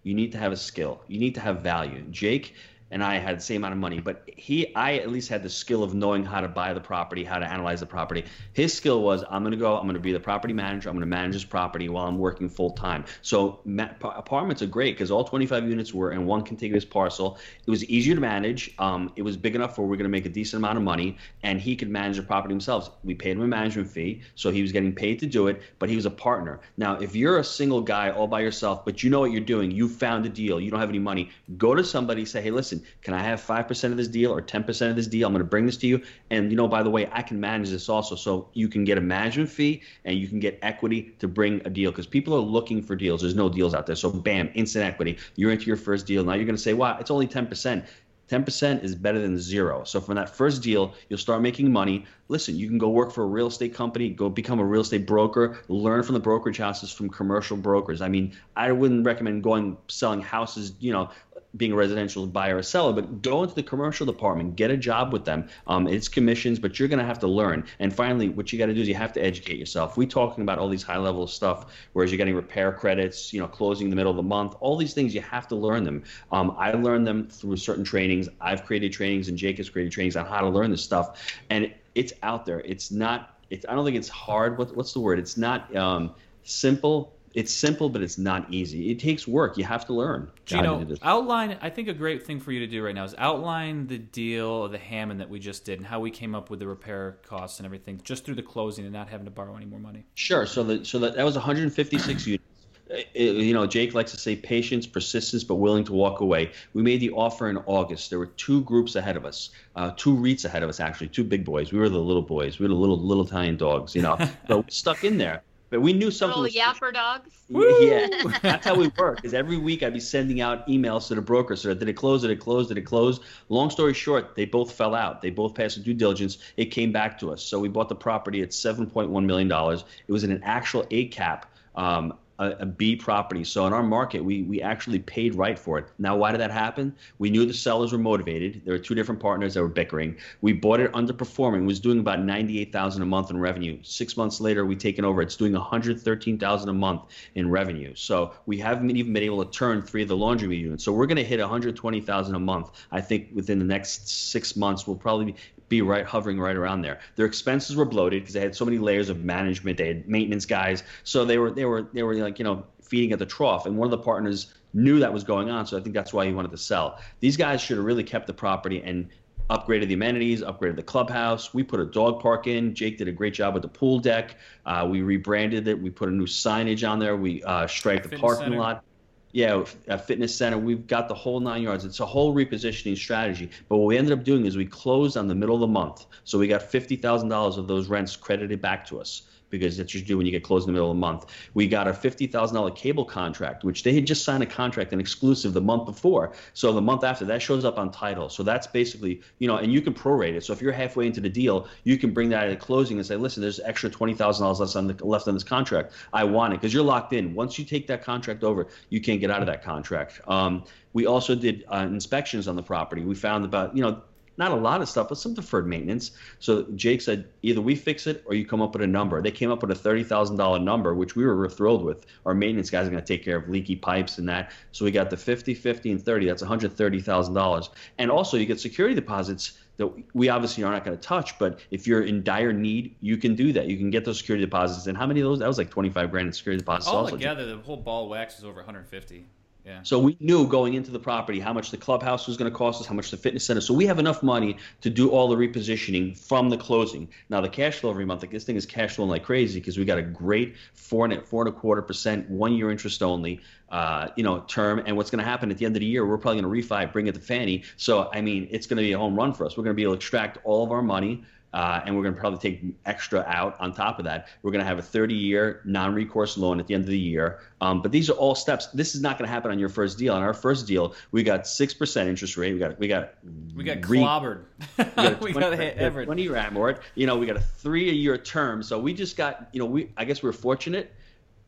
you 0.03 0.15
need 0.15 0.31
to 0.31 0.37
have 0.37 0.51
a 0.51 0.57
skill. 0.57 1.01
You 1.07 1.19
need 1.19 1.35
to 1.35 1.41
have 1.41 1.61
value. 1.61 2.01
Jake 2.09 2.55
and 2.91 3.03
I 3.03 3.17
had 3.17 3.37
the 3.37 3.41
same 3.41 3.57
amount 3.57 3.73
of 3.73 3.79
money, 3.79 3.99
but 3.99 4.23
he, 4.35 4.73
I 4.75 4.95
at 4.95 5.09
least 5.09 5.29
had 5.29 5.43
the 5.43 5.49
skill 5.49 5.83
of 5.83 5.93
knowing 5.93 6.23
how 6.23 6.41
to 6.41 6.47
buy 6.47 6.73
the 6.73 6.81
property, 6.81 7.23
how 7.23 7.37
to 7.39 7.45
analyze 7.45 7.81
the 7.81 7.85
property. 7.85 8.25
His 8.53 8.73
skill 8.73 9.01
was, 9.01 9.23
I'm 9.29 9.43
going 9.43 9.51
to 9.51 9.57
go, 9.57 9.75
I'm 9.75 9.83
going 9.83 9.93
to 9.93 9.99
be 9.99 10.11
the 10.11 10.19
property 10.19 10.53
manager, 10.53 10.89
I'm 10.89 10.95
going 10.95 11.01
to 11.01 11.07
manage 11.07 11.33
this 11.33 11.43
property 11.43 11.89
while 11.89 12.07
I'm 12.07 12.17
working 12.17 12.49
full 12.49 12.71
time. 12.71 13.05
So 13.21 13.59
ma- 13.65 13.89
apartments 14.01 14.61
are 14.61 14.67
great 14.67 14.95
because 14.95 15.11
all 15.11 15.23
25 15.23 15.69
units 15.69 15.93
were 15.93 16.11
in 16.11 16.25
one 16.25 16.43
contiguous 16.43 16.85
parcel. 16.85 17.37
It 17.65 17.69
was 17.69 17.85
easier 17.85 18.15
to 18.15 18.21
manage. 18.21 18.73
Um, 18.79 19.11
it 19.15 19.21
was 19.21 19.37
big 19.37 19.55
enough 19.55 19.77
where 19.77 19.85
we're 19.85 19.97
going 19.97 20.03
to 20.03 20.09
make 20.09 20.25
a 20.25 20.29
decent 20.29 20.59
amount 20.59 20.77
of 20.77 20.83
money, 20.83 21.17
and 21.43 21.61
he 21.61 21.75
could 21.75 21.89
manage 21.89 22.17
the 22.17 22.23
property 22.23 22.53
himself. 22.53 22.91
We 23.03 23.13
paid 23.13 23.31
him 23.37 23.41
a 23.41 23.47
management 23.47 23.89
fee, 23.89 24.21
so 24.35 24.51
he 24.51 24.61
was 24.61 24.71
getting 24.71 24.93
paid 24.93 25.19
to 25.19 25.27
do 25.27 25.47
it, 25.47 25.61
but 25.77 25.89
he 25.89 25.95
was 25.95 26.05
a 26.05 26.11
partner. 26.11 26.59
Now, 26.77 26.99
if 26.99 27.15
you're 27.15 27.39
a 27.39 27.43
single 27.43 27.81
guy 27.81 28.09
all 28.09 28.27
by 28.27 28.41
yourself, 28.41 28.83
but 28.83 29.03
you 29.03 29.09
know 29.09 29.19
what 29.19 29.31
you're 29.31 29.41
doing, 29.41 29.69
you 29.71 29.87
found 29.87 30.25
a 30.25 30.29
deal, 30.29 30.59
you 30.59 30.71
don't 30.71 30.79
have 30.79 30.89
any 30.89 30.99
money, 30.99 31.29
go 31.57 31.75
to 31.75 31.83
somebody, 31.83 32.25
say, 32.25 32.41
hey, 32.41 32.51
listen 32.51 32.78
can 33.01 33.13
I 33.13 33.21
have 33.21 33.41
5% 33.41 33.83
of 33.91 33.97
this 33.97 34.07
deal 34.07 34.31
or 34.31 34.41
10% 34.41 34.89
of 34.89 34.95
this 34.95 35.07
deal? 35.07 35.27
I'm 35.27 35.33
going 35.33 35.43
to 35.43 35.49
bring 35.49 35.65
this 35.65 35.77
to 35.77 35.87
you. 35.87 36.01
And, 36.29 36.51
you 36.51 36.57
know, 36.57 36.67
by 36.67 36.83
the 36.83 36.89
way, 36.89 37.09
I 37.11 37.21
can 37.21 37.39
manage 37.39 37.69
this 37.69 37.89
also. 37.89 38.15
So 38.15 38.49
you 38.53 38.67
can 38.67 38.83
get 38.83 38.97
a 38.97 39.01
management 39.01 39.49
fee 39.49 39.81
and 40.05 40.17
you 40.17 40.27
can 40.27 40.39
get 40.39 40.59
equity 40.61 41.13
to 41.19 41.27
bring 41.27 41.61
a 41.65 41.69
deal 41.69 41.91
because 41.91 42.07
people 42.07 42.35
are 42.35 42.39
looking 42.39 42.81
for 42.81 42.95
deals. 42.95 43.21
There's 43.21 43.35
no 43.35 43.49
deals 43.49 43.73
out 43.73 43.85
there. 43.85 43.95
So, 43.95 44.11
bam, 44.11 44.49
instant 44.53 44.85
equity. 44.85 45.17
You're 45.35 45.51
into 45.51 45.65
your 45.65 45.77
first 45.77 46.05
deal. 46.05 46.23
Now 46.23 46.33
you're 46.33 46.45
going 46.45 46.55
to 46.55 46.61
say, 46.61 46.73
wow, 46.73 46.97
it's 46.99 47.11
only 47.11 47.27
10%. 47.27 47.85
10% 48.29 48.83
is 48.83 48.95
better 48.95 49.19
than 49.19 49.39
zero. 49.39 49.83
So 49.83 49.99
from 49.99 50.15
that 50.15 50.35
first 50.35 50.61
deal, 50.61 50.93
you'll 51.09 51.17
start 51.17 51.41
making 51.41 51.71
money. 51.71 52.05
Listen, 52.27 52.55
you 52.55 52.67
can 52.67 52.77
go 52.77 52.89
work 52.89 53.11
for 53.11 53.23
a 53.23 53.27
real 53.27 53.47
estate 53.47 53.73
company, 53.73 54.09
go 54.09 54.29
become 54.29 54.59
a 54.59 54.63
real 54.63 54.81
estate 54.81 55.07
broker, 55.07 55.59
learn 55.67 56.03
from 56.03 56.13
the 56.13 56.19
brokerage 56.19 56.57
houses, 56.57 56.91
from 56.91 57.09
commercial 57.09 57.57
brokers. 57.57 58.01
I 58.01 58.07
mean, 58.07 58.33
I 58.55 58.71
wouldn't 58.71 59.03
recommend 59.03 59.43
going 59.43 59.77
selling 59.87 60.21
houses, 60.21 60.73
you 60.79 60.93
know, 60.93 61.09
being 61.57 61.71
a 61.71 61.75
residential 61.75 62.27
buyer 62.27 62.57
or 62.57 62.63
seller, 62.63 62.93
but 62.93 63.21
go 63.21 63.43
into 63.43 63.55
the 63.55 63.63
commercial 63.63 64.05
department, 64.05 64.55
get 64.55 64.69
a 64.69 64.77
job 64.77 65.11
with 65.11 65.25
them. 65.25 65.47
Um, 65.67 65.87
it's 65.87 66.07
commissions, 66.07 66.59
but 66.59 66.77
you're 66.77 66.87
going 66.87 66.99
to 66.99 67.05
have 67.05 67.19
to 67.19 67.27
learn. 67.27 67.65
And 67.79 67.93
finally, 67.93 68.29
what 68.29 68.53
you 68.53 68.59
got 68.59 68.67
to 68.67 68.73
do 68.73 68.81
is 68.81 68.87
you 68.87 68.95
have 68.95 69.13
to 69.13 69.23
educate 69.23 69.57
yourself. 69.57 69.97
We 69.97 70.05
talking 70.05 70.43
about 70.43 70.59
all 70.59 70.69
these 70.69 70.83
high 70.83 70.97
level 70.97 71.25
stuff, 71.25 71.73
whereas 71.93 72.11
you're 72.11 72.17
getting 72.17 72.35
repair 72.35 72.71
credits, 72.71 73.33
you 73.33 73.39
know, 73.39 73.47
closing 73.47 73.87
in 73.87 73.89
the 73.89 73.95
middle 73.95 74.11
of 74.11 74.17
the 74.17 74.23
month, 74.23 74.55
all 74.59 74.77
these 74.77 74.93
things 74.93 75.15
you 75.15 75.21
have 75.21 75.47
to 75.47 75.55
learn 75.55 75.83
them. 75.83 76.03
Um, 76.31 76.55
I 76.57 76.71
learned 76.73 77.07
them 77.07 77.27
through 77.27 77.57
certain 77.57 77.83
trainings. 77.83 78.29
I've 78.39 78.65
created 78.65 78.93
trainings, 78.93 79.27
and 79.27 79.37
Jake 79.37 79.57
has 79.57 79.69
created 79.69 79.91
trainings 79.91 80.15
on 80.15 80.25
how 80.25 80.41
to 80.41 80.49
learn 80.49 80.69
this 80.69 80.83
stuff, 80.83 81.33
and 81.49 81.73
it's 81.95 82.13
out 82.21 82.45
there. 82.45 82.59
It's 82.61 82.91
not. 82.91 83.35
It's, 83.49 83.65
I 83.67 83.73
don't 83.73 83.83
think 83.83 83.97
it's 83.97 84.09
hard. 84.09 84.59
What, 84.59 84.75
what's 84.75 84.93
the 84.93 84.99
word? 84.99 85.17
It's 85.17 85.35
not 85.35 85.75
um, 85.75 86.13
simple 86.43 87.13
it's 87.33 87.53
simple, 87.53 87.89
but 87.89 88.01
it's 88.01 88.17
not 88.17 88.51
easy. 88.51 88.91
It 88.91 88.99
takes 88.99 89.27
work. 89.27 89.57
You 89.57 89.63
have 89.65 89.85
to 89.87 89.93
learn. 89.93 90.31
Gino, 90.45 90.85
outline. 91.01 91.57
I 91.61 91.69
think 91.69 91.87
a 91.87 91.93
great 91.93 92.25
thing 92.25 92.39
for 92.39 92.51
you 92.51 92.59
to 92.59 92.67
do 92.67 92.83
right 92.83 92.95
now 92.95 93.03
is 93.03 93.15
outline 93.17 93.87
the 93.87 93.97
deal, 93.97 94.63
of 94.63 94.71
the 94.71 94.77
Hammond 94.77 95.19
that 95.19 95.29
we 95.29 95.39
just 95.39 95.65
did, 95.65 95.79
and 95.79 95.85
how 95.85 95.99
we 95.99 96.11
came 96.11 96.33
up 96.33 96.49
with 96.49 96.59
the 96.59 96.67
repair 96.67 97.17
costs 97.27 97.59
and 97.59 97.65
everything, 97.65 98.01
just 98.03 98.25
through 98.25 98.35
the 98.35 98.43
closing 98.43 98.85
and 98.85 98.93
not 98.93 99.09
having 99.09 99.25
to 99.25 99.31
borrow 99.31 99.55
any 99.55 99.65
more 99.65 99.79
money. 99.79 100.05
Sure. 100.15 100.45
So 100.45 100.63
the 100.63 100.83
so 100.85 100.99
that, 100.99 101.15
that 101.15 101.25
was 101.25 101.35
156 101.35 102.27
units. 102.27 102.43
It, 102.89 103.35
you 103.35 103.53
know, 103.53 103.67
Jake 103.67 103.93
likes 103.93 104.11
to 104.11 104.17
say 104.17 104.35
patience, 104.35 104.87
persistence, 104.87 105.43
but 105.43 105.55
willing 105.55 105.83
to 105.83 105.93
walk 105.93 106.21
away. 106.21 106.51
We 106.73 106.81
made 106.81 106.99
the 106.99 107.11
offer 107.11 107.47
in 107.47 107.57
August. 107.67 108.09
There 108.09 108.17
were 108.17 108.25
two 108.25 108.61
groups 108.63 108.95
ahead 108.95 109.15
of 109.15 109.25
us, 109.25 109.51
uh, 109.75 109.91
two 109.95 110.15
REITs 110.15 110.45
ahead 110.45 110.63
of 110.63 110.69
us, 110.69 110.79
actually, 110.79 111.09
two 111.09 111.23
big 111.23 111.45
boys. 111.45 111.71
We 111.71 111.77
were 111.77 111.89
the 111.89 111.99
little 111.99 112.23
boys. 112.23 112.57
We 112.57 112.63
were 112.63 112.69
the 112.69 112.79
little 112.79 112.99
little 112.99 113.25
Italian 113.25 113.57
dogs, 113.57 113.93
you 113.93 114.01
know. 114.01 114.17
but 114.47 114.65
we 114.65 114.71
stuck 114.71 115.03
in 115.03 115.19
there. 115.19 115.43
But 115.69 115.81
we 115.81 115.93
knew 115.93 116.09
something. 116.09 116.41
Little 116.41 116.43
was, 116.43 116.79
yapper 116.79 116.93
dogs. 116.93 117.29
Yeah, 117.49 118.07
that's 118.41 118.65
how 118.65 118.75
we 118.75 118.89
work. 118.97 119.17
Because 119.17 119.33
every 119.33 119.57
week 119.57 119.81
I'd 119.83 119.93
be 119.93 119.99
sending 119.99 120.41
out 120.41 120.67
emails 120.67 121.07
to 121.07 121.15
the 121.15 121.21
broker. 121.21 121.55
So 121.55 121.73
did 121.73 121.87
it 121.89 121.93
close? 121.93 122.21
Did 122.21 122.31
it 122.31 122.39
close? 122.39 122.67
Did 122.67 122.77
it 122.77 122.85
close? 122.85 123.19
Long 123.49 123.69
story 123.69 123.93
short, 123.93 124.35
they 124.35 124.45
both 124.45 124.71
fell 124.71 124.93
out. 124.93 125.21
They 125.21 125.29
both 125.29 125.55
passed 125.55 125.77
the 125.77 125.83
due 125.83 125.93
diligence. 125.93 126.37
It 126.57 126.65
came 126.65 126.91
back 126.91 127.19
to 127.19 127.31
us. 127.31 127.41
So 127.43 127.59
we 127.59 127.69
bought 127.69 127.89
the 127.89 127.95
property 127.95 128.41
at 128.41 128.53
seven 128.53 128.85
point 128.87 129.09
one 129.09 129.25
million 129.25 129.47
dollars. 129.47 129.83
It 130.07 130.11
was 130.11 130.23
in 130.23 130.31
an 130.31 130.41
actual 130.43 130.85
A 130.91 131.07
cap. 131.07 131.51
Um, 131.75 132.13
a, 132.39 132.49
a 132.61 132.65
B 132.65 132.95
property. 132.95 133.43
So 133.43 133.67
in 133.67 133.73
our 133.73 133.83
market, 133.83 134.23
we 134.23 134.43
we 134.43 134.61
actually 134.61 134.99
paid 134.99 135.35
right 135.35 135.59
for 135.59 135.77
it. 135.77 135.85
Now, 135.99 136.15
why 136.15 136.31
did 136.31 136.41
that 136.41 136.51
happen? 136.51 136.95
We 137.19 137.29
knew 137.29 137.45
the 137.45 137.53
sellers 137.53 137.91
were 137.91 137.99
motivated. 137.99 138.61
There 138.65 138.73
were 138.73 138.79
two 138.79 138.95
different 138.95 139.21
partners 139.21 139.53
that 139.53 139.61
were 139.61 139.67
bickering. 139.67 140.17
We 140.41 140.53
bought 140.53 140.79
it 140.79 140.91
underperforming. 140.93 141.63
It 141.63 141.65
was 141.65 141.79
doing 141.79 141.99
about 141.99 142.21
ninety 142.21 142.59
eight 142.59 142.71
thousand 142.71 143.01
a 143.03 143.05
month 143.05 143.29
in 143.29 143.37
revenue. 143.37 143.77
Six 143.83 144.17
months 144.17 144.41
later, 144.41 144.65
we 144.65 144.75
taken 144.75 145.05
over. 145.05 145.21
It's 145.21 145.35
doing 145.35 145.53
one 145.53 145.61
hundred 145.61 146.01
thirteen 146.01 146.39
thousand 146.39 146.69
a 146.69 146.73
month 146.73 147.01
in 147.35 147.49
revenue. 147.51 147.93
So 147.93 148.33
we 148.45 148.57
haven't 148.57 148.89
even 148.95 149.13
been 149.13 149.23
able 149.23 149.45
to 149.45 149.51
turn 149.51 149.81
three 149.81 150.01
of 150.01 150.07
the 150.07 150.17
laundry 150.17 150.55
units. 150.55 150.83
So 150.83 150.93
we're 150.93 151.07
going 151.07 151.17
to 151.17 151.23
hit 151.23 151.39
one 151.39 151.49
hundred 151.49 151.75
twenty 151.75 152.01
thousand 152.01 152.35
a 152.35 152.39
month. 152.39 152.71
I 152.91 153.01
think 153.01 153.29
within 153.33 153.59
the 153.59 153.65
next 153.65 154.09
six 154.31 154.55
months, 154.55 154.87
we'll 154.87 154.95
probably 154.95 155.25
be 155.25 155.35
right 155.81 156.05
hovering 156.05 156.39
right 156.39 156.55
around 156.55 156.81
there. 156.81 156.99
Their 157.15 157.25
expenses 157.25 157.75
were 157.75 157.85
bloated 157.85 158.23
because 158.23 158.33
they 158.33 158.41
had 158.41 158.55
so 158.55 158.65
many 158.65 158.77
layers 158.77 159.09
of 159.09 159.23
management. 159.23 159.77
They 159.77 159.87
had 159.87 160.07
maintenance 160.07 160.45
guys, 160.45 160.83
so 161.03 161.25
they 161.25 161.37
were 161.37 161.51
they 161.51 161.65
were 161.65 161.89
they 161.93 162.03
were 162.03 162.15
like 162.15 162.39
you 162.39 162.45
know 162.45 162.65
feeding 162.81 163.11
at 163.11 163.19
the 163.19 163.25
trough. 163.25 163.65
And 163.65 163.77
one 163.77 163.85
of 163.85 163.91
the 163.91 164.03
partners 164.03 164.53
knew 164.73 164.99
that 164.99 165.13
was 165.13 165.23
going 165.23 165.49
on, 165.49 165.65
so 165.65 165.77
I 165.77 165.81
think 165.81 165.95
that's 165.95 166.13
why 166.13 166.25
he 166.25 166.33
wanted 166.33 166.51
to 166.51 166.57
sell. 166.57 166.99
These 167.19 167.37
guys 167.37 167.61
should 167.61 167.77
have 167.77 167.85
really 167.85 168.03
kept 168.03 168.27
the 168.27 168.33
property 168.33 168.81
and 168.83 169.09
upgraded 169.49 169.87
the 169.87 169.95
amenities, 169.95 170.41
upgraded 170.41 170.75
the 170.75 170.83
clubhouse. 170.83 171.53
We 171.53 171.63
put 171.63 171.79
a 171.79 171.85
dog 171.85 172.21
park 172.21 172.45
in. 172.47 172.75
Jake 172.75 172.97
did 172.97 173.07
a 173.07 173.11
great 173.11 173.33
job 173.33 173.55
with 173.55 173.63
the 173.63 173.69
pool 173.69 173.99
deck. 173.99 174.37
Uh, 174.65 174.87
we 174.89 175.01
rebranded 175.01 175.67
it. 175.67 175.81
We 175.81 175.89
put 175.89 176.09
a 176.09 176.11
new 176.11 176.27
signage 176.27 176.87
on 176.87 176.99
there. 176.99 177.17
We 177.17 177.43
uh, 177.43 177.65
striped 177.65 178.09
the 178.09 178.17
parking 178.17 178.45
center. 178.45 178.59
lot 178.59 178.83
yeah, 179.31 179.63
a 179.87 179.97
fitness 179.97 180.35
center. 180.35 180.57
We've 180.57 180.87
got 180.87 181.07
the 181.07 181.13
whole 181.13 181.39
nine 181.39 181.61
yards. 181.61 181.85
It's 181.85 181.99
a 181.99 182.05
whole 182.05 182.33
repositioning 182.33 182.97
strategy. 182.97 183.51
But 183.67 183.77
what 183.77 183.85
we 183.85 183.97
ended 183.97 184.17
up 184.17 184.23
doing 184.23 184.45
is 184.45 184.57
we 184.57 184.65
closed 184.65 185.17
on 185.17 185.27
the 185.27 185.35
middle 185.35 185.55
of 185.55 185.61
the 185.61 185.67
month. 185.67 186.07
So 186.23 186.39
we 186.39 186.47
got 186.47 186.61
fifty 186.61 186.95
thousand 186.95 187.29
dollars 187.29 187.57
of 187.57 187.67
those 187.67 187.87
rents 187.87 188.15
credited 188.15 188.61
back 188.61 188.85
to 188.87 188.99
us 188.99 189.23
because 189.49 189.77
that's 189.77 189.91
just 189.91 190.05
do 190.05 190.17
when 190.17 190.25
you 190.25 190.31
get 190.31 190.43
closed 190.43 190.67
in 190.67 190.73
the 190.73 190.77
middle 190.77 190.91
of 190.91 190.95
the 190.95 190.99
month. 190.99 191.25
We 191.53 191.67
got 191.67 191.87
a 191.87 191.91
$50,000 191.91 192.75
cable 192.75 193.05
contract, 193.05 193.63
which 193.63 193.83
they 193.83 193.93
had 193.93 194.05
just 194.05 194.23
signed 194.23 194.43
a 194.43 194.45
contract, 194.45 194.93
an 194.93 194.99
exclusive 194.99 195.53
the 195.53 195.61
month 195.61 195.85
before. 195.85 196.33
So 196.53 196.71
the 196.71 196.81
month 196.81 197.03
after, 197.03 197.25
that 197.25 197.41
shows 197.41 197.65
up 197.65 197.77
on 197.77 197.91
title. 197.91 198.29
So 198.29 198.43
that's 198.43 198.67
basically, 198.67 199.21
you 199.39 199.47
know, 199.47 199.57
and 199.57 199.71
you 199.71 199.81
can 199.81 199.93
prorate 199.93 200.33
it. 200.33 200.43
So 200.43 200.53
if 200.53 200.61
you're 200.61 200.71
halfway 200.71 201.07
into 201.07 201.21
the 201.21 201.29
deal, 201.29 201.67
you 201.83 201.97
can 201.97 202.13
bring 202.13 202.29
that 202.29 202.49
at 202.49 202.59
closing 202.59 202.97
and 202.97 203.05
say, 203.05 203.15
listen, 203.15 203.41
there's 203.41 203.59
extra 203.59 203.89
$20,000 203.89 204.59
left 204.59 204.75
on, 204.75 204.87
the, 204.87 205.05
left 205.05 205.27
on 205.27 205.33
this 205.33 205.43
contract. 205.43 205.93
I 206.13 206.23
want 206.23 206.53
it 206.53 206.61
because 206.61 206.73
you're 206.73 206.83
locked 206.83 207.13
in. 207.13 207.33
Once 207.33 207.57
you 207.57 207.65
take 207.65 207.87
that 207.87 208.03
contract 208.03 208.43
over, 208.43 208.67
you 208.89 209.01
can't 209.01 209.19
get 209.19 209.31
out 209.31 209.41
of 209.41 209.47
that 209.47 209.63
contract. 209.63 210.21
Um, 210.27 210.63
we 210.93 211.05
also 211.05 211.35
did 211.35 211.65
uh, 211.71 211.85
inspections 211.87 212.47
on 212.47 212.55
the 212.55 212.63
property. 212.63 213.03
We 213.03 213.15
found 213.15 213.45
about, 213.45 213.75
you 213.75 213.83
know, 213.83 214.01
not 214.39 214.51
a 214.51 214.55
lot 214.55 214.81
of 214.81 214.87
stuff, 214.87 215.09
but 215.09 215.17
some 215.17 215.33
deferred 215.33 215.67
maintenance. 215.67 216.11
So 216.39 216.63
Jake 216.73 217.01
said, 217.01 217.27
either 217.43 217.61
we 217.61 217.75
fix 217.75 218.07
it 218.07 218.23
or 218.25 218.33
you 218.33 218.45
come 218.45 218.61
up 218.61 218.73
with 218.73 218.81
a 218.81 218.87
number. 218.87 219.21
They 219.21 219.31
came 219.31 219.51
up 219.51 219.61
with 219.61 219.69
a 219.69 219.75
thirty 219.75 220.03
thousand 220.03 220.37
dollar 220.37 220.57
number, 220.57 220.95
which 220.95 221.15
we 221.15 221.25
were 221.25 221.49
thrilled 221.49 221.83
with. 221.83 222.05
Our 222.25 222.33
maintenance 222.33 222.69
guys 222.69 222.87
are 222.87 222.89
going 222.89 223.03
to 223.03 223.07
take 223.07 223.23
care 223.23 223.37
of 223.37 223.49
leaky 223.49 223.75
pipes 223.75 224.17
and 224.17 224.29
that. 224.29 224.51
So 224.71 224.85
we 224.85 224.91
got 224.91 225.09
the 225.09 225.17
50, 225.17 225.53
50, 225.53 225.91
and 225.91 226.01
30. 226.01 226.25
That's 226.25 226.41
one 226.41 226.47
hundred 226.47 226.75
thirty 226.75 227.01
thousand 227.01 227.33
dollars. 227.33 227.69
And 227.97 228.09
also 228.09 228.37
you 228.37 228.45
get 228.45 228.59
security 228.59 228.95
deposits 228.95 229.59
that 229.75 229.91
we 230.13 230.29
obviously 230.29 230.63
are 230.63 230.71
not 230.71 230.85
going 230.85 230.97
to 230.97 231.03
touch. 231.03 231.37
But 231.37 231.59
if 231.69 231.85
you're 231.85 232.03
in 232.03 232.23
dire 232.23 232.53
need, 232.53 232.95
you 233.01 233.17
can 233.17 233.35
do 233.35 233.51
that. 233.53 233.67
You 233.67 233.77
can 233.77 233.89
get 233.89 234.05
those 234.05 234.19
security 234.19 234.45
deposits. 234.45 234.87
And 234.87 234.97
how 234.97 235.05
many 235.05 235.19
of 235.19 235.25
those? 235.25 235.39
That 235.39 235.47
was 235.47 235.57
like 235.57 235.69
25 235.69 236.11
grand 236.11 236.27
in 236.27 236.33
security 236.33 236.59
deposits. 236.59 236.87
All 236.87 237.07
together, 237.07 237.45
the 237.45 237.57
whole 237.57 237.77
ball 237.77 238.05
of 238.05 238.09
wax 238.09 238.37
was 238.37 238.45
over 238.45 238.57
150. 238.57 239.25
Yeah. 239.65 239.81
So 239.83 239.99
we 239.99 240.17
knew 240.19 240.47
going 240.47 240.73
into 240.73 240.89
the 240.89 240.99
property 240.99 241.39
how 241.39 241.53
much 241.53 241.69
the 241.69 241.77
clubhouse 241.77 242.27
was 242.27 242.37
going 242.37 242.49
to 242.49 242.57
cost 242.57 242.81
us, 242.81 242.87
how 242.87 242.95
much 242.95 243.11
the 243.11 243.17
fitness 243.17 243.45
center. 243.45 243.61
So 243.61 243.73
we 243.73 243.85
have 243.85 243.99
enough 243.99 244.23
money 244.23 244.57
to 244.81 244.89
do 244.89 245.09
all 245.09 245.27
the 245.27 245.35
repositioning 245.35 246.17
from 246.17 246.49
the 246.49 246.57
closing. 246.57 247.09
Now 247.29 247.41
the 247.41 247.49
cash 247.49 247.79
flow 247.79 247.89
every 247.89 248.05
month, 248.05 248.21
like 248.21 248.31
this 248.31 248.45
thing 248.45 248.55
is 248.55 248.65
cash 248.65 248.95
flowing 248.95 249.11
like 249.11 249.23
crazy 249.23 249.59
because 249.59 249.77
we 249.77 249.85
got 249.85 249.97
a 249.97 250.03
great 250.03 250.55
four 250.73 251.05
and 251.05 251.25
four 251.25 251.45
and 251.45 251.53
a 251.53 251.57
quarter 251.57 251.81
percent, 251.81 252.29
one 252.29 252.53
year 252.53 252.71
interest 252.71 253.03
only, 253.03 253.41
uh, 253.69 254.07
you 254.15 254.23
know, 254.23 254.39
term. 254.47 254.81
And 254.85 254.95
what's 254.95 255.11
going 255.11 255.23
to 255.23 255.29
happen 255.29 255.51
at 255.51 255.57
the 255.57 255.65
end 255.65 255.75
of 255.75 255.81
the 255.81 255.85
year? 255.85 256.05
We're 256.05 256.17
probably 256.17 256.41
going 256.41 256.63
to 256.63 256.67
refi, 256.67 256.91
bring 256.91 257.07
it 257.07 257.15
to 257.15 257.21
Fannie. 257.21 257.63
So 257.75 258.09
I 258.13 258.21
mean, 258.21 258.47
it's 258.49 258.65
going 258.65 258.77
to 258.77 258.83
be 258.83 258.93
a 258.93 258.97
home 258.97 259.15
run 259.15 259.33
for 259.33 259.45
us. 259.45 259.57
We're 259.57 259.65
going 259.65 259.75
to 259.75 259.77
be 259.77 259.83
able 259.83 259.93
to 259.93 259.97
extract 259.97 260.37
all 260.45 260.63
of 260.63 260.71
our 260.71 260.81
money 260.81 261.23
uh, 261.53 261.81
and 261.85 261.95
we're 261.95 262.03
going 262.03 262.13
to 262.13 262.19
probably 262.19 262.39
take 262.39 262.63
extra 262.85 263.23
out 263.27 263.59
on 263.59 263.73
top 263.73 263.97
of 263.99 264.05
that. 264.05 264.29
We're 264.43 264.51
going 264.51 264.61
to 264.63 264.67
have 264.67 264.77
a 264.77 264.83
30 264.83 265.15
year 265.15 265.61
non 265.65 265.93
recourse 265.93 266.37
loan 266.37 266.59
at 266.59 266.67
the 266.67 266.73
end 266.73 266.83
of 266.83 266.89
the 266.89 266.99
year. 266.99 267.39
Um, 267.61 267.81
but 267.81 267.91
these 267.91 268.09
are 268.09 268.13
all 268.13 268.35
steps. 268.35 268.67
This 268.67 268.93
is 268.93 269.01
not 269.01 269.17
going 269.17 269.27
to 269.27 269.33
happen 269.33 269.51
on 269.51 269.57
your 269.57 269.69
first 269.69 269.97
deal. 269.97 270.13
On 270.13 270.21
our 270.21 270.33
first 270.33 270.67
deal, 270.67 270.95
we 271.11 271.23
got 271.23 271.43
6% 271.43 272.07
interest 272.07 272.37
rate. 272.37 272.53
We 272.53 272.59
got, 272.59 272.79
we 272.79 272.87
got, 272.87 273.15
we 273.55 273.63
got 273.63 273.87
re- 273.89 273.99
clobbered. 273.99 274.43
we 274.77 274.83
got, 274.85 275.19
20, 275.21 275.33
got 275.33 275.57
hit 275.57 276.05
20 276.05 276.21
year 276.21 276.33
amort. 276.33 276.81
You 276.95 277.07
know, 277.07 277.17
we 277.17 277.25
got 277.25 277.37
a 277.37 277.41
three 277.41 277.91
year 277.91 278.17
term. 278.17 278.61
So 278.61 278.79
we 278.79 278.93
just 278.93 279.17
got, 279.17 279.49
you 279.51 279.59
know, 279.59 279.65
we, 279.65 279.91
I 279.97 280.05
guess 280.05 280.21
we 280.21 280.27
we're 280.27 280.33
fortunate. 280.33 280.93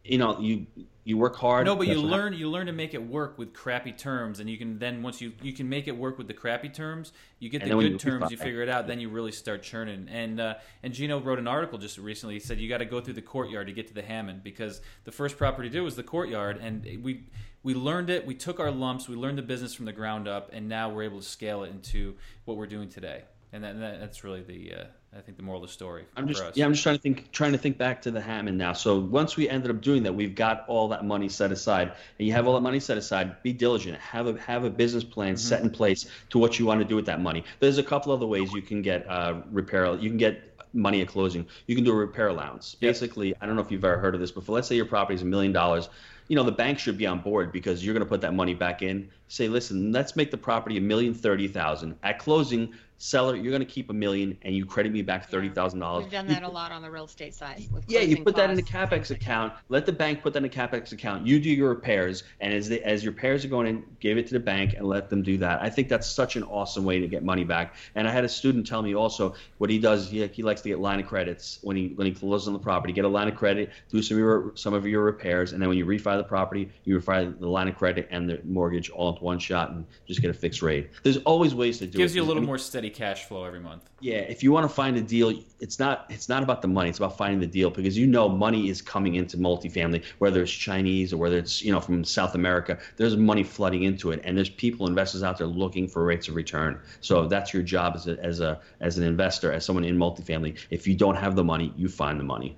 You 0.04 0.18
know, 0.18 0.40
you, 0.40 0.66
you 1.04 1.18
work 1.18 1.36
hard. 1.36 1.66
No, 1.66 1.76
but 1.76 1.88
you 1.88 2.00
learn 2.00 2.34
you 2.34 2.50
learn 2.50 2.68
to 2.68 2.72
make 2.72 2.94
it 2.94 3.02
work 3.02 3.38
with 3.38 3.54
crappy 3.54 3.92
terms, 3.92 4.40
and 4.40 4.50
you 4.50 4.58
can 4.58 4.78
then 4.78 5.02
once 5.02 5.20
you 5.20 5.34
you 5.42 5.52
can 5.52 5.68
make 5.68 5.88
it 5.88 5.98
work 5.98 6.18
with 6.18 6.28
the 6.28 6.34
crappy 6.34 6.70
terms, 6.70 7.12
you 7.40 7.50
get 7.50 7.64
the 7.64 7.70
good 7.70 8.00
terms, 8.00 8.30
you 8.30 8.38
figure 8.38 8.62
it 8.62 8.70
out, 8.70 8.86
then 8.86 9.00
you 9.00 9.10
really 9.10 9.32
start 9.32 9.64
churning. 9.64 10.08
And 10.10 10.40
uh, 10.40 10.56
and 10.84 10.94
Gino 10.94 11.20
wrote 11.20 11.40
an 11.40 11.48
article 11.48 11.80
just 11.80 11.98
recently. 11.98 12.36
He 12.36 12.40
said 12.40 12.60
you 12.60 12.70
got 12.70 12.80
to 12.80 12.86
go 12.86 13.02
through 13.02 13.16
the 13.16 13.22
courtyard 13.22 13.68
to 13.68 13.74
get 13.74 13.88
to 13.88 13.94
the 13.94 14.04
Hammond 14.04 14.44
because 14.44 14.82
the 15.06 15.12
first 15.12 15.38
property 15.38 15.70
to 15.70 15.74
do 15.74 15.84
was 15.84 15.96
the 15.96 16.04
courtyard, 16.04 16.58
and 16.58 16.84
we 17.04 17.24
we 17.64 17.74
learned 17.74 18.12
it. 18.12 18.26
We 18.28 18.36
took 18.36 18.60
our 18.60 18.72
lumps. 18.72 19.10
We 19.10 19.16
learned 19.16 19.40
the 19.40 19.44
business 19.44 19.74
from 19.74 19.86
the 19.86 19.94
ground 19.94 20.28
up, 20.28 20.52
and 20.54 20.70
now 20.70 20.90
we're 20.90 21.04
able 21.04 21.20
to 21.20 21.26
scale 21.26 21.64
it 21.64 21.72
into 21.72 22.16
what 22.46 22.58
we're 22.58 22.68
doing 22.68 22.90
today. 22.90 23.24
And 23.54 23.64
that, 23.64 24.00
that's 24.00 24.24
really 24.24 24.44
the 24.44 24.74
uh, 24.74 24.84
I 25.16 25.20
think 25.20 25.36
the 25.36 25.44
moral 25.44 25.62
of 25.62 25.68
the 25.68 25.74
story. 25.74 26.06
I'm 26.16 26.26
just 26.26 26.56
yeah, 26.56 26.66
I'm 26.66 26.72
just 26.72 26.84
trying 26.84 26.96
to 26.96 27.02
think 27.02 27.32
trying 27.32 27.52
to 27.52 27.58
think 27.58 27.78
back 27.78 28.02
to 28.04 28.12
the 28.12 28.22
Hammond 28.22 28.58
now. 28.58 28.72
So 28.72 28.98
once 28.98 29.36
we 29.36 29.50
ended 29.50 29.72
up 29.72 29.82
doing 29.82 30.04
that, 30.04 30.14
we've 30.14 30.36
got 30.36 30.64
all 30.70 30.88
that 30.90 31.04
money 31.04 31.28
set 31.28 31.52
aside, 31.52 31.92
and 32.18 32.28
you 32.28 32.34
have 32.34 32.48
all 32.48 32.54
that 32.54 32.62
money 32.62 32.80
set 32.80 32.98
aside. 32.98 33.44
Be 33.44 33.52
diligent. 33.52 33.98
Have 33.98 34.28
a 34.28 34.40
have 34.40 34.64
a 34.64 34.70
business 34.70 35.04
plan 35.04 35.34
mm-hmm. 35.34 35.38
set 35.38 35.62
in 35.64 35.70
place 35.70 36.06
to 36.30 36.40
what 36.40 36.60
you 36.60 36.66
want 36.66 36.80
to 36.80 36.86
do 36.86 36.96
with 36.96 37.08
that 37.08 37.20
money. 37.20 37.44
There's 37.60 37.78
a 37.78 37.84
couple 37.84 38.14
other 38.14 38.26
ways 38.26 38.54
you 38.54 38.62
can 38.62 38.82
get 38.82 39.06
uh, 39.10 39.42
repair. 39.52 39.94
You 39.96 40.10
can 40.10 40.18
get 40.18 40.42
money 40.74 41.02
at 41.02 41.10
closing. 41.10 41.46
You 41.68 41.76
can 41.76 41.84
do 41.84 41.92
a 41.92 41.96
repair 41.96 42.30
allowance. 42.30 42.76
Basically, 42.76 43.36
I 43.42 43.46
don't 43.46 43.58
know 43.58 43.62
if 43.62 43.70
you've 43.70 43.84
ever 43.84 43.98
heard 43.98 44.16
of 44.16 44.22
this 44.22 44.32
before. 44.32 44.56
Let's 44.56 44.70
say 44.70 44.78
your 44.78 44.86
property 44.86 45.16
is 45.16 45.24
a 45.24 45.26
million 45.26 45.52
dollars 45.52 45.90
you 46.32 46.38
know 46.38 46.44
the 46.44 46.52
bank 46.54 46.80
should 46.80 46.98
be 46.98 47.06
on 47.06 47.20
board 47.20 47.52
because 47.52 47.84
you're 47.84 47.94
going 47.94 48.06
to 48.06 48.10
put 48.10 48.22
that 48.22 48.34
money 48.34 48.54
back 48.54 48.82
in. 48.82 49.10
Say, 49.32 49.48
listen, 49.48 49.94
let's 49.94 50.18
make 50.18 50.30
the 50.30 50.38
property 50.38 50.76
a 50.76 50.82
million 50.82 51.14
thirty 51.14 51.48
thousand 51.48 51.96
at 52.04 52.20
closing 52.20 52.74
seller, 53.02 53.36
you're 53.36 53.52
going 53.52 53.66
to 53.66 53.66
keep 53.66 53.90
a 53.90 53.94
million 53.94 54.38
and 54.44 54.56
you 54.56 54.64
credit 54.66 54.92
me 54.92 55.02
back 55.02 55.30
thirty 55.30 55.50
thousand 55.50 55.80
dollars. 55.80 56.04
We've 56.04 56.12
done 56.12 56.28
that 56.28 56.44
a 56.44 56.48
lot 56.48 56.72
on 56.72 56.82
the 56.82 56.92
real 56.92 57.06
estate 57.06 57.34
side. 57.34 57.64
yeah, 57.88 58.02
you 58.02 58.24
put 58.24 58.36
that 58.36 58.50
in 58.50 58.56
the 58.56 58.64
capex 58.64 59.10
account. 59.10 59.54
Let 59.70 59.86
the 59.86 59.92
bank 59.92 60.22
put 60.22 60.34
that 60.34 60.44
in 60.44 60.44
the 60.44 60.50
capex 60.50 60.92
account. 60.92 61.26
You 61.26 61.40
do 61.40 61.50
your 61.50 61.70
repairs, 61.70 62.24
and 62.40 62.54
as 62.54 62.70
the, 62.70 62.84
as 62.84 63.04
your 63.04 63.14
repairs 63.14 63.44
are 63.44 63.48
going 63.48 63.68
in, 63.68 63.84
give 64.00 64.18
it 64.18 64.28
to 64.28 64.34
the 64.34 64.40
bank 64.40 64.76
and 64.78 64.86
let 64.86 65.10
them 65.10 65.24
do 65.24 65.38
that. 65.40 65.62
I 65.62 65.70
think 65.70 65.90
that's 65.90 66.08
such 66.08 66.36
an 66.36 66.44
awesome 66.44 66.86
way 66.86 67.00
to 67.00 67.08
get 67.08 67.24
money 67.24 67.44
back. 67.44 67.76
And 67.96 68.08
I 68.08 68.12
had 68.12 68.24
a 68.24 68.30
student 68.30 68.68
tell 68.68 68.82
me 68.82 68.94
also 68.94 69.34
what 69.58 69.70
he 69.70 69.80
does. 69.80 70.10
He, 70.10 70.26
he 70.28 70.44
likes 70.44 70.62
to 70.62 70.70
get 70.70 70.80
line 70.80 71.00
of 71.00 71.08
credits 71.08 71.60
when 71.64 71.76
he 71.76 71.88
when 71.96 72.06
he 72.06 72.14
closes 72.14 72.48
on 72.48 72.54
the 72.54 72.60
property. 72.60 72.94
Get 72.94 73.06
a 73.06 73.10
line 73.10 73.28
of 73.28 73.36
credit, 73.36 73.72
do 73.90 74.02
some 74.04 74.18
of 74.18 74.20
your 74.20 74.52
some 74.56 74.74
of 74.76 74.86
your 74.86 75.04
repairs, 75.04 75.54
and 75.54 75.62
then 75.62 75.70
when 75.70 75.78
you 75.78 75.86
refi 75.86 76.18
the 76.18 76.24
property, 76.24 76.70
you 76.86 77.00
refi 77.00 77.38
the 77.40 77.48
line 77.48 77.68
of 77.68 77.76
credit 77.78 78.08
and 78.12 78.30
the 78.30 78.40
mortgage 78.44 78.92
all 78.92 79.14
into 79.22 79.26
one 79.26 79.40
shot 79.40 79.72
and 79.72 79.86
just 80.08 80.22
get 80.22 80.30
a 80.30 80.34
fixed 80.34 80.62
rate. 80.62 80.90
There's 81.04 81.18
always 81.18 81.56
ways 81.56 81.78
to 81.80 81.86
do 81.86 81.98
Gives 81.98 81.98
it. 81.98 82.02
Gives 82.02 82.16
you 82.16 82.24
a 82.24 82.26
little 82.26 82.44
more 82.44 82.58
steady 82.58 82.90
cash 82.90 83.26
flow 83.26 83.44
every 83.44 83.60
month. 83.60 83.90
Yeah, 84.00 84.18
if 84.18 84.44
you 84.44 84.52
want 84.52 84.68
to 84.68 84.74
find 84.74 84.98
a 84.98 85.02
deal, 85.02 85.34
it's 85.60 85.80
not 85.80 86.06
it's 86.10 86.28
not 86.28 86.44
about 86.44 86.62
the 86.62 86.68
money. 86.68 86.90
It's 86.90 86.98
about 86.98 87.18
finding 87.18 87.40
the 87.40 87.48
deal 87.48 87.70
because 87.70 87.98
you 87.98 88.08
know 88.08 88.28
money 88.28 88.70
is 88.70 88.82
coming 88.82 89.16
into 89.16 89.38
multifamily, 89.38 90.04
whether 90.20 90.42
it's 90.42 90.52
Chinese 90.52 91.14
or 91.14 91.18
whether 91.18 91.38
it's 91.38 91.62
you 91.62 91.72
know 91.72 91.80
from 91.80 92.04
South 92.04 92.36
America. 92.36 92.80
There's 92.98 93.16
money 93.16 93.44
flooding 93.44 93.84
into 93.84 94.12
it, 94.12 94.22
and 94.24 94.36
there's 94.36 94.50
people, 94.50 94.88
investors 94.88 95.24
out 95.24 95.38
there 95.38 95.48
looking 95.48 95.88
for 95.88 96.04
rates 96.04 96.28
of 96.28 96.36
return. 96.36 96.80
So 97.02 97.28
that's 97.28 97.54
your 97.54 97.64
job 97.64 97.96
as 97.96 98.08
a 98.08 98.20
as 98.24 98.40
a 98.40 98.60
as 98.80 98.98
an 98.98 99.04
investor, 99.04 99.52
as 99.52 99.66
someone 99.66 99.86
in 99.86 99.98
multifamily. 99.98 100.58
If 100.70 100.88
you 100.88 100.96
don't 100.96 101.16
have 101.16 101.36
the 101.36 101.44
money, 101.44 101.74
you 101.78 101.88
find 101.88 102.20
the 102.20 102.24
money. 102.24 102.58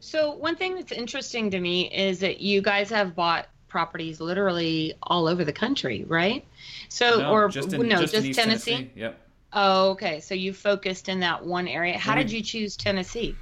So 0.00 0.32
one 0.32 0.56
thing 0.56 0.74
that's 0.74 0.90
interesting 0.90 1.48
to 1.52 1.60
me 1.60 1.88
is 1.92 2.18
that 2.20 2.40
you 2.40 2.60
guys 2.60 2.90
have 2.90 3.14
bought 3.14 3.46
properties 3.72 4.20
literally 4.20 4.94
all 5.02 5.26
over 5.26 5.44
the 5.44 5.52
country, 5.52 6.04
right? 6.06 6.44
So 6.90 7.18
no, 7.18 7.30
or 7.32 7.48
just 7.48 7.72
in, 7.72 7.88
no, 7.88 8.02
just, 8.02 8.12
just 8.12 8.34
Tennessee. 8.34 8.70
Tennessee. 8.72 8.90
Yep. 8.94 9.20
Oh, 9.54 9.90
okay. 9.90 10.20
So 10.20 10.34
you 10.34 10.52
focused 10.52 11.08
in 11.08 11.20
that 11.20 11.44
one 11.44 11.66
area. 11.66 11.98
How 11.98 12.14
did 12.14 12.30
you 12.30 12.42
choose 12.42 12.76
Tennessee? 12.76 13.34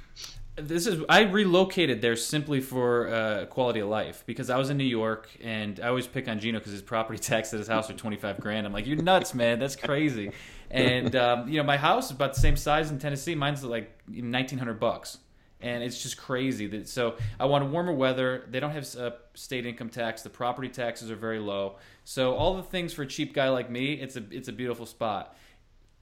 This 0.55 0.87
is 0.87 1.03
I 1.09 1.21
relocated 1.21 2.01
there 2.01 2.15
simply 2.15 2.61
for 2.61 3.09
uh, 3.09 3.45
quality 3.45 3.81
of 3.81 3.89
life 3.89 4.23
because 4.25 4.49
I 4.49 4.57
was 4.57 4.69
in 4.69 4.77
New 4.77 4.83
York 4.83 5.29
and 5.41 5.79
I 5.79 5.87
always 5.87 6.07
pick 6.07 6.27
on 6.27 6.39
Gino 6.39 6.59
because 6.59 6.71
his 6.71 6.81
property 6.81 7.19
tax 7.31 7.53
at 7.53 7.59
his 7.59 7.67
house 7.67 7.89
are 7.89 7.93
twenty 7.93 8.17
five 8.17 8.39
grand. 8.39 8.65
I'm 8.65 8.73
like, 8.73 8.87
you're 8.87 8.97
nuts, 8.97 9.33
man. 9.33 9.59
That's 9.59 9.75
crazy. 9.75 10.31
And 10.73 11.17
um, 11.17 11.49
you 11.49 11.57
know, 11.57 11.65
my 11.65 11.75
house 11.75 12.05
is 12.05 12.11
about 12.11 12.33
the 12.33 12.39
same 12.39 12.55
size 12.55 12.91
in 12.91 12.97
Tennessee. 12.97 13.35
Mine's 13.35 13.61
like 13.61 13.91
nineteen 14.07 14.57
hundred 14.57 14.79
bucks 14.79 15.17
and 15.61 15.83
it's 15.83 16.01
just 16.01 16.17
crazy. 16.17 16.67
That 16.67 16.87
so 16.87 17.15
I 17.39 17.45
wanted 17.45 17.71
warmer 17.71 17.93
weather. 17.93 18.45
They 18.49 18.59
don't 18.59 18.71
have 18.71 18.95
uh, 18.95 19.11
state 19.33 19.65
income 19.65 19.89
tax. 19.89 20.21
The 20.21 20.29
property 20.29 20.69
taxes 20.69 21.11
are 21.11 21.15
very 21.15 21.39
low. 21.39 21.77
So 22.03 22.35
all 22.35 22.55
the 22.55 22.63
things 22.63 22.93
for 22.93 23.03
a 23.03 23.07
cheap 23.07 23.33
guy 23.33 23.49
like 23.49 23.69
me, 23.69 23.93
it's 23.93 24.15
a 24.15 24.23
it's 24.31 24.47
a 24.47 24.53
beautiful 24.53 24.85
spot. 24.85 25.35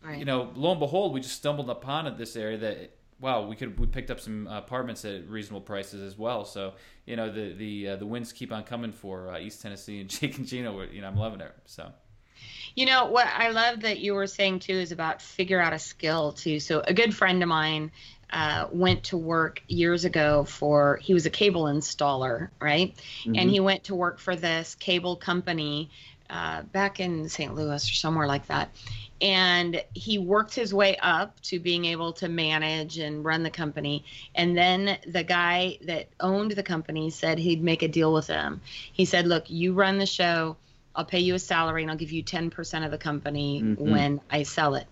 Right. 0.03 0.17
You 0.19 0.25
know, 0.25 0.51
lo 0.55 0.71
and 0.71 0.79
behold, 0.79 1.13
we 1.13 1.19
just 1.19 1.35
stumbled 1.35 1.69
upon 1.69 2.07
it 2.07 2.17
this 2.17 2.35
area 2.35 2.57
that 2.59 2.91
wow, 3.19 3.45
we 3.45 3.55
could 3.55 3.77
we 3.79 3.87
picked 3.87 4.11
up 4.11 4.19
some 4.19 4.47
apartments 4.47 5.03
at 5.05 5.27
reasonable 5.29 5.61
prices 5.61 6.01
as 6.01 6.17
well. 6.17 6.45
So 6.45 6.73
you 7.05 7.15
know 7.15 7.31
the 7.31 7.53
the 7.53 7.89
uh, 7.89 7.95
the 7.97 8.05
winds 8.05 8.31
keep 8.31 8.51
on 8.51 8.63
coming 8.63 8.91
for 8.91 9.29
uh, 9.29 9.39
East 9.39 9.61
Tennessee 9.61 9.99
and 9.99 10.09
Jake 10.09 10.37
and 10.37 10.47
Gino. 10.47 10.81
You 10.83 11.01
know, 11.01 11.07
I'm 11.07 11.17
loving 11.17 11.41
it. 11.41 11.53
So. 11.65 11.91
You 12.75 12.85
know 12.85 13.07
what 13.07 13.27
I 13.27 13.49
love 13.49 13.81
that 13.81 13.99
you 13.99 14.13
were 14.13 14.27
saying 14.27 14.59
too 14.59 14.73
is 14.73 14.93
about 14.93 15.21
figure 15.21 15.59
out 15.59 15.73
a 15.73 15.79
skill 15.79 16.31
too. 16.31 16.59
So 16.59 16.81
a 16.81 16.93
good 16.93 17.13
friend 17.13 17.43
of 17.43 17.49
mine 17.49 17.91
uh, 18.31 18.67
went 18.71 19.03
to 19.05 19.17
work 19.17 19.63
years 19.67 20.05
ago 20.05 20.43
for 20.43 20.97
he 20.97 21.13
was 21.13 21.25
a 21.25 21.29
cable 21.29 21.63
installer 21.63 22.49
right? 22.59 22.95
Mm-hmm. 22.95 23.35
and 23.35 23.49
he 23.49 23.59
went 23.59 23.85
to 23.85 23.95
work 23.95 24.19
for 24.19 24.35
this 24.35 24.75
cable 24.75 25.15
company 25.15 25.89
uh, 26.29 26.61
back 26.61 26.99
in 26.99 27.27
st 27.27 27.55
louis 27.55 27.89
or 27.89 27.93
somewhere 27.93 28.27
like 28.27 28.45
that. 28.47 28.69
And 29.21 29.83
he 29.93 30.17
worked 30.17 30.55
his 30.55 30.73
way 30.73 30.95
up 31.01 31.39
to 31.41 31.59
being 31.59 31.85
able 31.85 32.13
to 32.13 32.29
manage 32.29 32.99
and 32.99 33.25
run 33.25 33.43
the 33.43 33.49
company. 33.49 34.05
And 34.33 34.55
then 34.55 34.97
the 35.07 35.23
guy 35.23 35.77
that 35.81 36.07
owned 36.21 36.51
the 36.51 36.63
company 36.63 37.09
said 37.09 37.37
he'd 37.37 37.61
make 37.61 37.83
a 37.83 37.87
deal 37.89 38.13
with 38.13 38.27
him. 38.27 38.61
He 38.93 39.05
said 39.05 39.27
look 39.27 39.49
you 39.49 39.73
run 39.73 39.97
the 39.97 40.05
show. 40.05 40.55
I'll 40.95 41.05
pay 41.05 41.19
you 41.19 41.35
a 41.35 41.39
salary 41.39 41.83
and 41.83 41.91
i'll 41.91 41.97
give 41.97 42.11
you 42.11 42.23
10% 42.23 42.85
of 42.85 42.91
the 42.91 42.97
company 42.97 43.61
mm-hmm. 43.61 43.91
when 43.91 44.21
i 44.29 44.43
sell 44.43 44.75
it 44.75 44.85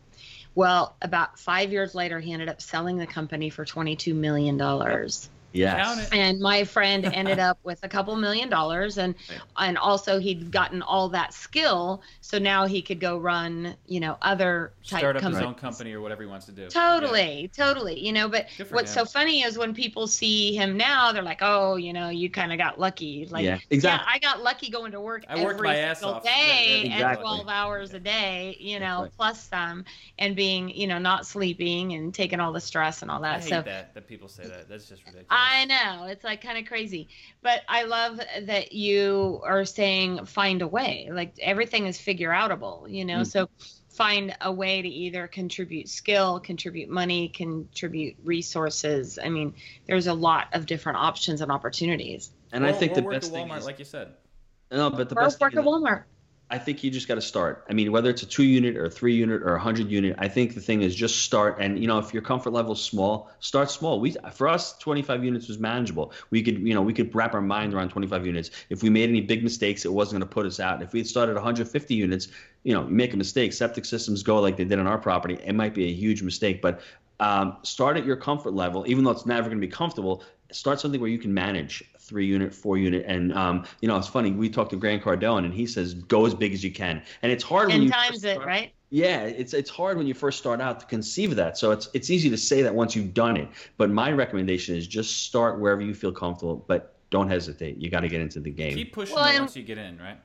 well, 0.57 0.95
about 1.03 1.37
five 1.37 1.71
years 1.71 1.93
later, 1.93 2.19
he 2.19 2.33
ended 2.33 2.49
up 2.49 2.63
selling 2.63 2.97
the 2.97 3.05
company 3.05 3.51
for 3.51 3.63
$22 3.63 4.15
million. 4.15 4.59
Yes. 5.57 6.09
And 6.11 6.39
my 6.39 6.63
friend 6.63 7.05
ended 7.13 7.39
up 7.39 7.59
with 7.63 7.79
a 7.83 7.89
couple 7.89 8.15
million 8.15 8.49
dollars 8.49 8.97
and 8.97 9.15
and 9.57 9.77
also 9.77 10.19
he'd 10.19 10.51
gotten 10.51 10.81
all 10.81 11.09
that 11.09 11.33
skill 11.33 12.01
so 12.21 12.37
now 12.37 12.65
he 12.65 12.81
could 12.81 12.99
go 12.99 13.17
run, 13.17 13.75
you 13.85 13.99
know, 13.99 14.17
other 14.21 14.73
type 14.85 14.99
start 14.99 15.15
up 15.15 15.21
companies. 15.21 15.39
his 15.39 15.47
own 15.47 15.55
company 15.55 15.93
or 15.93 16.01
whatever 16.01 16.23
he 16.23 16.29
wants 16.29 16.45
to 16.47 16.51
do. 16.51 16.67
Totally, 16.67 17.41
yeah. 17.41 17.65
totally. 17.65 17.99
You 18.05 18.11
know, 18.11 18.27
but 18.27 18.47
what's 18.69 18.93
him. 18.95 19.05
so 19.05 19.11
funny 19.11 19.43
is 19.43 19.57
when 19.57 19.73
people 19.73 20.07
see 20.07 20.55
him 20.55 20.75
now, 20.75 21.11
they're 21.11 21.23
like, 21.23 21.39
"Oh, 21.41 21.75
you 21.75 21.93
know, 21.93 22.09
you 22.09 22.29
kind 22.29 22.51
of 22.51 22.57
got 22.57 22.79
lucky." 22.79 23.27
Like, 23.31 23.45
yeah, 23.45 23.59
exactly. 23.69 24.05
Yeah, 24.05 24.13
I 24.13 24.19
got 24.19 24.43
lucky 24.43 24.69
going 24.69 24.91
to 24.91 24.99
work 24.99 25.23
I 25.29 25.39
every 25.39 25.69
single 25.95 26.15
off. 26.15 26.23
day 26.23 26.83
yeah, 26.85 26.95
exactly. 26.95 27.25
and 27.25 27.43
12 27.43 27.47
hours 27.47 27.93
a 27.93 27.99
day, 27.99 28.57
you 28.59 28.79
know, 28.79 29.03
right. 29.03 29.11
plus 29.15 29.43
some 29.47 29.85
and 30.19 30.35
being, 30.35 30.69
you 30.69 30.87
know, 30.87 30.97
not 30.97 31.25
sleeping 31.25 31.93
and 31.93 32.13
taking 32.13 32.39
all 32.39 32.51
the 32.51 32.61
stress 32.61 33.01
and 33.01 33.09
all 33.09 33.21
that. 33.21 33.37
I 33.37 33.39
hate 33.39 33.49
so 33.49 33.61
that 33.61 33.93
that 33.93 34.07
people 34.07 34.27
say 34.27 34.47
that. 34.47 34.67
That's 34.67 34.89
just 34.89 35.01
ridiculous. 35.05 35.27
I 35.29 35.46
know. 35.65 36.05
It's 36.05 36.23
like 36.23 36.41
kind 36.41 36.57
of 36.57 36.65
crazy. 36.65 37.09
But 37.41 37.61
I 37.67 37.83
love 37.83 38.19
that 38.43 38.71
you 38.71 39.41
are 39.43 39.65
saying 39.65 40.25
find 40.25 40.61
a 40.61 40.67
way. 40.67 41.09
Like 41.11 41.33
everything 41.39 41.85
is 41.85 41.99
figure 41.99 42.29
outable, 42.29 42.91
you 42.91 43.05
know? 43.05 43.21
Mm-hmm. 43.21 43.23
So 43.23 43.49
find 43.89 44.35
a 44.41 44.51
way 44.51 44.81
to 44.81 44.87
either 44.87 45.27
contribute 45.27 45.89
skill, 45.89 46.39
contribute 46.39 46.89
money, 46.89 47.29
contribute 47.29 48.15
resources. 48.23 49.17
I 49.21 49.29
mean, 49.29 49.55
there's 49.87 50.07
a 50.07 50.13
lot 50.13 50.47
of 50.53 50.65
different 50.65 50.99
options 50.99 51.41
and 51.41 51.51
opportunities. 51.51 52.31
And 52.51 52.63
or, 52.63 52.67
I 52.67 52.73
think 52.73 52.93
the 52.93 53.01
work 53.01 53.15
best 53.15 53.31
at 53.31 53.37
Walmart, 53.37 53.47
thing 53.47 53.57
is, 53.57 53.65
like 53.65 53.79
you 53.79 53.85
said. 53.85 54.13
No, 54.71 54.89
but 54.89 55.09
the 55.09 55.15
or 55.17 55.23
best 55.23 55.41
work 55.41 55.53
thing 55.53 55.59
at 55.59 55.65
Walmart. 55.65 56.03
I 56.49 56.57
think 56.57 56.81
you 56.81 56.89
just 56.89 57.09
got 57.09 57.15
to 57.15 57.21
start. 57.21 57.65
I 57.69 57.73
mean, 57.73 57.91
whether 57.91 58.09
it's 58.09 58.23
a 58.23 58.25
two 58.25 58.43
unit 58.43 58.77
or 58.77 58.85
a 58.85 58.89
three 58.89 59.13
unit 59.13 59.41
or 59.41 59.55
a 59.55 59.59
hundred 59.59 59.91
unit, 59.91 60.15
I 60.17 60.29
think 60.29 60.55
the 60.55 60.61
thing 60.61 60.81
is 60.81 60.95
just 60.95 61.23
start. 61.23 61.57
And 61.59 61.77
you 61.77 61.87
know, 61.87 61.99
if 61.99 62.13
your 62.13 62.21
comfort 62.21 62.51
level 62.51 62.71
is 62.71 62.79
small, 62.79 63.29
start 63.41 63.69
small. 63.69 63.99
We 63.99 64.15
for 64.31 64.47
us, 64.47 64.77
25 64.77 65.25
units 65.25 65.49
was 65.49 65.59
manageable. 65.59 66.13
We 66.29 66.41
could, 66.41 66.59
you 66.59 66.73
know, 66.73 66.81
we 66.81 66.93
could 66.93 67.13
wrap 67.13 67.33
our 67.33 67.41
mind 67.41 67.73
around 67.73 67.89
25 67.89 68.25
units. 68.25 68.51
If 68.69 68.81
we 68.81 68.89
made 68.89 69.09
any 69.09 69.19
big 69.19 69.43
mistakes, 69.43 69.83
it 69.83 69.91
wasn't 69.91 70.21
going 70.21 70.29
to 70.29 70.33
put 70.33 70.45
us 70.45 70.61
out. 70.61 70.81
If 70.81 70.93
we 70.93 70.99
had 70.99 71.07
started 71.07 71.35
150 71.35 71.93
units, 71.93 72.29
you 72.63 72.73
know, 72.73 72.83
you 72.83 72.93
make 72.93 73.13
a 73.13 73.17
mistake, 73.17 73.51
septic 73.51 73.83
systems 73.83 74.23
go 74.23 74.39
like 74.39 74.55
they 74.55 74.63
did 74.63 74.79
on 74.79 74.87
our 74.87 74.97
property, 74.97 75.37
it 75.43 75.53
might 75.53 75.73
be 75.73 75.85
a 75.85 75.93
huge 75.93 76.21
mistake. 76.21 76.61
But 76.61 76.79
um, 77.19 77.57
start 77.63 77.97
at 77.97 78.05
your 78.05 78.15
comfort 78.15 78.53
level, 78.53 78.85
even 78.87 79.03
though 79.03 79.11
it's 79.11 79.25
never 79.25 79.49
going 79.49 79.59
to 79.59 79.67
be 79.67 79.71
comfortable. 79.71 80.23
Start 80.49 80.79
something 80.79 81.01
where 81.01 81.09
you 81.09 81.19
can 81.19 81.33
manage 81.33 81.83
three 82.07 82.25
unit, 82.25 82.53
four 82.53 82.77
unit, 82.77 83.05
and 83.07 83.33
um, 83.33 83.65
you 83.81 83.87
know 83.87 83.97
it's 83.97 84.07
funny. 84.07 84.31
We 84.31 84.49
talked 84.49 84.71
to 84.71 84.77
Grant 84.77 85.03
Cardone, 85.03 85.45
and 85.45 85.53
he 85.53 85.65
says 85.67 85.93
go 85.93 86.25
as 86.25 86.33
big 86.33 86.53
as 86.53 86.63
you 86.63 86.71
can, 86.71 87.01
and 87.21 87.31
it's 87.31 87.43
hard 87.43 87.69
Ten 87.69 87.79
when 87.79 87.87
you 87.87 87.91
times 87.91 88.23
it, 88.23 88.39
right? 88.39 88.71
Yeah, 88.89 89.23
it's 89.23 89.53
it's 89.53 89.69
hard 89.69 89.97
when 89.97 90.07
you 90.07 90.13
first 90.13 90.39
start 90.39 90.61
out 90.61 90.79
to 90.79 90.85
conceive 90.85 91.31
of 91.31 91.37
that. 91.37 91.57
So 91.57 91.71
it's 91.71 91.89
it's 91.93 92.09
easy 92.09 92.29
to 92.29 92.37
say 92.37 92.61
that 92.61 92.73
once 92.73 92.95
you've 92.95 93.13
done 93.13 93.35
it. 93.35 93.49
But 93.77 93.89
my 93.89 94.11
recommendation 94.11 94.75
is 94.75 94.87
just 94.87 95.25
start 95.25 95.59
wherever 95.59 95.81
you 95.81 95.93
feel 95.93 96.13
comfortable, 96.13 96.63
but 96.67 96.95
don't 97.09 97.27
hesitate. 97.27 97.77
You 97.77 97.89
got 97.89 98.01
to 98.01 98.07
get 98.07 98.21
into 98.21 98.39
the 98.39 98.49
game. 98.51 98.75
Keep 98.75 98.93
pushing 98.93 99.15
Well, 99.15 99.25
it 99.25 99.39
once 99.39 99.55
you 99.55 99.63
get 99.63 99.77
in, 99.77 99.97
right? 99.97 100.17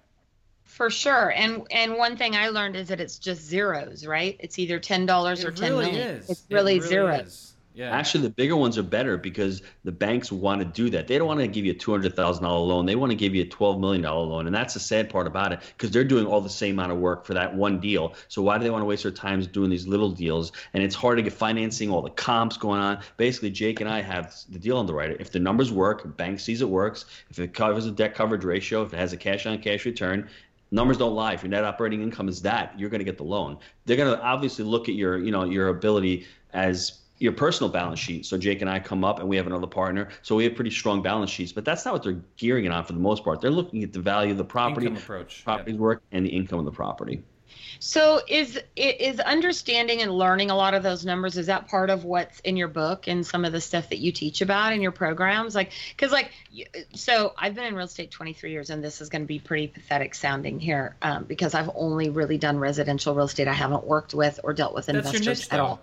For 0.64 0.90
sure. 0.90 1.33
And 1.33 1.66
and 1.71 1.97
one 1.97 2.16
thing 2.16 2.37
I 2.37 2.49
learned 2.49 2.77
is 2.77 2.88
that 2.88 3.01
it's 3.01 3.18
just 3.18 3.42
zeros, 3.42 4.07
right? 4.07 4.37
It's 4.38 4.59
either 4.59 4.79
ten 4.79 5.07
dollars 5.07 5.45
or 5.45 5.51
ten 5.51 5.73
really 5.73 5.90
million. 5.92 6.09
is. 6.16 6.31
It's 6.31 6.45
It 6.49 6.55
really, 6.55 6.77
really 6.79 6.88
zeros. 6.88 7.27
is. 7.27 7.52
Yeah. 7.75 7.91
Actually, 7.91 8.25
the 8.25 8.31
bigger 8.31 8.55
ones 8.55 8.77
are 8.77 8.83
better 8.83 9.17
because 9.17 9.63
the 9.85 9.93
banks 9.93 10.31
want 10.31 10.61
to 10.61 10.67
do 10.67 10.91
that. 10.91 11.09
They 11.09 11.17
don't 11.17 11.27
want 11.27 11.41
to 11.41 11.49
give 11.49 11.65
you 11.65 11.73
a 11.73 11.75
two 11.75 11.91
hundred 11.91 12.15
thousand 12.15 12.45
dollar 12.45 12.59
loan. 12.59 12.85
They 12.85 12.97
want 12.97 13.11
to 13.11 13.17
give 13.17 13.35
you 13.35 13.43
a 13.43 13.47
twelve 13.47 13.81
million 13.81 14.03
dollar 14.03 14.27
loan, 14.27 14.47
and 14.47 14.55
that's 14.55 14.75
the 14.75 14.81
sad 14.81 15.09
part 15.09 15.27
about 15.27 15.53
it 15.53 15.61
because 15.77 15.91
they're 15.91 16.05
doing 16.05 16.27
all 16.27 16.43
the 16.43 16.51
same 16.51 16.79
amount 16.79 16.93
of 16.93 16.99
work 16.99 17.25
for 17.25 17.33
that 17.35 17.55
one 17.55 17.81
deal. 17.81 18.15
So 18.29 18.43
why 18.43 18.59
do 18.59 18.65
they 18.65 18.71
want 18.71 18.83
to 18.83 18.87
waste 18.87 19.05
their 19.05 19.13
time 19.13 19.41
doing 19.41 19.71
these 19.71 19.87
little 19.87 20.11
deals? 20.11 20.53
And 20.75 20.83
it's 20.83 20.95
hard 20.95 21.17
to 21.17 21.23
get 21.23 21.33
financing, 21.33 21.91
all 21.91 22.03
the 22.03 22.11
comps 22.11 22.59
going 22.59 22.81
on. 22.81 23.01
Basically, 23.17 23.51
Jake 23.51 23.81
and 23.81 23.89
I 23.89 24.03
have 24.03 24.35
the 24.51 24.59
deal 24.59 24.77
underwriter. 24.77 25.17
If 25.19 25.33
the 25.33 25.39
numbers 25.39 25.73
work, 25.73 26.17
bank 26.19 26.41
sees 26.41 26.61
it 26.61 26.69
works. 26.69 27.07
If 27.31 27.39
it 27.39 27.55
covers 27.55 27.87
the 27.87 27.91
debt 27.91 28.15
coverage 28.15 28.45
ratio, 28.45 28.83
if 28.83 28.93
it 28.93 28.99
has 28.99 29.15
a 29.15 29.17
cash 29.17 29.47
on 29.47 29.59
cash 29.59 29.87
return, 29.87 30.29
numbers 30.71 30.99
don't 30.99 31.15
lie. 31.15 31.33
If 31.33 31.43
your 31.43 31.51
net 31.51 31.65
operating 31.65 32.03
income 32.03 32.29
is 32.29 32.43
that, 32.43 32.79
you're 32.79 32.91
going 32.91 33.01
to 33.01 33.05
get 33.05 33.17
the 33.17 33.25
loan. 33.25 33.59
They're 33.87 33.97
going 33.97 34.15
to 34.15 34.23
obviously 34.23 34.65
look 34.67 34.91
at 34.91 34.95
your, 34.95 35.17
you 35.17 35.31
know, 35.31 35.45
your 35.45 35.69
ability 35.69 36.27
as 36.53 36.99
your 37.23 37.33
personal 37.33 37.71
balance 37.71 38.01
sheet. 38.01 38.27
So 38.27 38.37
Jake 38.37 38.63
and 38.63 38.69
I 38.69 38.81
come 38.81 39.05
up 39.05 39.21
and 39.21 39.29
we 39.29 39.37
have 39.37 39.47
another 39.47 39.69
partner. 39.69 40.09
So 40.23 40.35
we 40.35 40.45
have 40.45 40.57
pretty 40.57 40.73
strong 40.73 41.03
balance 41.03 41.31
sheets, 41.31 41.53
but 41.53 41.65
that's 41.65 41.85
not 41.85 41.95
what 41.95 42.03
they're 42.03 42.21
gearing 42.37 42.65
it 42.65 42.73
on 42.73 42.85
for 42.85 42.95
the 42.95 42.99
most 42.99 43.23
part. 43.23 43.41
They're 43.41 43.51
looking 43.51 43.85
at 43.85 43.93
the 43.93 44.01
value 44.01 44.33
of 44.33 44.39
the 44.39 44.45
property, 44.45 44.87
Income 44.87 45.03
approach. 45.03 45.45
property's 45.45 45.77
work, 45.77 46.03
and 46.11 46.27
the 46.27 46.31
income 46.31 46.59
of 46.59 46.65
the 46.65 46.73
property. 46.73 47.23
So 47.79 48.21
is 48.27 48.59
is 48.77 49.21
understanding 49.21 50.03
and 50.03 50.11
learning 50.11 50.51
a 50.51 50.57
lot 50.57 50.75
of 50.75 50.83
those 50.83 51.05
numbers 51.05 51.37
is 51.37 51.47
that 51.47 51.69
part 51.69 51.91
of 51.91 52.05
what's 52.05 52.41
in 52.41 52.57
your 52.57 52.69
book 52.69 53.09
and 53.09 53.27
some 53.27 53.45
of 53.45 53.53
the 53.53 53.61
stuff 53.61 53.91
that 53.91 53.99
you 53.99 54.11
teach 54.11 54.41
about 54.41 54.73
in 54.73 54.81
your 54.81 54.93
programs 54.93 55.55
like 55.55 55.73
cuz 55.99 56.13
like 56.13 56.31
so 56.94 57.35
I've 57.37 57.55
been 57.55 57.65
in 57.65 57.75
real 57.75 57.87
estate 57.87 58.11
23 58.11 58.51
years 58.51 58.71
and 58.71 58.83
this 58.83 59.01
is 59.01 59.09
going 59.09 59.23
to 59.23 59.27
be 59.27 59.38
pretty 59.38 59.69
pathetic 59.69 60.15
sounding 60.15 60.61
here 60.61 60.96
um, 61.03 61.25
because 61.25 61.55
I've 61.55 61.71
only 61.75 62.09
really 62.09 62.38
done 62.38 62.59
residential 62.59 63.15
real 63.15 63.27
estate 63.27 63.49
I 63.49 63.53
haven't 63.53 63.85
worked 63.85 64.15
with 64.15 64.40
or 64.44 64.55
dealt 64.55 64.75
with 64.75 64.87
That's 64.87 64.99
investors 64.99 65.40
niche, 65.40 65.49
at 65.53 65.61
all. 65.61 65.81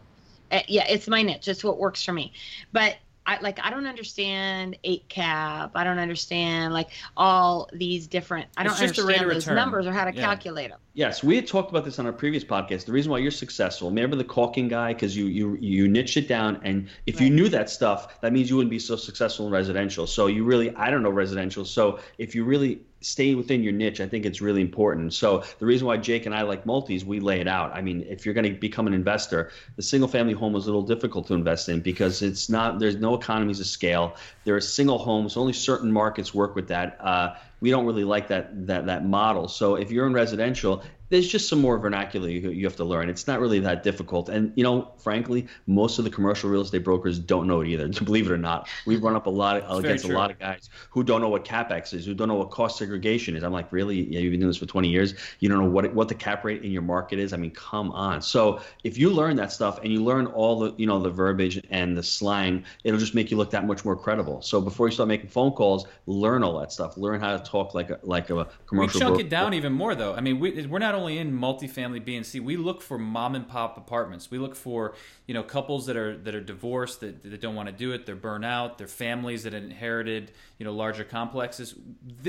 Uh, 0.51 0.61
yeah, 0.67 0.85
it's 0.87 1.07
my 1.07 1.21
niche. 1.21 1.47
It's 1.47 1.63
what 1.63 1.77
works 1.77 2.03
for 2.03 2.13
me. 2.13 2.33
But 2.71 2.95
I 3.25 3.39
like 3.41 3.59
I 3.63 3.69
don't 3.69 3.85
understand 3.85 4.75
eight 4.83 5.07
cap. 5.07 5.71
I 5.75 5.83
don't 5.83 5.99
understand 5.99 6.73
like 6.73 6.89
all 7.15 7.69
these 7.71 8.07
different. 8.07 8.47
I 8.57 8.63
don't 8.63 8.75
just 8.75 8.95
the 8.95 9.03
rate 9.03 9.19
understand 9.19 9.29
those 9.29 9.45
return. 9.45 9.55
numbers 9.55 9.85
or 9.85 9.93
how 9.93 10.05
to 10.05 10.15
Yeah. 10.15 10.21
calculate 10.21 10.71
them. 10.71 10.79
Yes, 10.95 11.23
we 11.23 11.35
had 11.35 11.45
talked 11.45 11.69
about 11.69 11.85
this 11.85 11.99
on 11.99 12.07
our 12.07 12.11
previous 12.11 12.43
podcast. 12.43 12.85
The 12.85 12.91
reason 12.91 13.11
why 13.11 13.19
you're 13.19 13.29
successful, 13.29 13.89
remember 13.89 14.15
the 14.15 14.23
caulking 14.23 14.67
guy, 14.67 14.93
because 14.93 15.15
you 15.15 15.27
you 15.27 15.57
you 15.61 15.87
niche 15.87 16.17
it 16.17 16.27
down, 16.27 16.59
and 16.63 16.89
if 17.05 17.21
you 17.21 17.29
knew 17.29 17.49
that 17.49 17.69
stuff, 17.69 18.19
that 18.21 18.33
means 18.33 18.49
you 18.49 18.55
wouldn't 18.55 18.71
be 18.71 18.79
so 18.79 18.95
successful 18.95 19.45
in 19.45 19.51
residential. 19.51 20.07
So 20.07 20.25
you 20.25 20.43
really, 20.43 20.75
I 20.75 20.89
don't 20.89 21.03
know 21.03 21.11
residential. 21.11 21.65
So 21.65 21.99
if 22.17 22.33
you 22.33 22.45
really 22.45 22.81
stay 23.01 23.35
within 23.35 23.63
your 23.63 23.73
niche, 23.73 24.01
I 24.01 24.07
think 24.07 24.25
it's 24.25 24.41
really 24.41 24.61
important. 24.61 25.13
So 25.13 25.43
the 25.59 25.65
reason 25.65 25.87
why 25.87 25.97
Jake 25.97 26.25
and 26.25 26.35
I 26.35 26.41
like 26.41 26.65
multis, 26.65 27.03
we 27.05 27.19
lay 27.19 27.39
it 27.39 27.47
out. 27.47 27.71
I 27.73 27.81
mean, 27.81 28.05
if 28.09 28.25
you're 28.25 28.33
going 28.33 28.51
to 28.51 28.59
become 28.59 28.87
an 28.87 28.93
investor, 28.93 29.51
the 29.75 29.81
single 29.81 30.07
family 30.07 30.33
home 30.33 30.55
is 30.55 30.65
a 30.65 30.67
little 30.67 30.83
difficult 30.83 31.27
to 31.27 31.33
invest 31.33 31.69
in 31.69 31.79
because 31.79 32.21
it's 32.21 32.49
not. 32.49 32.79
There's 32.79 32.97
no 32.97 33.15
economies 33.15 33.59
of 33.59 33.67
scale. 33.67 34.15
There 34.43 34.55
are 34.55 34.61
single 34.61 34.97
homes. 34.97 35.37
Only 35.37 35.53
certain 35.53 35.91
markets 35.91 36.33
work 36.33 36.55
with 36.55 36.67
that. 36.67 36.97
Uh, 36.99 37.35
we 37.61 37.69
don't 37.69 37.85
really 37.85 38.03
like 38.03 38.27
that 38.29 38.67
that 38.67 38.85
that 38.87 39.05
model. 39.05 39.47
So 39.47 39.75
if 39.75 39.91
you're 39.91 40.07
in 40.07 40.13
residential, 40.13 40.83
there's 41.09 41.27
just 41.27 41.49
some 41.49 41.59
more 41.59 41.77
vernacular 41.77 42.29
you, 42.29 42.49
you 42.51 42.65
have 42.65 42.75
to 42.77 42.83
learn. 42.83 43.09
It's 43.09 43.27
not 43.27 43.39
really 43.39 43.59
that 43.59 43.83
difficult. 43.83 44.29
And 44.29 44.51
you 44.55 44.63
know, 44.63 44.91
frankly, 44.97 45.47
most 45.67 45.99
of 45.99 46.05
the 46.05 46.11
commercial 46.11 46.49
real 46.49 46.61
estate 46.61 46.83
brokers 46.83 47.19
don't 47.19 47.47
know 47.47 47.61
it 47.61 47.67
either. 47.67 47.87
Believe 48.03 48.27
it 48.27 48.31
or 48.31 48.37
not, 48.37 48.67
we 48.85 48.95
run 48.95 49.15
up 49.15 49.25
a 49.25 49.29
lot 49.29 49.61
of, 49.61 49.79
against 49.79 50.05
a 50.05 50.13
lot 50.13 50.31
of 50.31 50.39
guys 50.39 50.69
who 50.89 51.03
don't 51.03 51.21
know 51.21 51.29
what 51.29 51.45
capex 51.45 51.93
is, 51.93 52.05
who 52.05 52.13
don't 52.13 52.27
know 52.27 52.35
what 52.35 52.51
cost 52.51 52.77
segregation 52.77 53.35
is. 53.35 53.43
I'm 53.43 53.51
like, 53.51 53.71
really? 53.71 54.01
Yeah, 54.09 54.19
you've 54.19 54.31
been 54.31 54.39
doing 54.39 54.49
this 54.49 54.57
for 54.57 54.65
20 54.65 54.87
years. 54.87 55.15
You 55.39 55.49
don't 55.49 55.59
know 55.59 55.69
what 55.69 55.93
what 55.93 56.07
the 56.07 56.15
cap 56.15 56.43
rate 56.45 56.63
in 56.63 56.71
your 56.71 56.81
market 56.81 57.19
is. 57.19 57.33
I 57.33 57.37
mean, 57.37 57.51
come 57.51 57.91
on. 57.91 58.21
So 58.21 58.61
if 58.83 58.97
you 58.97 59.09
learn 59.09 59.35
that 59.37 59.51
stuff 59.51 59.79
and 59.83 59.91
you 59.91 60.03
learn 60.03 60.27
all 60.27 60.59
the 60.59 60.73
you 60.77 60.85
know 60.85 60.99
the 60.99 61.09
verbiage 61.09 61.61
and 61.69 61.97
the 61.97 62.03
slang, 62.03 62.63
it'll 62.83 62.99
just 62.99 63.15
make 63.15 63.31
you 63.31 63.37
look 63.37 63.51
that 63.51 63.65
much 63.65 63.83
more 63.83 63.95
credible. 63.95 64.41
So 64.41 64.61
before 64.61 64.87
you 64.87 64.93
start 64.93 65.09
making 65.09 65.29
phone 65.29 65.51
calls, 65.51 65.87
learn 66.05 66.43
all 66.43 66.59
that 66.59 66.71
stuff. 66.71 66.97
Learn 66.97 67.19
how 67.19 67.37
to 67.37 67.43
talk 67.43 67.73
like 67.73 67.89
a 67.89 67.99
like 68.03 68.29
a 68.29 68.47
commercial. 68.67 68.93
We 68.93 68.99
chunk 68.99 69.15
broker. 69.15 69.21
it 69.21 69.29
down 69.29 69.53
even 69.53 69.73
more, 69.73 69.95
though. 69.95 70.13
I 70.13 70.21
mean, 70.21 70.39
we, 70.39 70.65
we're 70.67 70.79
not 70.79 70.95
only 70.99 71.17
in 71.17 71.31
multifamily 71.31 72.03
B 72.03 72.15
and 72.15 72.25
C. 72.25 72.39
We 72.39 72.57
look 72.57 72.81
for 72.81 72.97
mom 72.97 73.35
and 73.35 73.47
pop 73.47 73.77
apartments. 73.77 74.29
We 74.29 74.37
look 74.37 74.55
for 74.55 74.95
you 75.27 75.33
know 75.33 75.43
couples 75.43 75.85
that 75.87 75.97
are 75.97 76.17
that 76.17 76.35
are 76.35 76.41
divorced 76.41 76.99
that, 77.01 77.23
that 77.23 77.41
don't 77.41 77.55
want 77.55 77.67
to 77.67 77.73
do 77.73 77.91
it. 77.91 78.05
They're 78.05 78.15
burnt 78.15 78.45
out. 78.45 78.77
They're 78.77 78.87
families 78.87 79.43
that 79.43 79.53
inherited 79.53 80.31
you 80.57 80.65
know 80.65 80.73
larger 80.73 81.03
complexes. 81.03 81.75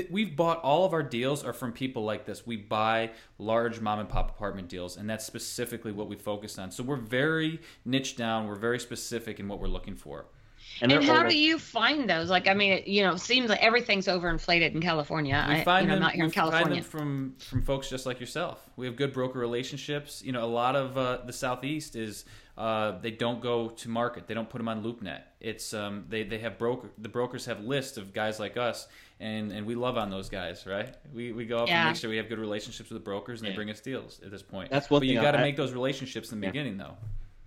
We've 0.09 0.35
bought 0.35 0.61
all 0.61 0.85
of 0.85 0.93
our 0.93 1.03
deals 1.03 1.43
are 1.43 1.53
from 1.53 1.71
people 1.73 2.03
like 2.03 2.25
this. 2.25 2.47
We 2.47 2.57
buy 2.57 3.11
large 3.37 3.79
mom 3.79 3.99
and 3.99 4.09
pop 4.09 4.31
apartment 4.31 4.69
deals, 4.69 4.97
and 4.97 5.09
that's 5.09 5.25
specifically 5.25 5.91
what 5.91 6.07
we 6.07 6.15
focus 6.15 6.57
on. 6.57 6.71
So 6.71 6.83
we're 6.83 6.95
very 6.95 7.59
niche 7.85 8.15
down. 8.15 8.47
We're 8.47 8.55
very 8.55 8.79
specific 8.79 9.39
in 9.39 9.47
what 9.47 9.59
we're 9.59 9.67
looking 9.67 9.95
for. 9.95 10.25
And, 10.81 10.91
they're 10.91 11.01
how 11.01 11.23
all- 11.23 11.29
do 11.29 11.37
you 11.37 11.59
find 11.59 12.09
those? 12.09 12.29
Like, 12.29 12.47
I 12.47 12.53
mean, 12.53 12.71
it, 12.73 12.87
you 12.87 13.03
know, 13.03 13.15
seems 13.15 13.49
like 13.49 13.61
everything's 13.61 14.07
overinflated 14.07 14.73
in 14.73 14.81
California. 14.81 15.45
We 15.47 15.55
I, 15.55 15.63
find 15.63 15.83
you 15.85 15.89
know, 15.89 15.95
them. 15.95 16.03
I'm 16.03 16.07
not 16.07 16.13
here 16.13 16.25
in 16.25 16.31
California. 16.31 16.67
we 16.77 16.81
find 16.81 16.83
them 16.83 16.89
from 16.89 17.35
from 17.39 17.61
folks 17.63 17.89
just 17.89 18.05
like 18.05 18.19
yourself. 18.19 18.67
We 18.75 18.85
have 18.87 18.95
good 18.95 19.13
broker 19.13 19.39
relationships. 19.39 20.21
You 20.23 20.31
know, 20.31 20.43
a 20.43 20.47
lot 20.47 20.75
of 20.75 20.97
uh, 20.97 21.17
the 21.25 21.33
southeast 21.33 21.95
is 21.95 22.25
uh, 22.57 22.99
they 22.99 23.11
don't 23.11 23.41
go 23.41 23.69
to 23.69 23.89
market. 23.89 24.27
They 24.27 24.33
don't 24.33 24.49
put 24.49 24.57
them 24.57 24.67
on 24.67 24.83
LoopNet. 24.83 25.21
It's 25.39 25.73
um, 25.73 26.05
they 26.09 26.23
they 26.23 26.39
have 26.39 26.57
broker 26.57 26.89
the 26.97 27.09
brokers 27.09 27.45
have 27.45 27.61
lists 27.63 27.97
of 27.97 28.13
guys 28.13 28.39
like 28.39 28.57
us, 28.57 28.87
and 29.19 29.51
and 29.51 29.65
we 29.65 29.75
love 29.75 29.97
on 29.97 30.09
those 30.09 30.29
guys, 30.29 30.65
right? 30.67 30.95
We 31.13 31.31
we 31.31 31.45
go 31.45 31.59
up 31.59 31.69
and 31.69 31.89
make 31.89 31.95
sure 31.97 32.09
we 32.09 32.17
have 32.17 32.29
good 32.29 32.39
relationships 32.39 32.89
with 32.89 32.99
the 32.99 33.03
brokers, 33.05 33.41
and 33.41 33.49
they 33.49 33.55
bring 33.55 33.69
us 33.69 33.79
deals 33.79 34.19
at 34.25 34.31
this 34.31 34.41
point. 34.41 34.69
That's 34.71 34.89
one 34.89 35.01
But 35.01 35.07
you 35.07 35.21
got 35.21 35.31
to 35.31 35.39
make 35.39 35.55
those 35.55 35.73
relationships 35.73 36.31
in 36.31 36.39
the 36.39 36.47
Yeah. 36.47 36.51
beginning, 36.51 36.77
though. 36.77 36.97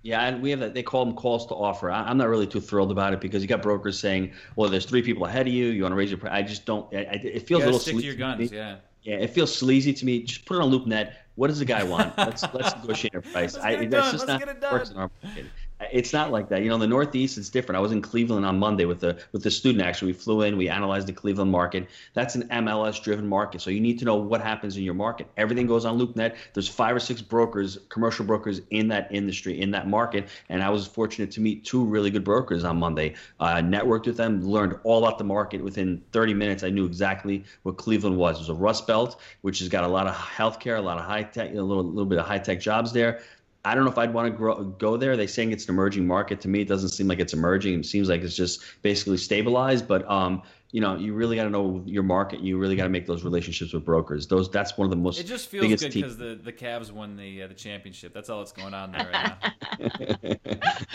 Yeah, 0.05 0.21
and 0.27 0.43
we 0.43 0.51
have 0.51 0.61
that. 0.61 0.75
They 0.75 0.83
call 0.83 1.07
them 1.07 1.15
calls 1.15 1.47
to 1.47 1.55
offer. 1.55 1.91
I, 1.91 2.03
I'm 2.03 2.19
not 2.19 2.29
really 2.29 2.47
too 2.47 2.61
thrilled 2.61 2.93
about 2.93 3.15
it 3.15 3.23
because 3.23 3.41
you 3.41 3.49
got 3.49 3.63
brokers 3.63 3.99
saying, 3.99 4.33
"Well, 4.55 4.69
there's 4.69 4.85
three 4.85 5.01
people 5.01 5.25
ahead 5.25 5.47
of 5.47 5.53
you. 5.55 5.69
You 5.69 5.83
want 5.83 5.93
to 5.93 5.97
raise 5.97 6.11
your 6.11 6.19
price." 6.19 6.33
I 6.33 6.43
just 6.43 6.67
don't. 6.67 6.95
I, 6.95 6.99
I, 6.99 7.21
it 7.25 7.49
feels 7.49 7.63
a 7.63 7.65
little 7.65 7.81
stick 7.81 7.95
to 7.95 8.01
sleazy 8.01 8.07
your 8.09 8.15
to 8.17 8.37
guns. 8.37 8.51
me. 8.53 8.57
Yeah. 8.57 8.77
Yeah, 9.03 9.17
it 9.17 9.31
feels 9.31 9.55
sleazy 9.55 9.93
to 9.95 10.05
me. 10.05 10.23
Just 10.23 10.45
put 10.45 10.57
it 10.57 10.63
on 10.63 10.71
LoopNet. 10.71 11.13
What 11.37 11.49
does 11.49 11.59
the 11.59 11.65
guy 11.65 11.83
want? 11.85 12.17
Let's 12.19 12.43
let's 12.53 12.75
negotiate 12.81 13.15
a 13.15 13.23
price. 13.23 13.55
Let's 13.55 13.67
get 13.67 13.83
it 13.83 13.91
that's 13.91 14.05
done. 14.05 14.13
just 14.13 14.29
Let's 14.29 14.41
not 14.41 14.47
get 14.47 14.57
it 14.57 14.73
works 14.73 14.91
in 14.91 14.97
our 14.99 15.11
market. 15.23 15.47
It's 15.93 16.13
not 16.13 16.31
like 16.31 16.49
that. 16.49 16.63
You 16.63 16.69
know, 16.69 16.75
in 16.75 16.81
the 16.81 16.87
Northeast, 16.87 17.39
it's 17.39 17.49
different. 17.49 17.77
I 17.77 17.81
was 17.81 17.93
in 17.93 18.03
Cleveland 18.03 18.45
on 18.45 18.59
Monday 18.59 18.85
with 18.85 19.01
the 19.01 19.19
with 19.33 19.43
the 19.43 19.51
student. 19.51 19.85
Actually, 19.85 20.13
we 20.13 20.19
flew 20.19 20.43
in. 20.43 20.57
We 20.57 20.69
analyzed 20.69 21.07
the 21.07 21.13
Cleveland 21.13 21.51
market. 21.51 21.89
That's 22.13 22.35
an 22.35 22.49
MLS-driven 22.49 23.27
market, 23.27 23.61
so 23.61 23.71
you 23.71 23.81
need 23.81 23.99
to 23.99 24.05
know 24.05 24.17
what 24.17 24.41
happens 24.41 24.77
in 24.77 24.83
your 24.83 24.95
market. 24.95 25.29
Everything 25.37 25.67
goes 25.67 25.85
on 25.85 25.99
LoopNet. 25.99 26.37
There's 26.53 26.69
five 26.69 26.95
or 26.95 27.01
six 27.01 27.21
brokers, 27.23 27.79
commercial 27.89 28.25
brokers 28.25 28.61
in 28.71 28.89
that 28.89 29.09
industry, 29.11 29.61
in 29.61 29.71
that 29.73 29.89
market, 29.89 30.29
and 30.49 30.63
I 30.63 30.71
was 30.71 30.87
fortunate 30.87 31.31
to 31.33 31.41
meet 31.41 31.65
two 31.65 31.85
really 31.85 32.11
good 32.11 32.25
brokers 32.25 32.65
on 32.65 32.79
Monday. 32.79 33.15
Uh, 33.41 33.57
networked 33.57 34.07
with 34.07 34.17
them, 34.17 34.43
learned 34.43 34.79
all 34.85 35.05
about 35.05 35.19
the 35.19 35.25
market. 35.25 35.63
Within 35.63 36.03
30 36.13 36.35
minutes, 36.35 36.63
I 36.63 36.71
knew 36.71 36.87
exactly 36.87 37.45
what 37.63 37.77
Cleveland 37.77 38.17
was. 38.17 38.37
It 38.37 38.41
was 38.41 38.49
a 38.49 38.55
Rust 38.55 38.87
Belt, 38.87 39.21
which 39.43 39.59
has 39.61 39.69
got 39.69 39.85
a 39.85 39.89
lot 39.89 40.07
of 40.07 40.15
healthcare, 40.15 40.79
a 40.79 40.83
lot 40.83 40.99
of 40.99 41.05
high 41.05 41.23
tech, 41.23 41.51
a 41.51 41.55
little, 41.55 41.85
little 41.85 42.05
bit 42.05 42.19
of 42.19 42.27
high 42.27 42.39
tech 42.39 42.61
jobs 42.61 42.93
there. 42.93 43.21
I 43.65 43.75
don't 43.75 43.85
know 43.85 43.91
if 43.91 43.99
I'd 43.99 44.13
want 44.13 44.31
to 44.31 44.37
grow, 44.37 44.63
go 44.63 44.97
there. 44.97 45.17
They're 45.17 45.27
saying 45.27 45.53
it's 45.53 45.65
an 45.65 45.75
emerging 45.75 46.07
market. 46.07 46.41
To 46.43 46.49
me, 46.49 46.61
it 46.61 46.69
doesn't 46.69 46.91
seem 46.91 47.09
like 47.09 47.19
it's 47.19 47.33
emerging. 47.33 47.81
It 47.81 47.87
seems 47.87 48.09
like 48.09 48.23
it's 48.23 48.37
just 48.37 48.63
basically 48.83 49.17
stabilized. 49.17 49.89
But 49.89 50.09
um, 50.11 50.43
you 50.75 50.81
know, 50.81 50.97
you 50.97 51.15
really 51.15 51.37
got 51.37 51.45
to 51.45 51.51
know 51.51 51.85
your 51.87 52.03
market. 52.03 52.41
You 52.41 52.59
really 52.59 52.75
got 52.75 52.83
to 52.83 52.89
make 52.89 53.07
those 53.07 53.23
relationships 53.23 53.73
with 53.73 53.85
brokers. 53.85 54.27
Those 54.27 54.51
that's 54.51 54.77
one 54.77 54.87
of 54.87 54.91
the 54.91 54.97
most 54.97 55.21
It 55.21 55.27
just 55.29 55.49
feels 55.49 55.81
good 55.81 55.93
because 55.93 56.17
the 56.17 56.35
the 56.35 56.53
Cavs 56.53 56.91
won 56.91 57.17
the 57.17 57.45
uh, 57.45 57.47
the 57.47 57.55
championship. 57.55 58.13
That's 58.13 58.29
all 58.29 58.41
that's 58.41 58.51
going 58.51 58.75
on 58.75 58.91
there 58.91 59.09
right 59.13 59.37
now. 59.79 60.35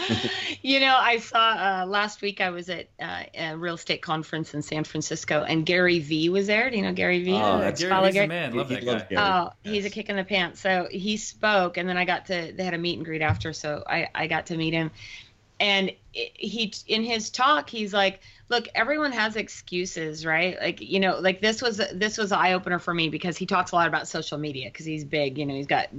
you 0.62 0.82
know, 0.82 0.98
I 1.00 1.20
saw 1.20 1.40
uh, 1.40 1.86
last 1.88 2.22
week 2.22 2.42
I 2.42 2.50
was 2.50 2.70
at 2.70 2.90
uh, 3.00 3.24
a 3.34 3.56
real 3.56 3.76
estate 3.76 4.02
conference 4.02 4.54
in 4.54 4.62
San 4.62 4.84
Francisco, 4.84 5.44
and 5.44 5.66
Gary 5.66 6.00
Vee 6.00 6.28
was 6.28 6.48
there. 6.48 6.70
Do 6.70 6.76
you 6.76 6.84
know 6.84 6.92
Gary 6.92 7.24
Vee? 7.24 7.36
Oh, 7.36 7.60
that's- 7.60 7.80
Gary 7.80 7.90
Follow 7.90 8.08
Vee's 8.08 8.16
the 8.16 8.18
Gary? 8.18 8.28
man. 8.28 8.54
Love 8.56 8.68
He 8.68 8.76
that 8.76 8.86
guy. 8.86 9.06
Gary. 9.10 9.16
Oh, 9.18 9.50
he's 9.64 9.86
a 9.86 9.90
kick 9.90 10.10
in 10.10 10.18
the 10.18 10.26
pants. 10.26 10.60
So 10.60 10.90
he 10.92 11.16
spoke, 11.16 11.78
and 11.78 11.88
then 11.88 11.96
I 11.96 12.04
got 12.04 12.26
to 12.26 12.52
they 12.54 12.66
had 12.66 12.74
a 12.74 12.78
meet 12.78 12.98
and 12.98 13.06
greet 13.06 13.22
after, 13.22 13.54
so 13.54 13.82
I 13.88 14.10
I 14.14 14.28
got 14.28 14.48
to 14.48 14.58
meet 14.58 14.74
him, 14.74 14.92
and 15.60 15.92
he 16.12 16.74
in 16.88 17.04
his 17.04 17.30
talk 17.30 17.70
he's 17.70 17.94
like, 17.94 18.22
look, 18.50 18.68
everyone 18.74 19.12
has 19.12 19.36
excuses, 19.36 20.26
right? 20.26 20.58
Like 20.60 20.82
you 20.82 21.00
know, 21.00 21.20
like 21.20 21.42
this 21.42 21.62
was 21.62 21.78
this 21.94 22.18
was 22.18 22.32
eye 22.32 22.54
opener 22.54 22.80
for 22.80 22.94
me 22.94 23.10
because 23.10 23.38
he 23.38 23.46
talks 23.46 23.72
a 23.72 23.76
lot 23.76 23.88
about 23.88 24.08
social 24.08 24.38
media 24.38 24.70
because 24.70 24.86
he's 24.86 25.04
big, 25.04 25.38
you 25.38 25.46
know, 25.46 25.54
he's 25.54 25.68
got 25.68 25.90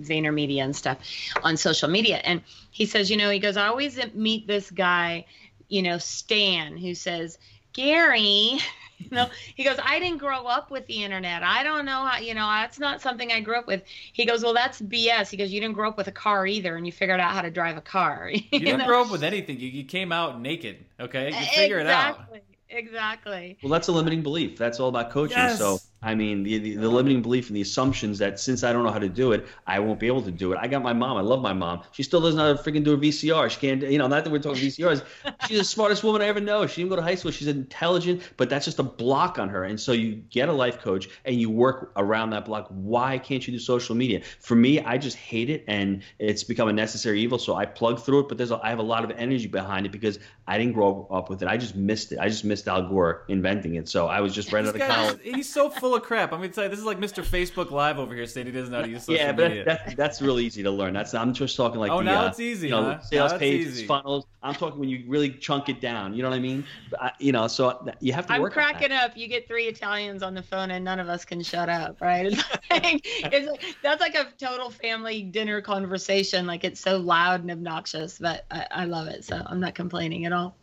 Vayner 0.00 0.32
Media 0.32 0.64
and 0.64 0.74
stuff 0.74 0.98
on 1.42 1.56
social 1.56 1.88
media, 1.88 2.16
and 2.24 2.42
he 2.70 2.86
says, 2.86 3.10
you 3.10 3.16
know, 3.16 3.30
he 3.30 3.38
goes, 3.38 3.56
I 3.56 3.66
always 3.66 3.98
meet 4.14 4.46
this 4.46 4.70
guy, 4.70 5.26
you 5.68 5.82
know, 5.82 5.98
Stan, 5.98 6.76
who 6.76 6.94
says, 6.94 7.38
Gary. 7.72 8.58
You 9.10 9.16
know, 9.16 9.26
he 9.56 9.64
goes, 9.64 9.78
I 9.82 9.98
didn't 9.98 10.18
grow 10.18 10.44
up 10.46 10.70
with 10.70 10.86
the 10.86 11.02
internet. 11.02 11.42
I 11.42 11.64
don't 11.64 11.84
know 11.84 12.04
how, 12.04 12.18
you 12.18 12.34
know, 12.34 12.46
that's 12.46 12.78
not 12.78 13.02
something 13.02 13.32
I 13.32 13.40
grew 13.40 13.56
up 13.56 13.66
with. 13.66 13.82
He 14.12 14.24
goes, 14.24 14.44
Well, 14.44 14.54
that's 14.54 14.80
BS. 14.80 15.28
He 15.28 15.36
goes, 15.36 15.50
You 15.50 15.60
didn't 15.60 15.74
grow 15.74 15.88
up 15.88 15.96
with 15.96 16.06
a 16.06 16.12
car 16.12 16.46
either, 16.46 16.76
and 16.76 16.86
you 16.86 16.92
figured 16.92 17.18
out 17.18 17.32
how 17.32 17.42
to 17.42 17.50
drive 17.50 17.76
a 17.76 17.80
car. 17.80 18.30
You 18.52 18.60
didn't 18.60 18.86
grow 18.86 19.02
up 19.02 19.10
with 19.10 19.24
anything. 19.24 19.58
You, 19.58 19.68
you 19.68 19.82
came 19.82 20.12
out 20.12 20.40
naked. 20.40 20.84
Okay, 21.00 21.30
you 21.30 21.46
figure 21.46 21.80
it 21.80 21.88
out. 21.88 22.10
exactly. 22.10 22.40
Exactly. 22.70 23.58
Well, 23.62 23.70
that's 23.70 23.88
a 23.88 23.92
limiting 23.92 24.22
belief. 24.22 24.56
That's 24.56 24.78
all 24.80 24.88
about 24.88 25.10
coaching. 25.10 25.36
Yes. 25.36 25.58
So, 25.58 25.78
I 26.02 26.14
mean, 26.16 26.42
the, 26.42 26.58
the, 26.58 26.74
the 26.76 26.88
limiting 26.88 27.22
belief 27.22 27.48
and 27.48 27.56
the 27.56 27.60
assumptions 27.60 28.18
that 28.18 28.40
since 28.40 28.64
I 28.64 28.72
don't 28.72 28.82
know 28.82 28.90
how 28.90 28.98
to 28.98 29.08
do 29.08 29.30
it, 29.32 29.46
I 29.66 29.78
won't 29.78 30.00
be 30.00 30.08
able 30.08 30.22
to 30.22 30.32
do 30.32 30.52
it. 30.52 30.58
I 30.60 30.66
got 30.66 30.82
my 30.82 30.92
mom. 30.92 31.16
I 31.16 31.20
love 31.20 31.40
my 31.40 31.52
mom. 31.52 31.82
She 31.92 32.02
still 32.02 32.20
doesn't 32.20 32.36
know 32.36 32.54
how 32.54 32.60
to 32.60 32.70
freaking 32.70 32.82
do 32.82 32.94
a 32.94 32.98
VCR. 32.98 33.48
She 33.50 33.60
can't, 33.60 33.82
you 33.82 33.98
know, 33.98 34.08
not 34.08 34.24
that 34.24 34.30
we're 34.30 34.40
talking 34.40 34.62
VCRs. 34.62 35.04
She's 35.46 35.58
the 35.58 35.64
smartest 35.64 36.02
woman 36.02 36.20
I 36.20 36.26
ever 36.26 36.40
know. 36.40 36.66
She 36.66 36.80
didn't 36.80 36.90
go 36.90 36.96
to 36.96 37.02
high 37.02 37.14
school. 37.14 37.30
She's 37.30 37.46
intelligent, 37.46 38.22
but 38.36 38.50
that's 38.50 38.64
just 38.64 38.80
a 38.80 38.82
block 38.82 39.38
on 39.38 39.48
her. 39.48 39.62
And 39.62 39.78
so 39.78 39.92
you 39.92 40.16
get 40.16 40.48
a 40.48 40.52
life 40.52 40.80
coach 40.80 41.08
and 41.24 41.36
you 41.36 41.50
work 41.50 41.92
around 41.94 42.30
that 42.30 42.46
block. 42.46 42.66
Why 42.70 43.18
can't 43.18 43.46
you 43.46 43.52
do 43.52 43.60
social 43.60 43.94
media? 43.94 44.22
For 44.40 44.56
me, 44.56 44.80
I 44.80 44.98
just 44.98 45.16
hate 45.16 45.50
it 45.50 45.64
and 45.68 46.02
it's 46.18 46.42
become 46.42 46.68
a 46.68 46.72
necessary 46.72 47.20
evil. 47.20 47.38
So 47.38 47.54
I 47.54 47.64
plug 47.64 48.00
through 48.00 48.20
it, 48.20 48.28
but 48.28 48.38
there's 48.38 48.50
a, 48.50 48.58
I 48.60 48.70
have 48.70 48.80
a 48.80 48.82
lot 48.82 49.04
of 49.04 49.12
energy 49.12 49.46
behind 49.46 49.86
it 49.86 49.92
because 49.92 50.18
I 50.48 50.58
didn't 50.58 50.72
grow 50.72 51.06
up 51.12 51.30
with 51.30 51.42
it. 51.42 51.48
I 51.48 51.56
just 51.56 51.76
missed 51.76 52.10
it. 52.10 52.18
I 52.18 52.28
just 52.28 52.44
missed 52.44 52.66
Al 52.66 52.88
Gore 52.88 53.24
inventing 53.28 53.76
it. 53.76 53.88
So 53.88 54.08
I 54.08 54.20
was 54.20 54.34
just 54.34 54.52
right 54.52 54.66
out 54.66 54.74
of 54.74 54.80
college. 54.80 55.20
he's 55.22 55.48
so 55.48 55.70
full 55.70 55.91
full 55.92 56.00
of 56.00 56.06
crap. 56.06 56.32
I'm 56.32 56.40
gonna 56.40 56.50
tell 56.52 56.68
this 56.68 56.78
is 56.78 56.84
like 56.84 56.98
Mr. 56.98 57.22
Facebook 57.22 57.70
Live 57.70 57.98
over 57.98 58.14
here 58.14 58.26
saying 58.26 58.46
he 58.46 58.52
doesn't 58.52 58.70
know 58.72 58.78
how 58.78 58.84
to 58.84 58.90
use 58.90 59.02
social 59.04 59.16
yeah, 59.16 59.32
but 59.32 59.48
media. 59.48 59.64
that, 59.64 59.86
that, 59.86 59.96
that's 59.96 60.22
real 60.22 60.40
easy 60.40 60.62
to 60.62 60.70
learn. 60.70 60.94
That's 60.94 61.12
I'm 61.12 61.34
just 61.34 61.54
talking 61.56 61.78
like 61.78 61.90
Oh, 61.90 61.98
the, 61.98 62.04
now 62.04 62.24
uh, 62.24 62.28
it's 62.28 62.40
easy, 62.40 62.68
you 62.68 62.72
know, 62.72 62.82
huh? 62.84 63.00
sales 63.00 63.30
Now 63.30 63.36
it's 63.36 63.40
pages, 63.40 63.74
easy. 63.74 63.86
funnels. 63.86 64.26
I'm 64.42 64.54
talking 64.54 64.78
when 64.80 64.88
you 64.88 65.04
really 65.06 65.30
chunk 65.30 65.68
it 65.68 65.80
down. 65.80 66.14
You 66.14 66.22
know 66.22 66.30
what 66.30 66.36
I 66.36 66.40
mean? 66.40 66.64
But 66.90 67.02
I, 67.02 67.12
you 67.18 67.32
know, 67.32 67.46
so 67.46 67.86
you 68.00 68.12
have 68.14 68.26
to 68.28 68.32
I'm 68.32 68.40
work. 68.40 68.56
on 68.56 68.62
that. 68.62 68.72
cracking 68.72 68.92
up. 68.92 69.16
You 69.16 69.28
get 69.28 69.46
three 69.46 69.64
Italians 69.66 70.22
on 70.22 70.34
the 70.34 70.42
phone 70.42 70.70
and 70.70 70.82
none 70.84 70.98
of 70.98 71.08
us 71.08 71.24
can 71.24 71.42
shut 71.42 71.68
up, 71.68 72.00
right? 72.00 72.32
It's 72.72 72.84
like, 72.84 73.02
it's 73.04 73.50
like, 73.50 73.76
that's 73.82 74.00
like 74.00 74.14
a 74.14 74.28
total 74.38 74.70
family 74.70 75.22
dinner 75.22 75.60
conversation. 75.60 76.46
Like 76.46 76.64
it's 76.64 76.80
so 76.80 76.96
loud 76.96 77.42
and 77.42 77.50
obnoxious, 77.50 78.18
but 78.18 78.46
I, 78.50 78.66
I 78.70 78.84
love 78.86 79.08
it. 79.08 79.24
So 79.26 79.42
I'm 79.44 79.60
not 79.60 79.74
complaining 79.74 80.24
at 80.24 80.32
all. 80.32 80.56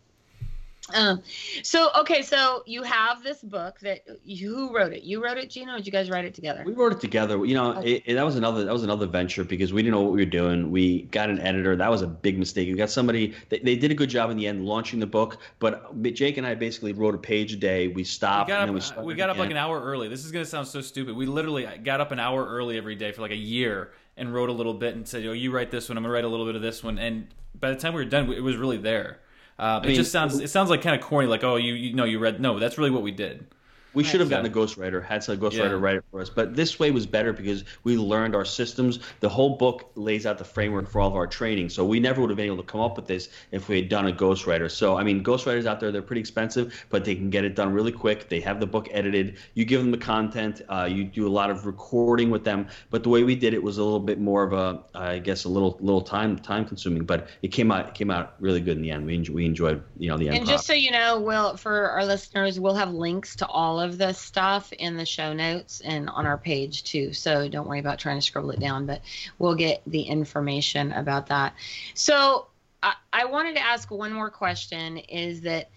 Um, 0.93 1.21
so 1.63 1.89
okay, 1.99 2.21
so 2.21 2.63
you 2.65 2.83
have 2.83 3.23
this 3.23 3.41
book 3.41 3.79
that 3.81 4.01
you, 4.23 4.55
who 4.55 4.75
wrote 4.75 4.93
it? 4.93 5.03
You 5.03 5.23
wrote 5.23 5.37
it, 5.37 5.49
Gino. 5.49 5.73
Or 5.73 5.77
did 5.77 5.85
you 5.85 5.91
guys 5.91 6.09
write 6.09 6.25
it 6.25 6.33
together? 6.33 6.63
We 6.65 6.73
wrote 6.73 6.91
it 6.93 6.99
together. 6.99 7.45
You 7.45 7.55
know, 7.55 7.71
Okay. 7.77 7.93
it, 7.95 8.03
it- 8.05 8.13
that 8.15 8.25
was 8.25 8.35
another 8.35 8.65
that 8.65 8.73
was 8.73 8.83
another 8.83 9.05
venture 9.07 9.43
because 9.43 9.71
we 9.71 9.81
didn't 9.81 9.93
know 9.95 10.01
what 10.01 10.11
we 10.13 10.19
were 10.19 10.29
doing. 10.29 10.71
We 10.71 11.03
got 11.03 11.29
an 11.29 11.39
editor. 11.39 11.75
That 11.75 11.89
was 11.91 12.01
a 12.01 12.07
big 12.07 12.37
mistake. 12.39 12.67
We 12.67 12.73
got 12.75 12.89
somebody. 12.89 13.33
They, 13.49 13.59
they 13.59 13.75
did 13.75 13.91
a 13.91 13.95
good 13.95 14.09
job 14.09 14.29
in 14.31 14.37
the 14.37 14.47
end 14.47 14.65
launching 14.65 14.99
the 14.99 15.07
book, 15.07 15.37
but 15.59 16.01
Jake 16.13 16.37
and 16.37 16.45
I 16.47 16.55
basically 16.55 16.93
wrote 16.93 17.15
a 17.15 17.19
page 17.19 17.53
a 17.53 17.57
day. 17.57 17.87
We 17.87 17.93
We 17.99 18.03
stopped 18.05 18.47
got 18.49 18.61
and 18.61 18.69
then 18.69 18.73
we 18.73 18.79
up. 18.79 18.85
started 18.85 19.05
We 19.05 19.15
got 19.15 19.29
up 19.29 19.37
like 19.37 19.51
an 19.51 19.57
hour 19.57 19.81
early. 19.81 20.07
This 20.07 20.25
is 20.25 20.31
gonna 20.31 20.45
sound 20.45 20.67
so 20.67 20.81
stupid. 20.81 21.15
We 21.15 21.25
literally 21.25 21.67
got 21.83 22.01
up 22.01 22.11
an 22.11 22.19
hour 22.19 22.45
early 22.45 22.77
every 22.77 22.95
day 22.95 23.11
for 23.11 23.21
like 23.21 23.31
a 23.31 23.35
year 23.35 23.91
and 24.17 24.33
wrote 24.33 24.49
a 24.49 24.53
little 24.53 24.73
bit 24.73 24.95
and 24.95 25.07
said, 25.07 25.25
"Oh, 25.25 25.31
you 25.33 25.51
write 25.51 25.71
this 25.71 25.87
one. 25.89 25.97
I'm 25.97 26.03
gonna 26.03 26.13
write 26.13 26.23
a 26.25 26.27
little 26.27 26.45
bit 26.45 26.55
of 26.55 26.61
this 26.61 26.83
one." 26.83 26.97
And 26.99 27.27
by 27.59 27.69
the 27.69 27.75
time 27.75 27.93
we 27.93 28.01
were 28.03 28.09
done, 28.09 28.31
it 28.33 28.41
was 28.41 28.55
really 28.57 28.77
there. 28.77 29.19
Uh, 29.59 29.81
it 29.83 29.87
mean, 29.87 29.95
just 29.95 30.11
sounds. 30.11 30.39
It 30.39 30.49
sounds 30.49 30.69
like 30.69 30.81
kind 30.81 30.95
of 30.95 31.05
corny. 31.05 31.27
Like, 31.27 31.43
oh, 31.43 31.57
you 31.57 31.73
you 31.73 31.93
know, 31.93 32.05
you 32.05 32.17
read. 32.17 32.39
No, 32.39 32.57
that's 32.59 32.77
really 32.77 32.91
what 32.91 33.03
we 33.03 33.11
did. 33.11 33.45
We 33.93 34.03
should 34.03 34.19
have 34.19 34.29
gotten 34.29 34.45
a 34.45 34.53
ghostwriter, 34.53 35.03
had 35.03 35.23
some 35.23 35.37
ghostwriter 35.37 35.71
Yeah. 35.71 35.79
write 35.79 35.95
it 35.95 36.03
for 36.11 36.21
us. 36.21 36.29
But 36.29 36.55
this 36.55 36.79
way 36.79 36.91
was 36.91 37.05
better 37.05 37.33
because 37.33 37.63
we 37.83 37.97
learned 37.97 38.35
our 38.35 38.45
systems. 38.45 38.99
The 39.19 39.29
whole 39.29 39.57
book 39.57 39.89
lays 39.95 40.25
out 40.25 40.37
the 40.37 40.43
framework 40.43 40.89
for 40.89 41.01
all 41.01 41.09
of 41.09 41.15
our 41.15 41.27
training. 41.27 41.69
So 41.69 41.85
we 41.85 41.99
never 41.99 42.21
would 42.21 42.29
have 42.29 42.37
been 42.37 42.45
able 42.45 42.57
to 42.57 42.63
come 42.63 42.81
up 42.81 42.95
with 42.95 43.07
this 43.07 43.29
if 43.51 43.67
we 43.67 43.77
had 43.77 43.89
done 43.89 44.07
a 44.07 44.11
ghostwriter. 44.11 44.69
So 44.69 44.97
I 44.97 45.03
mean, 45.03 45.23
ghostwriters 45.23 45.65
out 45.65 45.79
there, 45.79 45.91
they're 45.91 46.01
pretty 46.01 46.21
expensive, 46.21 46.85
but 46.89 47.03
they 47.03 47.15
can 47.15 47.29
get 47.29 47.43
it 47.45 47.55
done 47.55 47.73
really 47.73 47.91
quick. 47.91 48.29
They 48.29 48.39
have 48.41 48.59
the 48.59 48.67
book 48.67 48.87
edited. 48.91 49.37
You 49.55 49.65
give 49.65 49.81
them 49.81 49.91
the 49.91 49.97
content. 49.97 50.61
Uh, 50.69 50.87
you 50.89 51.03
do 51.03 51.27
a 51.27 51.29
lot 51.29 51.49
of 51.49 51.65
recording 51.65 52.29
with 52.29 52.43
them. 52.43 52.67
But 52.91 53.03
the 53.03 53.09
way 53.09 53.23
we 53.23 53.35
did 53.35 53.53
it 53.53 53.63
was 53.63 53.77
a 53.77 53.83
little 53.83 53.99
bit 53.99 54.19
more 54.19 54.43
of 54.43 54.53
a, 54.53 54.83
I 54.93 55.19
guess, 55.19 55.45
a 55.45 55.49
little 55.49 55.77
little 55.81 56.01
time 56.01 56.37
time 56.37 56.65
consuming. 56.65 57.05
But 57.05 57.29
it 57.41 57.49
came 57.49 57.71
out 57.71 57.89
it 57.89 57.93
came 57.95 58.11
out 58.11 58.35
really 58.39 58.61
good 58.61 58.77
in 58.77 58.83
the 58.83 58.91
end. 58.91 59.05
We 59.05 59.15
enjoy, 59.15 59.33
we 59.33 59.45
enjoyed 59.45 59.83
you 59.97 60.09
know 60.09 60.17
the 60.17 60.27
end. 60.27 60.37
And 60.37 60.47
just 60.47 60.67
so 60.67 60.73
you 60.73 60.91
know, 60.91 61.19
we'll 61.19 61.57
for 61.57 61.89
our 61.89 62.05
listeners, 62.05 62.59
we'll 62.59 62.75
have 62.75 62.93
links 62.93 63.35
to 63.37 63.47
all 63.47 63.78
of 63.81 63.97
this 63.97 64.17
stuff 64.17 64.71
in 64.73 64.97
the 64.97 65.05
show 65.05 65.33
notes 65.33 65.81
and 65.81 66.09
on 66.09 66.25
our 66.25 66.37
page 66.37 66.83
too. 66.83 67.13
So 67.13 67.47
don't 67.49 67.67
worry 67.67 67.79
about 67.79 67.99
trying 67.99 68.17
to 68.17 68.25
scribble 68.25 68.51
it 68.51 68.59
down, 68.59 68.85
but 68.85 69.01
we'll 69.37 69.55
get 69.55 69.81
the 69.87 70.01
information 70.01 70.91
about 70.91 71.27
that. 71.27 71.53
So 71.93 72.47
I, 72.81 72.93
I 73.11 73.25
wanted 73.25 73.55
to 73.55 73.61
ask 73.61 73.89
one 73.91 74.13
more 74.13 74.29
question: 74.29 74.97
Is 74.97 75.41
that 75.41 75.69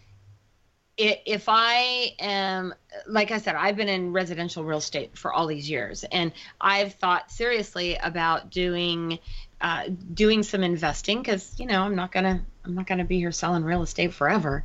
if 0.96 1.44
I 1.48 2.14
am, 2.18 2.74
like 3.07 3.30
I 3.30 3.38
said, 3.38 3.55
I've 3.55 3.76
been 3.76 3.88
in 3.88 4.12
residential 4.12 4.62
real 4.64 4.78
estate 4.78 5.16
for 5.16 5.32
all 5.32 5.46
these 5.46 5.68
years, 5.68 6.05
and 6.05 6.32
I've 6.61 6.94
thought 6.94 7.30
seriously 7.30 7.96
about 7.96 8.50
doing 8.50 9.18
uh, 9.61 9.84
doing 10.12 10.42
some 10.42 10.62
investing 10.62 11.18
because 11.18 11.59
you 11.59 11.66
know 11.66 11.82
I'm 11.82 11.96
not 11.96 12.12
gonna 12.12 12.44
I'm 12.64 12.74
not 12.74 12.86
gonna 12.86 13.05
be 13.05 13.18
here 13.18 13.32
selling 13.32 13.64
real 13.64 13.82
estate 13.82 14.12
forever, 14.12 14.64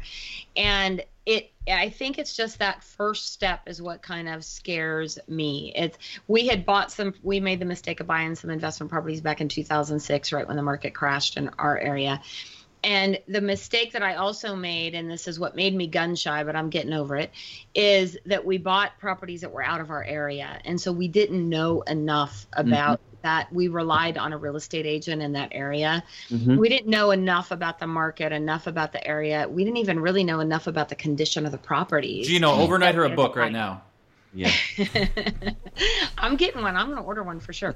and 0.56 1.04
it 1.26 1.52
I 1.68 1.90
think 1.90 2.18
it's 2.18 2.36
just 2.36 2.60
that 2.60 2.84
first 2.84 3.34
step 3.34 3.62
is 3.68 3.82
what 3.82 4.02
kind 4.02 4.30
of 4.30 4.44
scares 4.44 5.20
me. 5.28 5.74
It's 5.76 5.98
we 6.28 6.48
had 6.48 6.66
bought 6.66 6.92
some 6.92 7.14
we 7.24 7.40
made 7.40 7.60
the 7.60 7.66
mistake 7.66 8.00
of 8.00 8.08
buying 8.08 8.36
some 8.36 8.50
investment 8.50 8.92
properties 8.92 9.22
back 9.22 9.42
in 9.42 9.50
2006 9.50 10.32
right 10.32 10.48
when 10.48 10.58
the 10.58 10.64
market 10.64 10.94
crashed 10.94 11.38
in 11.38 11.50
our 11.60 11.78
area. 11.78 12.22
And 12.84 13.20
the 13.28 13.42
mistake 13.42 13.94
that 13.94 14.04
I 14.04 14.16
also 14.16 14.56
made, 14.56 14.94
and 14.94 15.10
this 15.10 15.28
is 15.28 15.40
what 15.40 15.56
made 15.56 15.76
me 15.76 15.88
gun 15.88 16.16
shy, 16.16 16.44
but 16.44 16.56
I'm 16.56 16.70
getting 16.70 16.94
over 16.94 17.18
it, 17.18 17.32
is 17.74 18.18
that 18.28 18.46
we 18.46 18.60
bought 18.60 18.98
properties 19.00 19.42
that 19.42 19.52
were 19.52 19.64
out 19.64 19.82
of 19.82 19.90
our 19.90 20.04
area. 20.04 20.60
And 20.64 20.80
so 20.80 20.92
we 20.92 21.08
didn't 21.08 21.50
know 21.50 21.82
enough 21.82 22.46
about 22.54 23.02
that. 23.22 23.52
We 23.52 23.68
relied 23.68 24.18
on 24.18 24.34
a 24.34 24.38
real 24.38 24.56
estate 24.56 24.86
agent 24.86 25.22
in 25.22 25.34
that 25.34 25.50
area. 25.52 26.04
Mhm. 26.30 26.58
We 26.58 26.70
didn't 26.70 26.90
know 26.90 27.12
enough 27.12 27.52
about 27.52 27.80
the 27.80 27.88
market, 27.88 28.32
enough 28.32 28.68
about 28.68 28.92
the 28.92 29.06
area. 29.06 29.48
We 29.50 29.64
didn't 29.64 29.78
even 29.78 30.00
really 30.00 30.24
know 30.24 30.40
enough 30.40 30.68
about 30.68 30.90
the 30.90 30.96
condition 30.96 31.46
of 31.46 31.52
the 31.52 31.58
properties. 31.58 32.28
Gino, 32.28 32.52
overnight 32.52 32.96
her 32.96 33.04
a 33.04 33.10
book 33.10 33.36
right 33.36 33.52
now. 33.52 33.84
Yeah. 34.34 34.52
I'm 36.18 36.36
getting 36.36 36.62
one. 36.62 36.76
I'm 36.76 36.88
going 36.88 36.98
to 36.98 37.04
order 37.04 37.24
one 37.24 37.40
for 37.40 37.54
sure. 37.54 37.76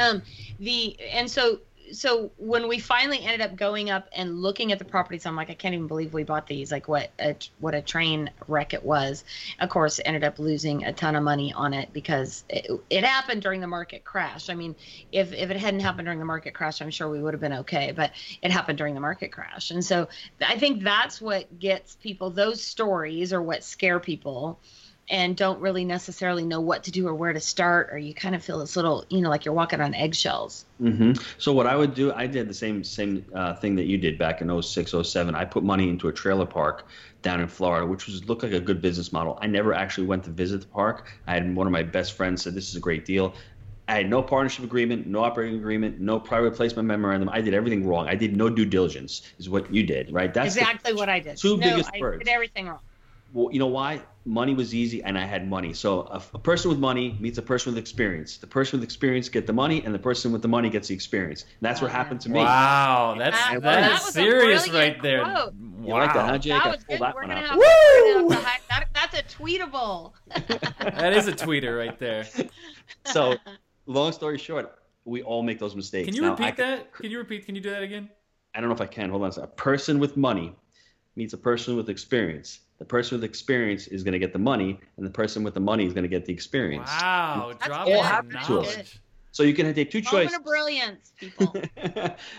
Um, 0.00 0.22
the 0.58 0.98
and 1.12 1.30
so 1.30 1.60
so 1.92 2.30
when 2.36 2.68
we 2.68 2.78
finally 2.78 3.20
ended 3.20 3.40
up 3.40 3.56
going 3.56 3.90
up 3.90 4.08
and 4.12 4.40
looking 4.40 4.72
at 4.72 4.78
the 4.78 4.84
properties, 4.84 5.26
I'm 5.26 5.36
like, 5.36 5.50
I 5.50 5.54
can't 5.54 5.74
even 5.74 5.86
believe 5.86 6.12
we 6.12 6.24
bought 6.24 6.46
these. 6.46 6.72
Like 6.72 6.88
what 6.88 7.10
a 7.18 7.36
what 7.60 7.74
a 7.74 7.82
train 7.82 8.30
wreck 8.48 8.74
it 8.74 8.84
was. 8.84 9.24
Of 9.60 9.68
course, 9.68 10.00
ended 10.04 10.24
up 10.24 10.38
losing 10.38 10.84
a 10.84 10.92
ton 10.92 11.16
of 11.16 11.22
money 11.22 11.52
on 11.52 11.74
it 11.74 11.92
because 11.92 12.44
it, 12.48 12.70
it 12.90 13.04
happened 13.04 13.42
during 13.42 13.60
the 13.60 13.66
market 13.66 14.04
crash. 14.04 14.48
I 14.50 14.54
mean, 14.54 14.74
if 15.12 15.32
if 15.32 15.50
it 15.50 15.56
hadn't 15.56 15.80
happened 15.80 16.06
during 16.06 16.18
the 16.18 16.24
market 16.24 16.54
crash, 16.54 16.80
I'm 16.80 16.90
sure 16.90 17.08
we 17.08 17.22
would 17.22 17.34
have 17.34 17.40
been 17.40 17.52
okay. 17.54 17.92
But 17.92 18.12
it 18.42 18.50
happened 18.50 18.78
during 18.78 18.94
the 18.94 19.00
market 19.00 19.32
crash, 19.32 19.70
and 19.70 19.84
so 19.84 20.08
I 20.40 20.58
think 20.58 20.82
that's 20.82 21.20
what 21.20 21.58
gets 21.58 21.96
people. 21.96 22.30
Those 22.30 22.62
stories 22.62 23.32
are 23.32 23.42
what 23.42 23.64
scare 23.64 24.00
people 24.00 24.60
and 25.08 25.36
don't 25.36 25.60
really 25.60 25.84
necessarily 25.84 26.44
know 26.44 26.60
what 26.60 26.84
to 26.84 26.90
do 26.90 27.06
or 27.06 27.14
where 27.14 27.32
to 27.32 27.40
start, 27.40 27.90
or 27.92 27.98
you 27.98 28.14
kind 28.14 28.34
of 28.34 28.42
feel 28.44 28.58
this 28.58 28.74
little, 28.76 29.04
you 29.08 29.20
know, 29.20 29.30
like 29.30 29.44
you're 29.44 29.54
walking 29.54 29.80
on 29.80 29.94
eggshells. 29.94 30.64
hmm 30.78 31.12
So 31.38 31.52
what 31.52 31.66
I 31.66 31.76
would 31.76 31.94
do, 31.94 32.12
I 32.12 32.26
did 32.26 32.48
the 32.48 32.54
same 32.54 32.82
same 32.82 33.24
uh, 33.34 33.54
thing 33.54 33.76
that 33.76 33.84
you 33.86 33.98
did 33.98 34.18
back 34.18 34.40
in 34.40 34.62
06, 34.62 34.94
07. 35.02 35.34
I 35.34 35.44
put 35.44 35.62
money 35.62 35.88
into 35.88 36.08
a 36.08 36.12
trailer 36.12 36.46
park 36.46 36.88
down 37.22 37.40
in 37.40 37.48
Florida, 37.48 37.86
which 37.86 38.06
was 38.06 38.24
looked 38.28 38.42
like 38.42 38.52
a 38.52 38.60
good 38.60 38.80
business 38.82 39.12
model. 39.12 39.38
I 39.40 39.46
never 39.46 39.72
actually 39.74 40.06
went 40.06 40.24
to 40.24 40.30
visit 40.30 40.60
the 40.62 40.66
park. 40.68 41.08
I 41.26 41.34
had 41.34 41.54
one 41.54 41.66
of 41.66 41.72
my 41.72 41.82
best 41.82 42.12
friends 42.14 42.42
said 42.42 42.54
this 42.54 42.68
is 42.68 42.76
a 42.76 42.80
great 42.80 43.04
deal. 43.04 43.34
I 43.88 43.94
had 43.98 44.10
no 44.10 44.20
partnership 44.20 44.64
agreement, 44.64 45.06
no 45.06 45.22
operating 45.22 45.56
agreement, 45.60 46.00
no 46.00 46.18
private 46.18 46.56
placement 46.56 46.88
memorandum. 46.88 47.28
I 47.32 47.40
did 47.40 47.54
everything 47.54 47.86
wrong. 47.86 48.08
I 48.08 48.16
did 48.16 48.36
no 48.36 48.48
due 48.50 48.64
diligence, 48.64 49.22
is 49.38 49.48
what 49.48 49.72
you 49.72 49.84
did, 49.84 50.12
right? 50.12 50.34
That's 50.34 50.54
the- 50.56 50.60
exactly 50.62 50.92
what 50.92 51.08
I 51.08 51.20
did. 51.20 51.36
two 51.36 51.56
no, 51.56 51.62
biggest 51.70 51.90
I 51.94 52.00
birds. 52.00 52.24
did 52.24 52.28
everything 52.32 52.66
wrong. 52.66 52.80
well, 53.32 53.52
you 53.52 53.60
know 53.60 53.68
why? 53.68 54.02
Money 54.28 54.54
was 54.54 54.74
easy, 54.74 55.02
and 55.04 55.16
I 55.16 55.24
had 55.24 55.48
money. 55.48 55.72
So 55.72 56.00
a, 56.00 56.20
a 56.34 56.38
person 56.40 56.68
with 56.68 56.80
money 56.80 57.16
meets 57.20 57.38
a 57.38 57.42
person 57.42 57.72
with 57.72 57.78
experience. 57.78 58.38
The 58.38 58.46
person 58.48 58.80
with 58.80 58.84
experience 58.84 59.28
get 59.28 59.46
the 59.46 59.52
money, 59.52 59.84
and 59.84 59.94
the 59.94 60.00
person 60.00 60.32
with 60.32 60.42
the 60.42 60.48
money 60.48 60.68
gets 60.68 60.88
the 60.88 60.94
experience. 60.94 61.42
And 61.42 61.50
that's 61.60 61.80
what 61.80 61.92
happened 61.92 62.20
to 62.22 62.28
me. 62.30 62.40
Wow, 62.40 63.14
that's 63.16 63.36
That- 63.38 63.62
that's 63.62 64.02
that 64.04 64.08
a 64.08 64.12
serious 64.12 64.66
brilliant 64.68 64.94
right 64.96 65.02
there. 65.02 65.22
quote. 65.24 65.54
You 65.80 65.92
like 65.92 66.12
that, 66.14 66.28
huh, 66.28 66.38
Jake? 66.38 66.52
that 66.54 66.66
I 66.66 66.70
was 66.70 66.82
good. 66.84 66.98
that 67.00 67.14
We're 67.14 67.20
gonna 67.22 67.36
have, 67.36 67.56
we're 67.56 68.18
gonna 68.18 68.34
have 68.34 68.40
to 68.42 68.44
hi- 68.48 68.60
that, 68.70 68.88
that's 68.92 69.14
a 69.16 69.22
tweetable. 69.22 70.12
That 70.98 71.12
is 71.12 71.28
a 71.28 71.32
tweeter 71.32 71.78
right 71.78 71.96
there. 72.00 72.26
So, 73.04 73.36
long 73.86 74.10
story 74.10 74.38
short, 74.38 74.76
we 75.04 75.22
all 75.22 75.44
make 75.44 75.60
those 75.60 75.76
mistakes. 75.76 76.06
Can 76.06 76.16
you 76.16 76.22
Now, 76.22 76.30
repeat 76.30 76.44
I, 76.46 76.50
that? 76.52 76.92
Can 76.94 77.10
you 77.12 77.18
repeat? 77.18 77.46
Can 77.46 77.54
you 77.54 77.60
do 77.60 77.70
that 77.70 77.82
again? 77.84 78.10
I 78.56 78.60
don't 78.60 78.68
know 78.68 78.74
if 78.74 78.80
I 78.80 78.86
can. 78.86 79.10
Hold 79.10 79.22
on 79.22 79.28
a 79.28 79.32
second. 79.32 79.50
A 79.50 79.52
person 79.54 79.98
with 80.00 80.16
money 80.16 80.52
meets 81.14 81.32
a 81.32 81.38
person 81.38 81.76
with 81.76 81.88
experience. 81.88 82.60
The 82.78 82.84
person 82.84 83.16
with 83.16 83.24
experience 83.24 83.86
is 83.86 84.02
going 84.02 84.12
to 84.12 84.18
get 84.18 84.32
the 84.32 84.38
money, 84.38 84.78
and 84.96 85.06
the 85.06 85.10
person 85.10 85.42
with 85.42 85.54
the 85.54 85.60
money 85.60 85.86
is 85.86 85.92
going 85.94 86.02
to 86.04 86.08
get 86.08 86.26
the 86.26 86.32
experience. 86.32 86.88
Wow, 87.00 87.48
That's 87.52 87.66
drop 87.66 87.86
good. 87.86 88.00
happened 88.04 88.32
to 88.46 88.52
knowledge. 88.52 88.78
us. 88.78 88.98
So 89.32 89.42
you 89.42 89.54
can 89.54 89.72
take 89.74 89.90
two 89.90 89.98
Moment 90.02 90.10
choices. 90.30 90.36
of 90.38 90.44
brilliance, 90.44 91.12
people. 91.18 91.54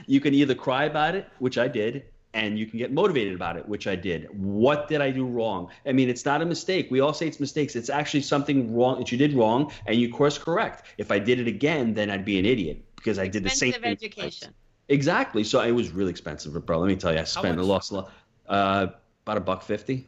you 0.07 0.19
can 0.19 0.33
either 0.33 0.55
cry 0.55 0.85
about 0.85 1.15
it, 1.15 1.27
which 1.39 1.57
I 1.57 1.67
did, 1.67 2.05
and 2.33 2.57
you 2.57 2.65
can 2.67 2.77
get 2.77 2.91
motivated 2.91 3.33
about 3.33 3.57
it, 3.57 3.67
which 3.67 3.87
I 3.87 3.95
did. 3.95 4.27
What 4.31 4.87
did 4.87 5.01
I 5.01 5.09
do 5.11 5.25
wrong? 5.25 5.69
I 5.85 5.91
mean, 5.91 6.09
it's 6.09 6.25
not 6.25 6.41
a 6.41 6.45
mistake. 6.45 6.89
We 6.91 6.99
all 6.99 7.13
say 7.13 7.27
it's 7.27 7.39
mistakes. 7.39 7.75
It's 7.75 7.89
actually 7.89 8.21
something 8.21 8.75
wrong 8.75 8.99
that 8.99 9.11
you 9.11 9.17
did 9.17 9.33
wrong, 9.33 9.71
and 9.87 9.95
you 9.99 10.11
course 10.11 10.37
correct. 10.37 10.85
If 10.97 11.11
I 11.11 11.19
did 11.19 11.39
it 11.39 11.47
again, 11.47 11.93
then 11.93 12.09
I'd 12.11 12.25
be 12.25 12.37
an 12.39 12.45
idiot 12.45 12.83
because 12.95 13.17
I 13.19 13.27
did 13.27 13.43
the 13.43 13.49
same 13.49 13.69
Expensive 13.69 13.99
thing. 13.99 14.09
education. 14.09 14.53
Exactly. 14.89 15.43
So 15.43 15.61
it 15.61 15.71
was 15.71 15.89
really 15.91 16.11
expensive, 16.11 16.53
bro. 16.65 16.79
Let 16.79 16.87
me 16.87 16.95
tell 16.95 17.13
you, 17.13 17.19
I 17.19 17.23
spent 17.25 17.55
a 17.55 17.57
much? 17.57 17.65
lost 17.67 17.91
a 17.91 17.95
lot. 17.95 18.11
Uh, 18.47 18.87
about 19.25 19.37
a 19.37 19.41
buck 19.41 19.61
fifty. 19.61 20.07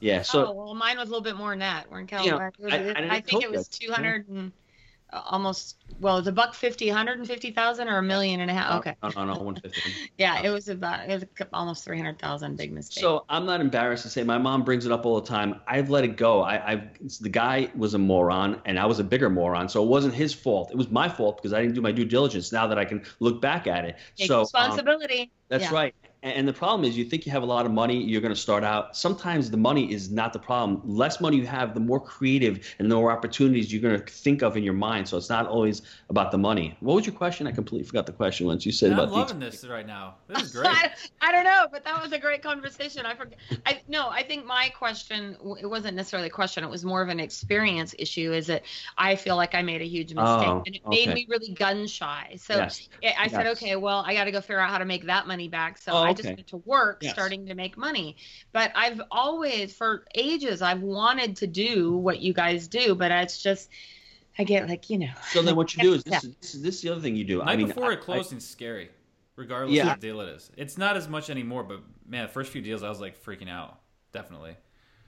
That's- 0.00 0.02
Yeah. 0.02 0.22
So 0.22 0.46
oh 0.48 0.52
well, 0.52 0.74
mine 0.74 0.98
was 0.98 1.08
a 1.08 1.12
little 1.12 1.24
bit 1.24 1.36
more 1.36 1.50
than 1.50 1.60
that. 1.60 1.90
We're 1.90 2.00
in 2.00 2.08
You 2.22 2.30
know, 2.32 2.38
California. 2.38 2.94
I- 2.96 3.02
I 3.02 3.14
I, 3.16 3.20
think 3.20 3.42
it 3.42 3.50
was 3.50 3.68
two 3.68 3.92
hundred 3.92 4.28
and 4.28 4.52
uh, 5.12 5.22
almost. 5.26 5.76
Well, 6.00 6.20
the 6.20 6.32
buck 6.32 6.52
fifty, 6.52 6.88
hundred 6.88 7.18
and 7.18 7.26
fifty 7.26 7.52
thousand, 7.52 7.88
or 7.88 7.98
a 7.98 8.02
million 8.02 8.40
and 8.40 8.50
a 8.50 8.54
half. 8.54 8.80
Okay. 8.80 8.96
No, 9.02 9.10
no, 9.10 9.34
no, 9.34 9.40
one 9.40 9.54
fifty. 9.54 9.80
Yeah, 10.18 10.42
it 10.42 10.50
was 10.50 10.68
about 10.68 11.08
it 11.08 11.14
was 11.14 11.24
almost 11.52 11.84
three 11.84 11.96
hundred 11.96 12.18
thousand. 12.18 12.56
Big 12.56 12.72
mistake. 12.72 13.02
So 13.02 13.24
I'm 13.28 13.46
not 13.46 13.60
embarrassed 13.60 14.02
to 14.02 14.10
say 14.10 14.24
my 14.24 14.36
mom 14.38 14.64
brings 14.64 14.84
it 14.84 14.90
up 14.92 15.06
all 15.06 15.20
the 15.20 15.26
time. 15.26 15.60
I've 15.68 15.90
let 15.90 16.02
it 16.04 16.16
go. 16.16 16.42
I, 16.42 16.72
I've 16.72 17.20
the 17.20 17.28
guy 17.28 17.70
was 17.76 17.94
a 17.94 17.98
moron 17.98 18.60
and 18.64 18.78
I 18.80 18.86
was 18.86 18.98
a 18.98 19.04
bigger 19.04 19.30
moron, 19.30 19.68
so 19.68 19.82
it 19.82 19.86
wasn't 19.88 20.12
his 20.14 20.34
fault. 20.34 20.70
It 20.72 20.76
was 20.76 20.90
my 20.90 21.08
fault 21.08 21.36
because 21.36 21.52
I 21.52 21.62
didn't 21.62 21.76
do 21.76 21.80
my 21.80 21.92
due 21.92 22.04
diligence. 22.04 22.50
Now 22.52 22.66
that 22.66 22.78
I 22.78 22.84
can 22.84 23.04
look 23.20 23.40
back 23.40 23.66
at 23.68 23.84
it, 23.84 23.96
Take 24.16 24.26
so 24.26 24.38
um, 24.38 24.40
responsibility. 24.42 25.30
that's 25.48 25.64
Yeah. 25.64 25.72
right. 25.72 25.94
And 26.26 26.48
the 26.48 26.52
problem 26.52 26.84
is, 26.84 26.96
you 26.96 27.04
think 27.04 27.24
you 27.24 27.30
have 27.32 27.44
a 27.44 27.46
lot 27.46 27.66
of 27.66 27.72
money, 27.72 28.02
you're 28.02 28.20
going 28.20 28.34
to 28.34 28.40
start 28.40 28.64
out. 28.64 28.96
Sometimes 28.96 29.48
the 29.50 29.56
money 29.56 29.92
is 29.92 30.10
not 30.10 30.32
the 30.32 30.38
problem. 30.40 30.82
Less 30.84 31.20
money 31.20 31.36
you 31.36 31.46
have, 31.46 31.72
the 31.72 31.80
more 31.80 32.00
creative 32.00 32.74
and 32.78 32.90
the 32.90 32.96
more 32.96 33.12
opportunities 33.12 33.72
you're 33.72 33.82
going 33.82 34.00
to 34.00 34.12
think 34.12 34.42
of 34.42 34.56
in 34.56 34.64
your 34.64 34.74
mind. 34.74 35.08
So 35.08 35.16
it's 35.16 35.28
not 35.28 35.46
always 35.46 35.82
about 36.10 36.32
the 36.32 36.38
money. 36.38 36.76
What 36.80 36.94
was 36.96 37.06
your 37.06 37.14
question? 37.14 37.46
I 37.46 37.52
completely 37.52 37.86
forgot 37.86 38.06
the 38.06 38.12
question 38.12 38.46
once 38.46 38.66
you 38.66 38.72
said 38.72 38.92
I'm 38.92 38.98
about. 38.98 39.12
loving 39.12 39.38
this 39.38 39.64
right 39.64 39.86
now. 39.86 40.16
This 40.26 40.42
is 40.42 40.52
great. 40.56 40.66
I, 40.66 40.90
I 41.20 41.30
don't 41.30 41.44
know, 41.44 41.68
but 41.70 41.84
that 41.84 42.02
was 42.02 42.12
a 42.12 42.18
great 42.18 42.42
conversation. 42.42 43.06
I 43.06 43.14
forget. 43.14 43.38
I 43.64 43.82
no, 43.86 44.08
I 44.08 44.24
think 44.24 44.44
my 44.46 44.68
question 44.76 45.36
it 45.60 45.66
wasn't 45.66 45.96
necessarily 45.96 46.28
a 46.28 46.30
question. 46.30 46.64
It 46.64 46.70
was 46.70 46.84
more 46.84 47.02
of 47.02 47.08
an 47.08 47.20
experience 47.20 47.94
issue. 47.98 48.32
Is 48.32 48.48
that 48.48 48.62
I 48.98 49.14
feel 49.14 49.36
like 49.36 49.54
I 49.54 49.62
made 49.62 49.80
a 49.80 49.86
huge 49.86 50.12
mistake, 50.12 50.48
Oh, 50.48 50.62
and 50.66 50.74
it 50.74 50.82
made 50.88 51.14
me 51.14 51.26
really 51.28 51.52
gun 51.52 51.86
shy. 51.86 52.36
So 52.38 52.56
Yes. 52.56 52.88
I 53.04 53.26
I 53.26 53.28
said, 53.28 53.46
okay, 53.48 53.76
well, 53.76 54.02
I 54.06 54.14
got 54.14 54.24
to 54.24 54.30
go 54.32 54.40
figure 54.40 54.60
out 54.60 54.70
how 54.70 54.78
to 54.78 54.84
make 54.84 55.04
that 55.06 55.26
money 55.26 55.48
back. 55.48 55.78
So 55.78 55.92
Oh, 55.92 56.02
I 56.02 56.12
just 56.16 56.28
went 56.28 56.46
to 56.48 56.56
work, 56.58 56.98
Yes. 57.02 57.12
starting 57.12 57.46
to 57.46 57.54
make 57.54 57.76
money. 57.76 58.16
But 58.52 58.72
I've 58.74 59.00
always, 59.10 59.74
for 59.74 60.04
ages, 60.14 60.62
I've 60.62 60.82
wanted 60.82 61.36
to 61.36 61.46
do 61.46 61.96
what 61.96 62.20
you 62.20 62.32
guys 62.32 62.66
do, 62.68 62.94
but 62.94 63.10
it's 63.10 63.42
just, 63.42 63.70
I 64.38 64.44
get 64.44 64.68
like, 64.68 64.90
you 64.90 64.98
know. 64.98 65.10
So 65.32 65.42
then 65.42 65.56
what 65.56 65.74
you 65.76 65.82
do 65.82 65.94
is 65.94 66.04
this, 66.04 66.24
is, 66.24 66.34
this 66.40 66.54
is 66.54 66.62
this 66.62 66.74
is 66.76 66.80
the 66.82 66.90
other 66.90 67.00
thing 67.00 67.16
you 67.16 67.24
do. 67.24 67.38
Night 67.38 67.48
I 67.48 67.56
mean, 67.56 67.68
before 67.68 67.90
I- 67.90 67.94
it 67.94 68.00
closing's 68.00 68.46
scary, 68.46 68.90
regardless 69.36 69.76
Yeah. 69.76 69.92
of 69.94 70.00
the 70.00 70.06
deal 70.08 70.20
it 70.20 70.28
is. 70.28 70.50
It's 70.56 70.76
not 70.76 70.96
as 70.96 71.08
much 71.08 71.30
anymore, 71.30 71.62
but 71.64 71.80
man, 72.06 72.26
the 72.26 72.32
first 72.32 72.52
few 72.52 72.60
deals 72.62 72.82
I 72.82 72.88
was 72.88 73.00
like 73.00 73.22
freaking 73.22 73.48
out. 73.50 73.78
Definitely. 74.12 74.56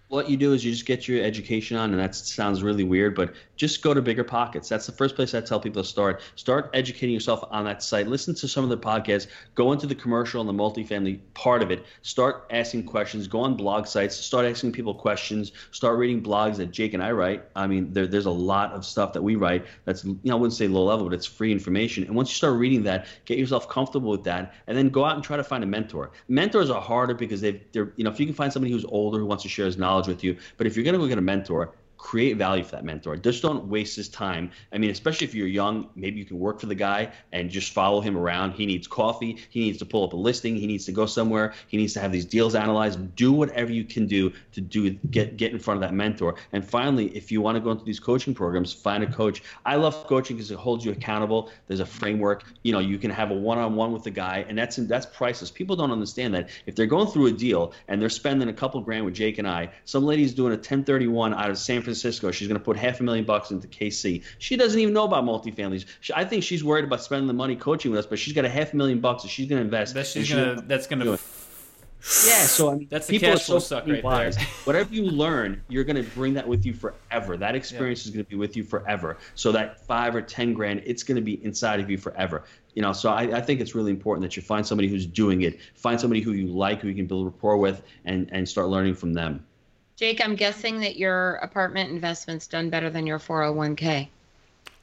What 0.08 0.30
you 0.30 0.36
do 0.36 0.54
is 0.54 0.64
you 0.64 0.72
just 0.72 0.86
get 0.86 1.06
your 1.06 1.22
education 1.22 1.76
on, 1.76 1.90
and 1.90 1.98
that 2.00 2.14
sounds 2.14 2.62
really 2.62 2.84
weird, 2.84 3.14
but 3.14 3.34
just 3.56 3.82
go 3.82 3.92
to 3.92 4.00
Bigger 4.00 4.24
Pockets. 4.24 4.68
That's 4.68 4.86
the 4.86 4.92
first 4.92 5.14
place 5.16 5.34
I 5.34 5.40
tell 5.40 5.60
people 5.60 5.82
to 5.82 5.88
start. 5.88 6.22
Start 6.36 6.70
educating 6.72 7.12
yourself 7.12 7.44
on 7.50 7.64
that 7.66 7.82
site. 7.82 8.06
Listen 8.06 8.34
to 8.36 8.48
some 8.48 8.64
of 8.64 8.70
the 8.70 8.78
podcasts. 8.78 9.26
Go 9.54 9.72
into 9.72 9.86
the 9.86 9.94
commercial 9.94 10.40
and 10.40 10.48
the 10.48 10.52
multifamily 10.52 11.20
part 11.34 11.62
of 11.62 11.70
it. 11.70 11.84
Start 12.02 12.46
asking 12.50 12.84
questions. 12.84 13.28
Go 13.28 13.40
on 13.40 13.54
blog 13.54 13.86
sites. 13.86 14.16
Start 14.16 14.46
asking 14.46 14.72
people 14.72 14.94
questions. 14.94 15.52
Start 15.72 15.98
reading 15.98 16.22
blogs 16.22 16.56
that 16.56 16.70
Jake 16.70 16.94
and 16.94 17.02
I 17.02 17.10
write. 17.10 17.44
I 17.54 17.66
mean, 17.66 17.92
there, 17.92 18.06
there's 18.06 18.26
a 18.26 18.30
lot 18.30 18.72
of 18.72 18.86
stuff 18.86 19.12
that 19.12 19.22
we 19.22 19.36
write 19.36 19.66
that's, 19.84 20.04
you 20.04 20.18
know, 20.24 20.36
I 20.36 20.40
wouldn't 20.40 20.54
say 20.54 20.68
low 20.68 20.84
level, 20.84 21.06
but 21.08 21.14
it's 21.14 21.26
free 21.26 21.52
information. 21.52 22.04
And 22.04 22.14
once 22.14 22.30
you 22.30 22.34
start 22.34 22.54
reading 22.54 22.82
that, 22.84 23.06
get 23.26 23.38
yourself 23.38 23.68
comfortable 23.68 24.10
with 24.10 24.24
that, 24.24 24.54
and 24.68 24.78
then 24.78 24.88
go 24.88 25.04
out 25.04 25.16
and 25.16 25.24
try 25.24 25.36
to 25.36 25.44
find 25.44 25.62
a 25.64 25.66
mentor. 25.66 26.12
Mentors 26.28 26.70
are 26.70 26.80
harder 26.80 27.14
because 27.14 27.40
they've, 27.40 27.60
they're, 27.72 27.92
you 27.96 28.04
know, 28.04 28.10
if 28.10 28.18
you 28.18 28.26
can 28.26 28.34
find 28.34 28.52
somebody 28.52 28.72
who's 28.72 28.84
older 28.86 29.18
who 29.18 29.26
wants 29.26 29.42
to 29.42 29.48
share 29.48 29.66
his 29.66 29.76
knowledge 29.76 29.97
with 30.06 30.22
you, 30.22 30.36
but 30.56 30.66
if 30.66 30.76
you're 30.76 30.84
going 30.84 30.94
to 30.94 30.98
go 30.98 31.08
get 31.08 31.18
a 31.18 31.22
mentor, 31.22 31.72
create 31.98 32.36
value 32.36 32.64
for 32.64 32.70
that 32.70 32.84
mentor. 32.84 33.16
Just 33.16 33.42
don't 33.42 33.66
waste 33.66 33.96
his 33.96 34.08
time. 34.08 34.50
I 34.72 34.78
mean, 34.78 34.90
especially 34.90 35.26
if 35.26 35.34
you're 35.34 35.48
young, 35.48 35.90
maybe 35.96 36.18
you 36.18 36.24
can 36.24 36.38
work 36.38 36.60
for 36.60 36.66
the 36.66 36.74
guy 36.74 37.12
and 37.32 37.50
just 37.50 37.72
follow 37.72 38.00
him 38.00 38.16
around. 38.16 38.52
He 38.52 38.64
needs 38.66 38.86
coffee. 38.86 39.36
He 39.50 39.60
needs 39.60 39.78
to 39.78 39.84
pull 39.84 40.04
up 40.04 40.12
a 40.12 40.16
listing. 40.16 40.56
He 40.56 40.66
needs 40.66 40.86
to 40.86 40.92
go 40.92 41.06
somewhere. 41.06 41.54
He 41.66 41.76
needs 41.76 41.92
to 41.94 42.00
have 42.00 42.12
these 42.12 42.24
deals 42.24 42.54
analyzed. 42.54 43.14
Do 43.16 43.32
whatever 43.32 43.72
you 43.72 43.84
can 43.84 44.06
do 44.06 44.32
to 44.52 44.60
do 44.60 44.90
get 44.90 45.36
get 45.36 45.52
in 45.52 45.58
front 45.58 45.82
of 45.82 45.88
that 45.88 45.94
mentor. 45.94 46.36
And 46.52 46.64
finally, 46.64 47.08
if 47.16 47.32
you 47.32 47.40
want 47.40 47.56
to 47.56 47.60
go 47.60 47.72
into 47.72 47.84
these 47.84 48.00
coaching 48.00 48.34
programs, 48.34 48.72
find 48.72 49.02
a 49.02 49.12
coach. 49.12 49.42
I 49.66 49.74
love 49.76 50.06
coaching 50.06 50.36
because 50.36 50.50
it 50.50 50.58
holds 50.58 50.84
you 50.84 50.92
accountable. 50.92 51.50
There's 51.66 51.80
a 51.80 51.86
framework. 51.86 52.44
You 52.62 52.72
know, 52.72 52.78
you 52.78 52.98
can 52.98 53.10
have 53.10 53.32
a 53.32 53.34
one-on-one 53.34 53.92
with 53.92 54.04
the 54.04 54.10
guy, 54.10 54.46
and 54.48 54.56
that's 54.56 54.76
that's 54.76 55.06
priceless. 55.06 55.50
People 55.50 55.74
don't 55.74 55.90
understand 55.90 56.32
that 56.34 56.48
if 56.66 56.76
they're 56.76 56.86
going 56.86 57.08
through 57.08 57.26
a 57.26 57.32
deal 57.32 57.72
and 57.88 58.00
they're 58.00 58.08
spending 58.08 58.48
a 58.48 58.52
couple 58.52 58.80
grand 58.80 59.04
with 59.04 59.14
Jake 59.14 59.38
and 59.38 59.48
I, 59.48 59.70
some 59.84 60.04
lady's 60.04 60.32
doing 60.32 60.52
a 60.52 60.56
1031 60.56 61.34
out 61.34 61.50
of 61.50 61.58
San 61.58 61.82
Francisco. 61.88 62.30
She's 62.30 62.48
going 62.48 62.58
to 62.58 62.64
put 62.64 62.76
half 62.76 63.00
a 63.00 63.02
million 63.02 63.24
bucks 63.24 63.50
into 63.50 63.66
KC. 63.68 64.22
She 64.38 64.56
doesn't 64.56 64.78
even 64.78 64.94
know 64.94 65.04
about 65.04 65.24
multifamilies. 65.24 65.86
She, 66.00 66.12
I 66.14 66.24
think 66.24 66.42
she's 66.42 66.62
worried 66.62 66.84
about 66.84 67.02
spending 67.02 67.26
the 67.26 67.34
money 67.34 67.56
coaching 67.56 67.90
with 67.90 68.00
us, 68.00 68.06
but 68.06 68.18
she's 68.18 68.34
got 68.34 68.44
a 68.44 68.48
half 68.48 68.72
a 68.72 68.76
million 68.76 69.00
bucks 69.00 69.22
that 69.22 69.28
she's 69.28 69.48
going 69.48 69.58
to 69.58 69.64
invest. 69.64 69.94
That 69.94 70.06
she's 70.06 70.30
and 70.32 70.56
gonna. 70.56 70.66
That's 70.66 70.86
gonna. 70.86 71.12
it. 71.12 71.20
Yeah, 72.26 72.42
so 72.46 72.70
I 72.70 72.76
mean, 72.76 72.86
That's 72.88 73.08
the 73.08 73.14
people 73.14 73.30
cash 73.30 73.42
are 73.42 73.44
flow 73.44 73.58
so 73.58 73.76
suck 73.76 73.86
right 73.88 74.04
wise. 74.04 74.36
there. 74.36 74.44
Whatever 74.64 74.94
you 74.94 75.04
learn, 75.06 75.60
you're 75.68 75.82
going 75.82 75.96
to 75.96 76.08
bring 76.10 76.32
that 76.34 76.46
with 76.46 76.64
you 76.64 76.72
forever. 76.72 77.36
That 77.36 77.56
experience 77.56 78.04
is 78.04 78.12
going 78.12 78.24
to 78.24 78.30
be 78.30 78.36
with 78.36 78.56
you 78.56 78.62
forever. 78.62 79.18
So 79.34 79.50
that 79.52 79.84
five 79.84 80.14
or 80.14 80.22
ten 80.22 80.54
grand, 80.54 80.82
it's 80.86 81.02
going 81.02 81.16
to 81.16 81.22
be 81.22 81.44
inside 81.44 81.80
of 81.80 81.90
you 81.90 81.98
forever. 81.98 82.44
You 82.74 82.82
know, 82.82 82.92
so 82.92 83.10
I, 83.10 83.22
I 83.36 83.40
think 83.40 83.60
it's 83.60 83.74
really 83.74 83.90
important 83.90 84.22
that 84.22 84.36
you 84.36 84.42
find 84.42 84.64
somebody 84.64 84.86
who's 84.86 85.06
doing 85.06 85.42
it. 85.42 85.58
Find 85.74 86.00
somebody 86.00 86.20
who 86.20 86.32
you 86.32 86.46
like, 86.46 86.80
who 86.80 86.88
you 86.88 86.94
can 86.94 87.06
build 87.06 87.26
rapport 87.26 87.56
with, 87.56 87.82
and 88.04 88.28
and 88.32 88.48
start 88.48 88.68
learning 88.68 88.94
from 88.94 89.12
them. 89.12 89.44
Jake, 89.98 90.20
I'm 90.24 90.36
guessing 90.36 90.78
that 90.80 90.96
your 90.96 91.34
apartment 91.36 91.90
investment's 91.90 92.46
done 92.46 92.70
better 92.70 92.88
than 92.88 93.04
your 93.04 93.18
401k. 93.18 94.08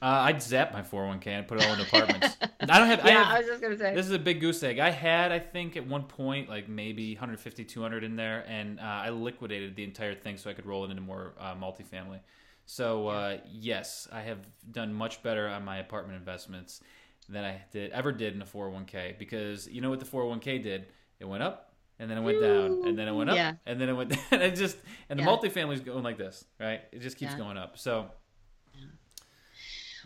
Uh, 0.02 0.28
I'd 0.28 0.42
zap 0.42 0.74
my 0.74 0.82
401k 0.82 1.26
and 1.28 1.48
put 1.48 1.58
it 1.58 1.66
all 1.66 1.72
in 1.72 1.80
apartments. 1.80 2.36
I 2.60 2.78
don't 2.78 2.86
have. 2.86 3.02
I 3.02 3.08
Yeah, 3.08 3.24
have 3.24 3.34
I 3.34 3.38
was 3.38 3.46
just 3.46 3.62
gonna 3.62 3.78
say. 3.78 3.94
This 3.94 4.04
is 4.04 4.12
a 4.12 4.18
big 4.18 4.40
goose 4.40 4.62
egg. 4.62 4.78
I 4.78 4.90
had, 4.90 5.32
I 5.32 5.38
think, 5.38 5.74
at 5.78 5.86
one 5.86 6.02
point, 6.02 6.50
like 6.50 6.68
maybe 6.68 7.14
150, 7.14 7.64
200 7.64 8.04
in 8.04 8.14
there, 8.14 8.44
and 8.46 8.78
uh, 8.78 8.82
I 8.82 9.08
liquidated 9.08 9.74
the 9.74 9.84
entire 9.84 10.14
thing 10.14 10.36
so 10.36 10.50
I 10.50 10.52
could 10.52 10.66
roll 10.66 10.84
it 10.84 10.90
into 10.90 11.02
more 11.02 11.32
uh, 11.40 11.54
multifamily. 11.54 12.20
So 12.66 13.08
uh, 13.08 13.38
yes, 13.50 14.06
I 14.12 14.20
have 14.20 14.40
done 14.70 14.92
much 14.92 15.22
better 15.22 15.48
on 15.48 15.64
my 15.64 15.78
apartment 15.78 16.18
investments 16.18 16.82
than 17.30 17.42
I 17.44 17.62
did 17.72 17.90
ever 17.92 18.12
did 18.12 18.34
in 18.34 18.42
a 18.42 18.46
401k 18.46 19.18
because 19.18 19.66
you 19.66 19.80
know 19.80 19.88
what 19.88 20.00
the 20.00 20.06
401k 20.06 20.62
did? 20.62 20.86
It 21.20 21.24
went 21.24 21.42
up 21.42 21.65
and 21.98 22.10
then 22.10 22.18
it 22.18 22.22
went 22.22 22.40
down 22.40 22.82
and 22.86 22.98
then 22.98 23.08
it 23.08 23.12
went 23.12 23.30
up 23.30 23.36
Yeah. 23.36 23.54
and 23.66 23.80
then 23.80 23.88
it 23.88 23.92
went 23.94 24.10
down. 24.10 24.18
and 24.32 24.42
it 24.42 24.56
just 24.56 24.76
and 25.08 25.18
the 25.18 25.24
Yeah. 25.24 25.28
multifamily's 25.30 25.80
going 25.80 26.02
like 26.04 26.18
this, 26.18 26.44
right? 26.60 26.82
It 26.92 27.00
just 27.00 27.16
keeps 27.16 27.32
Yeah. 27.32 27.38
going 27.38 27.56
up. 27.58 27.78
So. 27.78 28.10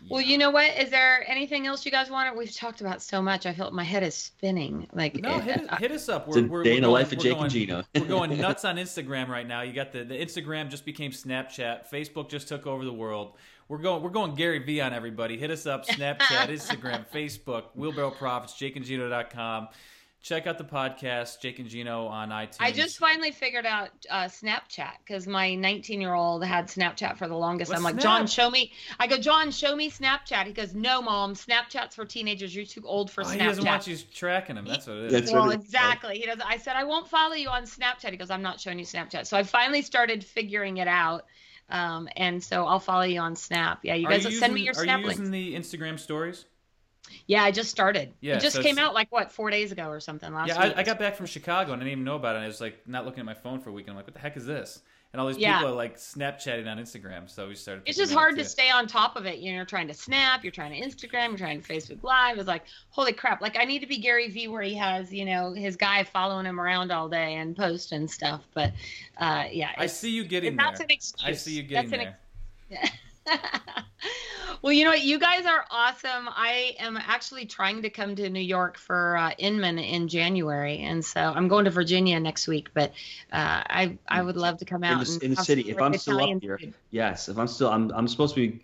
Well, 0.09 0.21
you 0.21 0.39
know 0.39 0.49
what? 0.49 0.75
Is 0.79 0.89
there 0.89 1.23
anything 1.29 1.67
else 1.67 1.85
you 1.85 1.91
guys 1.91 2.09
want? 2.09 2.35
We've 2.35 2.51
talked 2.51 2.81
about 2.81 3.03
so 3.03 3.21
much. 3.21 3.45
I 3.45 3.53
feel 3.53 3.65
like 3.65 3.73
my 3.75 3.83
head 3.83 4.01
is 4.01 4.15
spinning. 4.15 4.87
Like 4.93 5.15
No, 5.21 5.29
uh, 5.29 5.39
hit, 5.41 5.71
uh, 5.71 5.75
hit 5.75 5.91
us 5.91 6.09
up. 6.09 6.27
It's 6.27 6.37
a 6.37 6.41
We're, 6.41 6.47
we're, 6.47 6.63
day 6.63 6.71
in 6.71 6.75
we're 6.77 6.81
the 6.81 6.81
going, 6.87 6.93
life 6.93 7.11
of 7.11 7.19
Jake 7.19 7.31
going, 7.33 7.43
and 7.43 7.51
Gino. 7.51 7.83
we're 7.95 8.05
going 8.07 8.35
nuts 8.41 8.65
on 8.65 8.77
Instagram 8.77 9.27
right 9.27 9.47
now. 9.47 9.61
You 9.61 9.73
got 9.73 9.91
the, 9.91 10.03
the 10.03 10.15
Instagram 10.15 10.69
just 10.69 10.85
became 10.85 11.11
Snapchat. 11.11 11.87
Facebook 11.91 12.29
just 12.29 12.47
took 12.47 12.65
over 12.65 12.83
the 12.83 12.91
world. 12.93 13.37
We're 13.67 13.77
going 13.77 14.01
we're 14.01 14.09
going 14.09 14.33
Gary 14.33 14.57
Vee 14.57 14.81
on 14.81 14.91
everybody. 14.91 15.37
Hit 15.37 15.51
us 15.51 15.67
up 15.67 15.85
Snapchat, 15.85 16.47
Instagram, 16.47 17.05
Facebook, 17.13 17.65
Wheelbarrow 17.75 18.09
Profits, 18.11 18.53
JakeandGino.com. 18.55 19.67
Check 20.23 20.45
out 20.45 20.59
the 20.59 20.63
podcast, 20.63 21.39
Jake 21.39 21.57
and 21.57 21.67
Gino 21.67 22.05
on 22.05 22.29
iTunes. 22.29 22.57
I 22.59 22.71
just 22.71 22.99
finally 22.99 23.31
figured 23.31 23.65
out 23.65 23.89
uh, 24.07 24.25
Snapchat 24.25 24.91
because 25.03 25.25
my 25.25 25.55
19 25.55 25.99
year 25.99 26.13
old 26.13 26.43
had 26.45 26.67
Snapchat 26.67 27.17
for 27.17 27.27
the 27.27 27.35
longest. 27.35 27.69
What's 27.69 27.79
I'm 27.79 27.83
like, 27.83 27.93
Snap? 27.95 28.03
John, 28.03 28.27
show 28.27 28.47
me. 28.51 28.71
I 28.99 29.07
go, 29.07 29.17
John, 29.17 29.49
show 29.49 29.75
me 29.75 29.89
Snapchat. 29.89 30.45
He 30.45 30.53
goes, 30.53 30.75
No, 30.75 31.01
mom, 31.01 31.33
Snapchat's 31.33 31.95
for 31.95 32.05
teenagers. 32.05 32.55
You're 32.55 32.65
too 32.65 32.83
old 32.85 33.09
for 33.09 33.23
oh, 33.23 33.29
he 33.29 33.39
doesn't 33.39 33.65
want 33.65 33.87
you 33.87 33.97
tracking 34.13 34.57
him. 34.57 34.65
That's 34.65 34.85
what 34.85 34.97
it 34.97 35.05
is. 35.05 35.11
That's 35.11 35.31
well, 35.31 35.47
what 35.47 35.55
it 35.55 35.59
is. 35.61 35.65
exactly. 35.65 36.19
He 36.19 36.27
does. 36.27 36.37
I 36.45 36.57
said, 36.57 36.75
I 36.75 36.83
won't 36.83 37.07
follow 37.07 37.33
you 37.33 37.49
on 37.49 37.63
Snapchat. 37.63 38.11
He 38.11 38.17
goes, 38.17 38.29
I'm 38.29 38.43
not 38.43 38.59
showing 38.61 38.77
you 38.77 38.85
Snapchat. 38.85 39.25
So 39.25 39.37
I 39.37 39.43
finally 39.43 39.81
started 39.81 40.23
figuring 40.23 40.77
it 40.77 40.87
out. 40.87 41.25
Um, 41.67 42.07
and 42.15 42.43
so 42.43 42.65
I'll 42.65 42.79
follow 42.79 43.03
you 43.03 43.21
on 43.21 43.35
Snap. 43.35 43.79
Yeah, 43.83 43.95
you 43.95 44.07
guys 44.07 44.25
you 44.25 44.31
send 44.31 44.53
me 44.53 44.61
using- 44.61 44.65
your 44.65 44.81
Are 44.81 44.85
Snap 44.85 44.99
you 44.99 45.05
links. 45.07 45.19
using 45.19 45.31
the 45.31 45.55
Instagram 45.55 45.97
stories? 45.99 46.45
Yeah, 47.27 47.43
I 47.43 47.51
just 47.51 47.69
started. 47.69 48.13
Yeah, 48.21 48.37
it 48.37 48.41
just 48.41 48.55
so 48.55 48.61
came 48.61 48.77
out 48.77 48.93
like 48.93 49.11
what 49.11 49.31
four 49.31 49.49
days 49.49 49.71
ago 49.71 49.87
or 49.87 49.99
something 49.99 50.33
last 50.33 50.47
Yeah. 50.49 50.59
I, 50.59 50.79
I 50.79 50.83
got 50.83 50.99
back 50.99 51.15
from 51.15 51.25
Chicago 51.25 51.73
and 51.73 51.81
I 51.81 51.85
didn't 51.85 51.91
even 51.93 52.03
know 52.03 52.15
about 52.15 52.35
it. 52.35 52.37
And 52.37 52.45
I 52.45 52.47
was 52.47 52.61
like 52.61 52.87
not 52.87 53.05
looking 53.05 53.19
at 53.19 53.25
my 53.25 53.33
phone 53.33 53.59
for 53.59 53.69
a 53.69 53.73
week. 53.73 53.85
And 53.85 53.91
I'm 53.91 53.95
like, 53.97 54.05
what 54.05 54.13
the 54.13 54.19
heck 54.19 54.37
is 54.37 54.45
this? 54.45 54.81
And 55.13 55.19
all 55.19 55.27
these 55.27 55.37
Yeah. 55.37 55.57
people 55.57 55.73
are 55.73 55.75
like 55.75 55.97
Snapchatting 55.97 56.71
on 56.71 56.77
Instagram. 56.77 57.29
So 57.29 57.49
we 57.49 57.55
started. 57.55 57.83
It's 57.85 57.97
just 57.97 58.13
hard 58.13 58.37
to 58.37 58.45
stay 58.45 58.69
on 58.69 58.87
top 58.87 59.17
of 59.17 59.25
it. 59.25 59.39
You 59.39 59.51
know, 59.51 59.57
you're 59.57 59.65
trying 59.65 59.89
to 59.89 59.93
Snap, 59.93 60.43
you're 60.43 60.51
trying 60.53 60.71
to 60.71 60.87
Instagram, 60.87 61.29
you're 61.29 61.37
trying 61.37 61.61
to 61.61 61.67
Facebook 61.67 62.01
Live. 62.03 62.37
It's 62.37 62.47
like, 62.47 62.63
holy 62.91 63.11
crap! 63.11 63.41
Like 63.41 63.57
I 63.59 63.65
need 63.65 63.79
to 63.79 63.87
be 63.87 63.97
Gary 63.97 64.29
Vee 64.29 64.47
where 64.47 64.61
he 64.61 64.73
has, 64.75 65.11
you 65.11 65.25
know, 65.25 65.51
his 65.51 65.75
guy 65.75 66.05
following 66.05 66.45
him 66.45 66.61
around 66.61 66.91
all 66.93 67.09
day 67.09 67.35
and 67.35 67.57
post 67.57 67.91
and 67.91 68.09
stuff. 68.09 68.41
But 68.53 68.71
uh, 69.17 69.45
yeah, 69.51 69.71
I 69.77 69.87
see 69.87 70.11
you 70.11 70.23
getting 70.23 70.55
that's 70.55 70.79
there. 70.79 70.85
an 70.85 70.91
excuse. 70.91 71.27
I 71.27 71.33
see 71.33 71.55
you 71.57 71.63
getting 71.63 71.89
That's 71.89 72.03
an 72.03 72.13
there. 72.69 72.89
well, 74.61 74.73
you 74.73 74.83
know 74.83 74.91
what? 74.91 75.01
You 75.01 75.17
guys 75.17 75.45
are 75.45 75.65
awesome. 75.71 76.29
I 76.29 76.75
am 76.79 76.97
actually 76.97 77.45
trying 77.45 77.81
to 77.81 77.89
come 77.89 78.15
to 78.15 78.29
New 78.29 78.41
York 78.41 78.77
for 78.77 79.17
uh, 79.17 79.31
Inman 79.37 79.79
in 79.79 80.07
January, 80.07 80.79
and 80.79 81.03
so 81.03 81.19
I'm 81.19 81.47
going 81.47 81.65
to 81.65 81.71
Virginia 81.71 82.19
next 82.19 82.47
week. 82.47 82.69
But 82.73 82.91
uh, 83.31 83.63
I 83.67 83.97
I 84.07 84.21
would 84.21 84.37
love 84.37 84.57
to 84.59 84.65
come 84.65 84.83
out 84.83 85.05
the- 85.05 85.13
and 85.13 85.23
in 85.23 85.29
the 85.31 85.43
city. 85.43 85.69
If 85.69 85.81
I'm 85.81 85.97
still 85.97 86.21
up 86.21 86.41
here, 86.41 86.57
food. 86.57 86.73
Yes, 86.91 87.27
if 87.27 87.37
I'm 87.37 87.47
still, 87.47 87.69
I'm, 87.69 87.91
I'm 87.91 88.07
supposed 88.07 88.35
to 88.35 88.47
be 88.47 88.61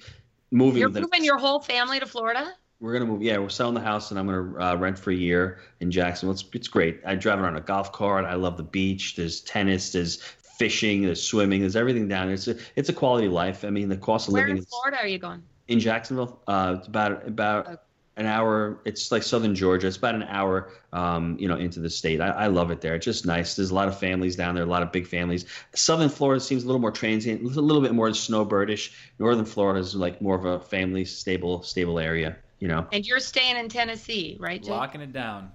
moving. 0.52 0.82
You're 0.82 0.89
moving 0.89 1.24
your 1.24 1.38
whole 1.38 1.60
family 1.60 2.00
to 2.00 2.06
Florida. 2.06 2.54
We're 2.80 2.93
gonna 2.93 3.06
move. 3.06 3.24
Yeah, 3.24 3.39
we're 3.39 3.50
selling 3.50 3.74
the 3.74 3.82
house, 3.82 4.12
and 4.12 4.20
I'm 4.20 4.28
gonna 4.28 4.74
uh, 4.74 4.76
rent 4.76 5.00
for 5.00 5.10
a 5.10 5.16
year 5.16 5.62
in 5.80 5.89
Jacksonville. 5.89 6.34
It's 6.34 6.45
it's 6.54 6.68
great. 6.68 7.02
I 7.08 7.16
drive 7.16 7.39
around 7.39 7.56
a 7.56 7.62
golf 7.62 7.91
cart. 7.91 8.26
I 8.26 8.36
love 8.36 8.56
the 8.56 8.64
beach. 8.64 9.16
There's 9.16 9.41
tennis. 9.41 9.91
There's 9.91 10.22
fishing. 10.22 11.02
There's 11.02 11.24
swimming. 11.24 11.62
There's 11.62 11.76
everything 11.76 12.08
down 12.08 12.28
there. 12.28 12.36
It's 12.36 12.48
a 12.48 12.56
it's 12.76 12.89
a 12.89 12.93
quality 12.93 13.26
of 13.26 13.34
life. 13.34 13.66
I 13.66 13.72
mean, 13.72 13.89
the 13.89 13.98
cost 13.98 14.28
of 14.28 14.36
Where 14.36 14.43
living 14.43 14.58
in 14.58 14.64
is 14.64 14.70
Florida 14.70 14.98
are 14.98 15.08
you 15.08 15.18
going? 15.18 15.41
In 15.68 15.80
Jacksonville. 15.80 16.41
Uh, 16.47 16.76
it's 16.78 16.88
about 16.88 17.28
about 17.28 17.68
Okay. 17.68 17.76
an 18.18 18.26
hour. 18.26 18.80
It's 18.86 19.11
like 19.11 19.22
southern 19.24 19.53
Georgia. 19.53 19.88
It's 19.88 19.97
about 19.97 20.15
an 20.15 20.24
hour, 20.24 20.72
um, 20.91 21.38
you 21.39 21.47
know, 21.47 21.55
into 21.55 21.80
the 21.80 21.89
state. 21.89 22.20
I, 22.20 22.30
I 22.30 22.47
love 22.47 22.72
it 22.72 22.82
there. 22.82 22.95
It's 22.95 23.05
just 23.05 23.26
nice. 23.26 23.55
There's 23.55 23.70
a 23.70 23.76
lot 23.76 23.88
of 23.88 23.99
families 23.99 24.36
down 24.36 24.55
there. 24.55 24.63
A 24.63 24.68
lot 24.68 24.82
of 24.84 24.91
big 24.91 25.05
families. 25.07 25.45
Southern 25.76 26.09
Florida 26.09 26.39
seems 26.41 26.63
a 26.63 26.68
little 26.68 26.82
more 26.82 26.91
transient, 26.91 27.41
a 27.43 27.61
little 27.61 27.82
bit 27.82 27.93
more 27.93 28.09
snowbirdish. 28.09 28.91
Northern 29.20 29.45
Florida 29.45 29.80
is 29.80 29.93
like 29.95 30.22
more 30.22 30.36
of 30.36 30.45
a 30.45 30.59
family 30.59 31.05
stable 31.05 31.61
stable 31.63 31.99
area. 31.99 32.38
You 32.59 32.68
know. 32.70 32.88
And 32.91 33.05
you're 33.05 33.20
staying 33.20 33.55
in 33.57 33.70
Tennessee, 33.70 34.36
right, 34.39 34.61
Jake? 34.61 34.72
Locking 34.72 35.01
it 35.01 35.13
down. 35.13 35.51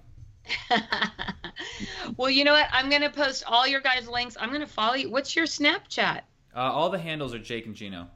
well, 2.17 2.29
you 2.29 2.43
know 2.43 2.53
what? 2.53 2.67
I'm 2.71 2.89
going 2.89 3.01
to 3.01 3.09
post 3.09 3.43
all 3.47 3.67
your 3.67 3.81
guys' 3.81 4.07
links. 4.07 4.37
I'm 4.39 4.49
going 4.49 4.61
to 4.61 4.67
follow 4.67 4.95
you. 4.95 5.09
What's 5.09 5.35
your 5.35 5.45
Snapchat? 5.45 6.21
Uh, 6.55 6.59
all 6.59 6.89
the 6.89 6.99
handles 6.99 7.33
are 7.33 7.39
Jake 7.39 7.65
and 7.65 7.75
Gino. 7.75 8.07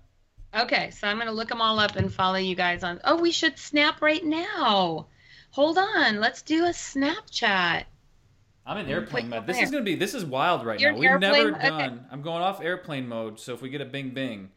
Okay, 0.55 0.89
so 0.91 1.07
I'm 1.07 1.17
going 1.17 1.27
to 1.27 1.33
look 1.33 1.49
them 1.49 1.61
all 1.61 1.79
up 1.79 1.95
and 1.95 2.11
follow 2.13 2.37
you 2.37 2.55
guys 2.55 2.83
on. 2.83 2.99
Oh, 3.03 3.15
we 3.21 3.31
should 3.31 3.57
snap 3.59 4.01
right 4.01 4.23
now. 4.23 5.07
Hold 5.51 5.77
on. 5.77 6.19
Let's 6.19 6.41
do 6.41 6.65
a 6.65 6.69
Snapchat. 6.69 7.83
I'm 8.65 8.77
in 8.79 8.87
airplane 8.89 9.29
mode. 9.29 9.47
This 9.47 9.59
is 9.61 9.71
gonna 9.71 9.85
be 9.85 9.95
this 9.95 10.13
is 10.13 10.25
wild 10.25 10.65
right 10.65 10.77
You're 10.77 10.91
now. 10.91 10.97
We've 10.99 11.19
never 11.21 11.35
airplane- 11.37 11.55
okay. 11.55 11.69
done. 11.87 12.05
I'm 12.11 12.21
going 12.21 12.41
off 12.43 12.61
airplane 12.61 13.07
mode. 13.07 13.39
So 13.39 13.53
if 13.53 13.61
we 13.61 13.69
get 13.69 13.79
a 13.79 13.85
bing 13.85 14.09
bing, 14.09 14.49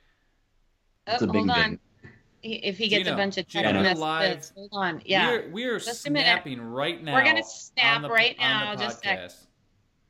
Oh, 1.06 1.12
It's 1.12 1.22
a 1.22 1.26
hold 1.26 1.32
bing 1.32 1.50
on. 1.50 1.78
bing. 2.02 2.10
If 2.42 2.76
he 2.76 2.88
gets 2.88 3.04
Gino, 3.04 3.14
a 3.14 3.16
bunch 3.16 3.38
of 3.38 3.46
text 3.48 3.72
we're 3.72 3.80
messages, 3.80 4.00
live. 4.00 4.50
hold 4.56 4.70
on. 4.72 5.02
Yeah. 5.04 5.30
we're 5.30 5.50
we 5.50 5.64
are 5.66 5.78
Just 5.78 6.06
a 6.08 6.10
minute. 6.10 6.24
snapping 6.26 6.60
right 6.60 7.00
now. 7.02 7.14
We're 7.14 7.24
gonna 7.24 7.44
snap 7.44 8.02
the- 8.02 8.08
right 8.08 8.36
now, 8.36 8.74
just 8.74 8.98
a 9.06 9.28
sec. 9.28 9.30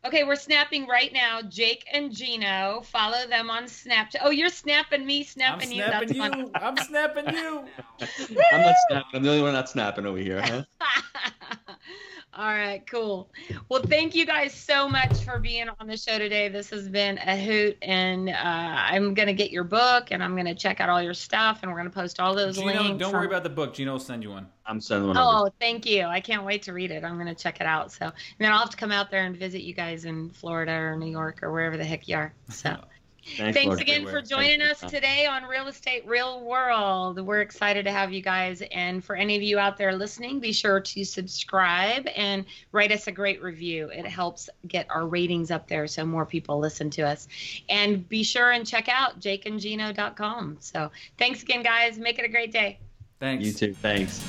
Podcast. 0.03 0.09
Okay, 0.09 0.24
we're 0.24 0.36
snapping 0.36 0.86
right 0.86 1.12
now. 1.12 1.40
Jake 1.42 1.86
and 1.92 2.14
Gino, 2.14 2.82
follow 2.84 3.26
them 3.26 3.51
on 3.51 3.64
Snapchat. 3.64 4.20
Oh, 4.22 4.30
you're 4.30 4.48
snapping 4.48 5.07
me, 5.07 5.20
I'm 5.20 5.24
snapping 5.24 5.72
you. 5.72 5.84
snapping 5.84 6.09
That's 6.09 6.12
you. 6.12 6.22
funny. 6.22 6.51
I'm 6.55 6.76
snapping 6.76 7.34
you. 7.34 7.64
I'm 8.53 8.62
not 8.62 8.74
snapping. 8.88 9.11
I'm 9.14 9.22
the 9.22 9.30
only 9.30 9.42
one 9.42 9.53
not 9.53 9.68
snapping 9.68 10.07
over 10.07 10.18
here, 10.18 10.40
huh? 10.42 10.64
All 12.32 12.46
right, 12.46 12.86
cool. 12.86 13.28
Well, 13.68 13.82
thank 13.82 14.14
you 14.14 14.24
guys 14.24 14.54
so 14.54 14.88
much 14.88 15.24
for 15.24 15.40
being 15.40 15.68
on 15.80 15.88
the 15.88 15.96
show 15.96 16.16
today. 16.16 16.48
This 16.48 16.70
has 16.70 16.88
been 16.88 17.18
a 17.18 17.36
hoot, 17.36 17.76
and 17.82 18.28
uh, 18.28 18.34
I'm 18.36 19.14
gonna 19.14 19.32
get 19.32 19.50
your 19.50 19.64
book, 19.64 20.08
and 20.12 20.22
I'm 20.22 20.36
gonna 20.36 20.54
check 20.54 20.80
out 20.80 20.88
all 20.88 21.02
your 21.02 21.12
stuff, 21.12 21.60
and 21.62 21.72
we're 21.72 21.78
gonna 21.78 21.90
post 21.90 22.20
all 22.20 22.32
those 22.34 22.56
Gino, 22.56 22.82
links. 22.82 23.00
don't 23.00 23.12
worry 23.12 23.26
about 23.26 23.42
the 23.42 23.50
book. 23.50 23.74
Gino 23.74 23.92
will 23.92 23.98
send 23.98 24.22
you 24.22 24.30
one. 24.30 24.46
I'm 24.64 24.80
sending 24.80 25.08
one 25.08 25.16
over. 25.16 25.48
Oh, 25.48 25.50
thank 25.58 25.84
you. 25.86 26.04
I 26.04 26.20
can't 26.20 26.44
wait 26.44 26.62
to 26.62 26.72
read 26.72 26.92
it. 26.92 27.02
I'm 27.02 27.18
gonna 27.18 27.34
check 27.34 27.60
it 27.60 27.66
out. 27.66 27.90
So, 27.90 28.04
and 28.04 28.14
then 28.38 28.52
I'll 28.52 28.60
have 28.60 28.70
to 28.70 28.76
come 28.76 28.92
out 28.92 29.10
there 29.10 29.24
and 29.24 29.36
visit 29.36 29.62
you 29.62 29.74
guys 29.74 30.04
in 30.04 30.30
Florida 30.30 30.72
or 30.72 30.96
New 30.96 31.10
York 31.10 31.42
or 31.42 31.50
wherever 31.50 31.76
the 31.76 31.84
heck 31.84 32.06
you 32.06 32.16
are. 32.16 32.32
So. 32.48 32.76
Thanks, 33.36 33.56
Thanks 33.56 33.80
again 33.80 34.06
for 34.06 34.20
joining 34.22 34.60
Thank 34.60 34.82
us 34.82 34.90
today 34.90 35.26
on 35.26 35.44
Real 35.44 35.66
Estate 35.66 36.06
Real 36.06 36.40
World. 36.40 37.20
We're 37.20 37.40
excited 37.40 37.84
to 37.84 37.92
have 37.92 38.12
you 38.12 38.22
guys. 38.22 38.62
And 38.72 39.04
for 39.04 39.14
any 39.14 39.36
of 39.36 39.42
you 39.42 39.58
out 39.58 39.76
there 39.76 39.94
listening, 39.94 40.40
be 40.40 40.52
sure 40.52 40.80
to 40.80 41.04
subscribe 41.04 42.06
and 42.16 42.44
write 42.72 42.92
us 42.92 43.06
a 43.06 43.12
great 43.12 43.42
review. 43.42 43.90
It 43.92 44.06
helps 44.06 44.48
get 44.66 44.86
our 44.90 45.06
ratings 45.06 45.50
up 45.50 45.68
there 45.68 45.86
so 45.86 46.04
more 46.04 46.26
people 46.26 46.58
listen 46.58 46.90
to 46.90 47.02
us. 47.02 47.28
And 47.68 48.08
be 48.08 48.22
sure 48.22 48.50
and 48.52 48.66
check 48.66 48.88
out 48.88 49.20
jakeandgino.com. 49.20 50.58
So 50.60 50.90
thanks 51.18 51.42
again, 51.42 51.62
guys. 51.62 51.98
Make 51.98 52.18
it 52.18 52.24
a 52.24 52.28
great 52.28 52.52
day. 52.52 52.78
Thanks. 53.18 53.44
You 53.44 53.52
too. 53.52 53.74
Thanks. 53.74 54.20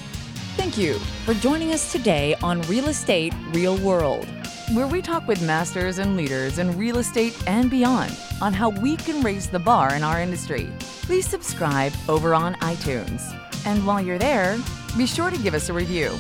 Thank 0.58 0.78
you 0.78 0.96
for 1.26 1.34
joining 1.34 1.72
us 1.72 1.94
today 1.94 2.36
on 2.44 2.62
Real 2.64 2.90
Estate 2.90 3.34
Real 3.52 3.78
World, 3.78 4.28
where 4.74 4.86
we 4.86 5.02
talk 5.02 5.26
with 5.26 5.42
masters 5.42 5.98
and 5.98 6.18
leaders 6.18 6.58
in 6.58 6.78
real 6.78 6.98
estate 6.98 7.42
and 7.48 7.72
beyond 7.72 8.16
on 8.42 8.52
how 8.54 8.70
we 8.70 8.98
can 8.98 9.22
raise 9.22 9.48
the 9.48 9.60
bar 9.60 9.96
in 9.96 10.04
our 10.04 10.22
industry. 10.22 10.70
Please 10.80 11.26
subscribe 11.26 11.94
over 12.10 12.36
on 12.36 12.56
iTunes. 12.56 13.34
And 13.66 13.88
while 13.88 14.02
you're 14.02 14.20
there, 14.20 14.58
be 14.98 15.06
sure 15.06 15.32
to 15.32 15.38
give 15.38 15.54
us 15.54 15.70
a 15.70 15.74
review. 15.74 16.12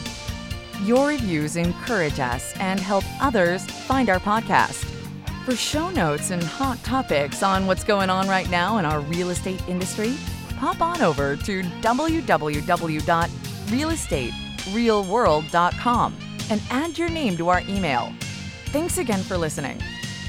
Your 0.84 1.10
reviews 1.10 1.58
encourage 1.58 2.20
us 2.20 2.56
and 2.58 2.80
help 2.80 3.04
others 3.22 3.66
find 3.66 4.10
our 4.10 4.20
podcast. 4.20 4.86
For 5.44 5.58
show 5.58 5.90
notes 5.90 6.32
and 6.32 6.42
hot 6.42 6.82
topics 6.86 7.44
on 7.44 7.68
what's 7.68 7.84
going 7.84 8.10
on 8.10 8.30
right 8.30 8.50
now 8.50 8.78
in 8.78 8.86
our 8.86 9.02
real 9.02 9.30
estate 9.30 9.62
industry, 9.68 10.16
hop 10.58 10.80
on 10.80 11.02
over 11.02 11.36
to 11.36 11.64
www.realestaterealworld.com 13.68 16.16
and 16.50 16.62
add 16.70 16.98
your 16.98 17.10
name 17.10 17.36
to 17.38 17.50
our 17.50 17.62
email. 17.70 18.12
Thanks 18.68 18.98
again 18.98 19.24
for 19.24 19.38
listening. 19.38 19.82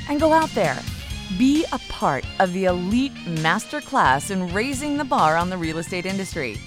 And 0.08 0.20
go 0.20 0.32
out 0.32 0.50
there, 0.50 0.78
be 1.38 1.64
a 1.72 1.78
part 1.88 2.24
of 2.40 2.52
the 2.52 2.64
elite 2.66 3.14
masterclass 3.24 4.30
in 4.30 4.52
raising 4.52 4.96
the 4.96 5.04
bar 5.04 5.36
on 5.36 5.50
the 5.50 5.58
real 5.58 5.78
estate 5.78 6.06
industry. 6.06 6.58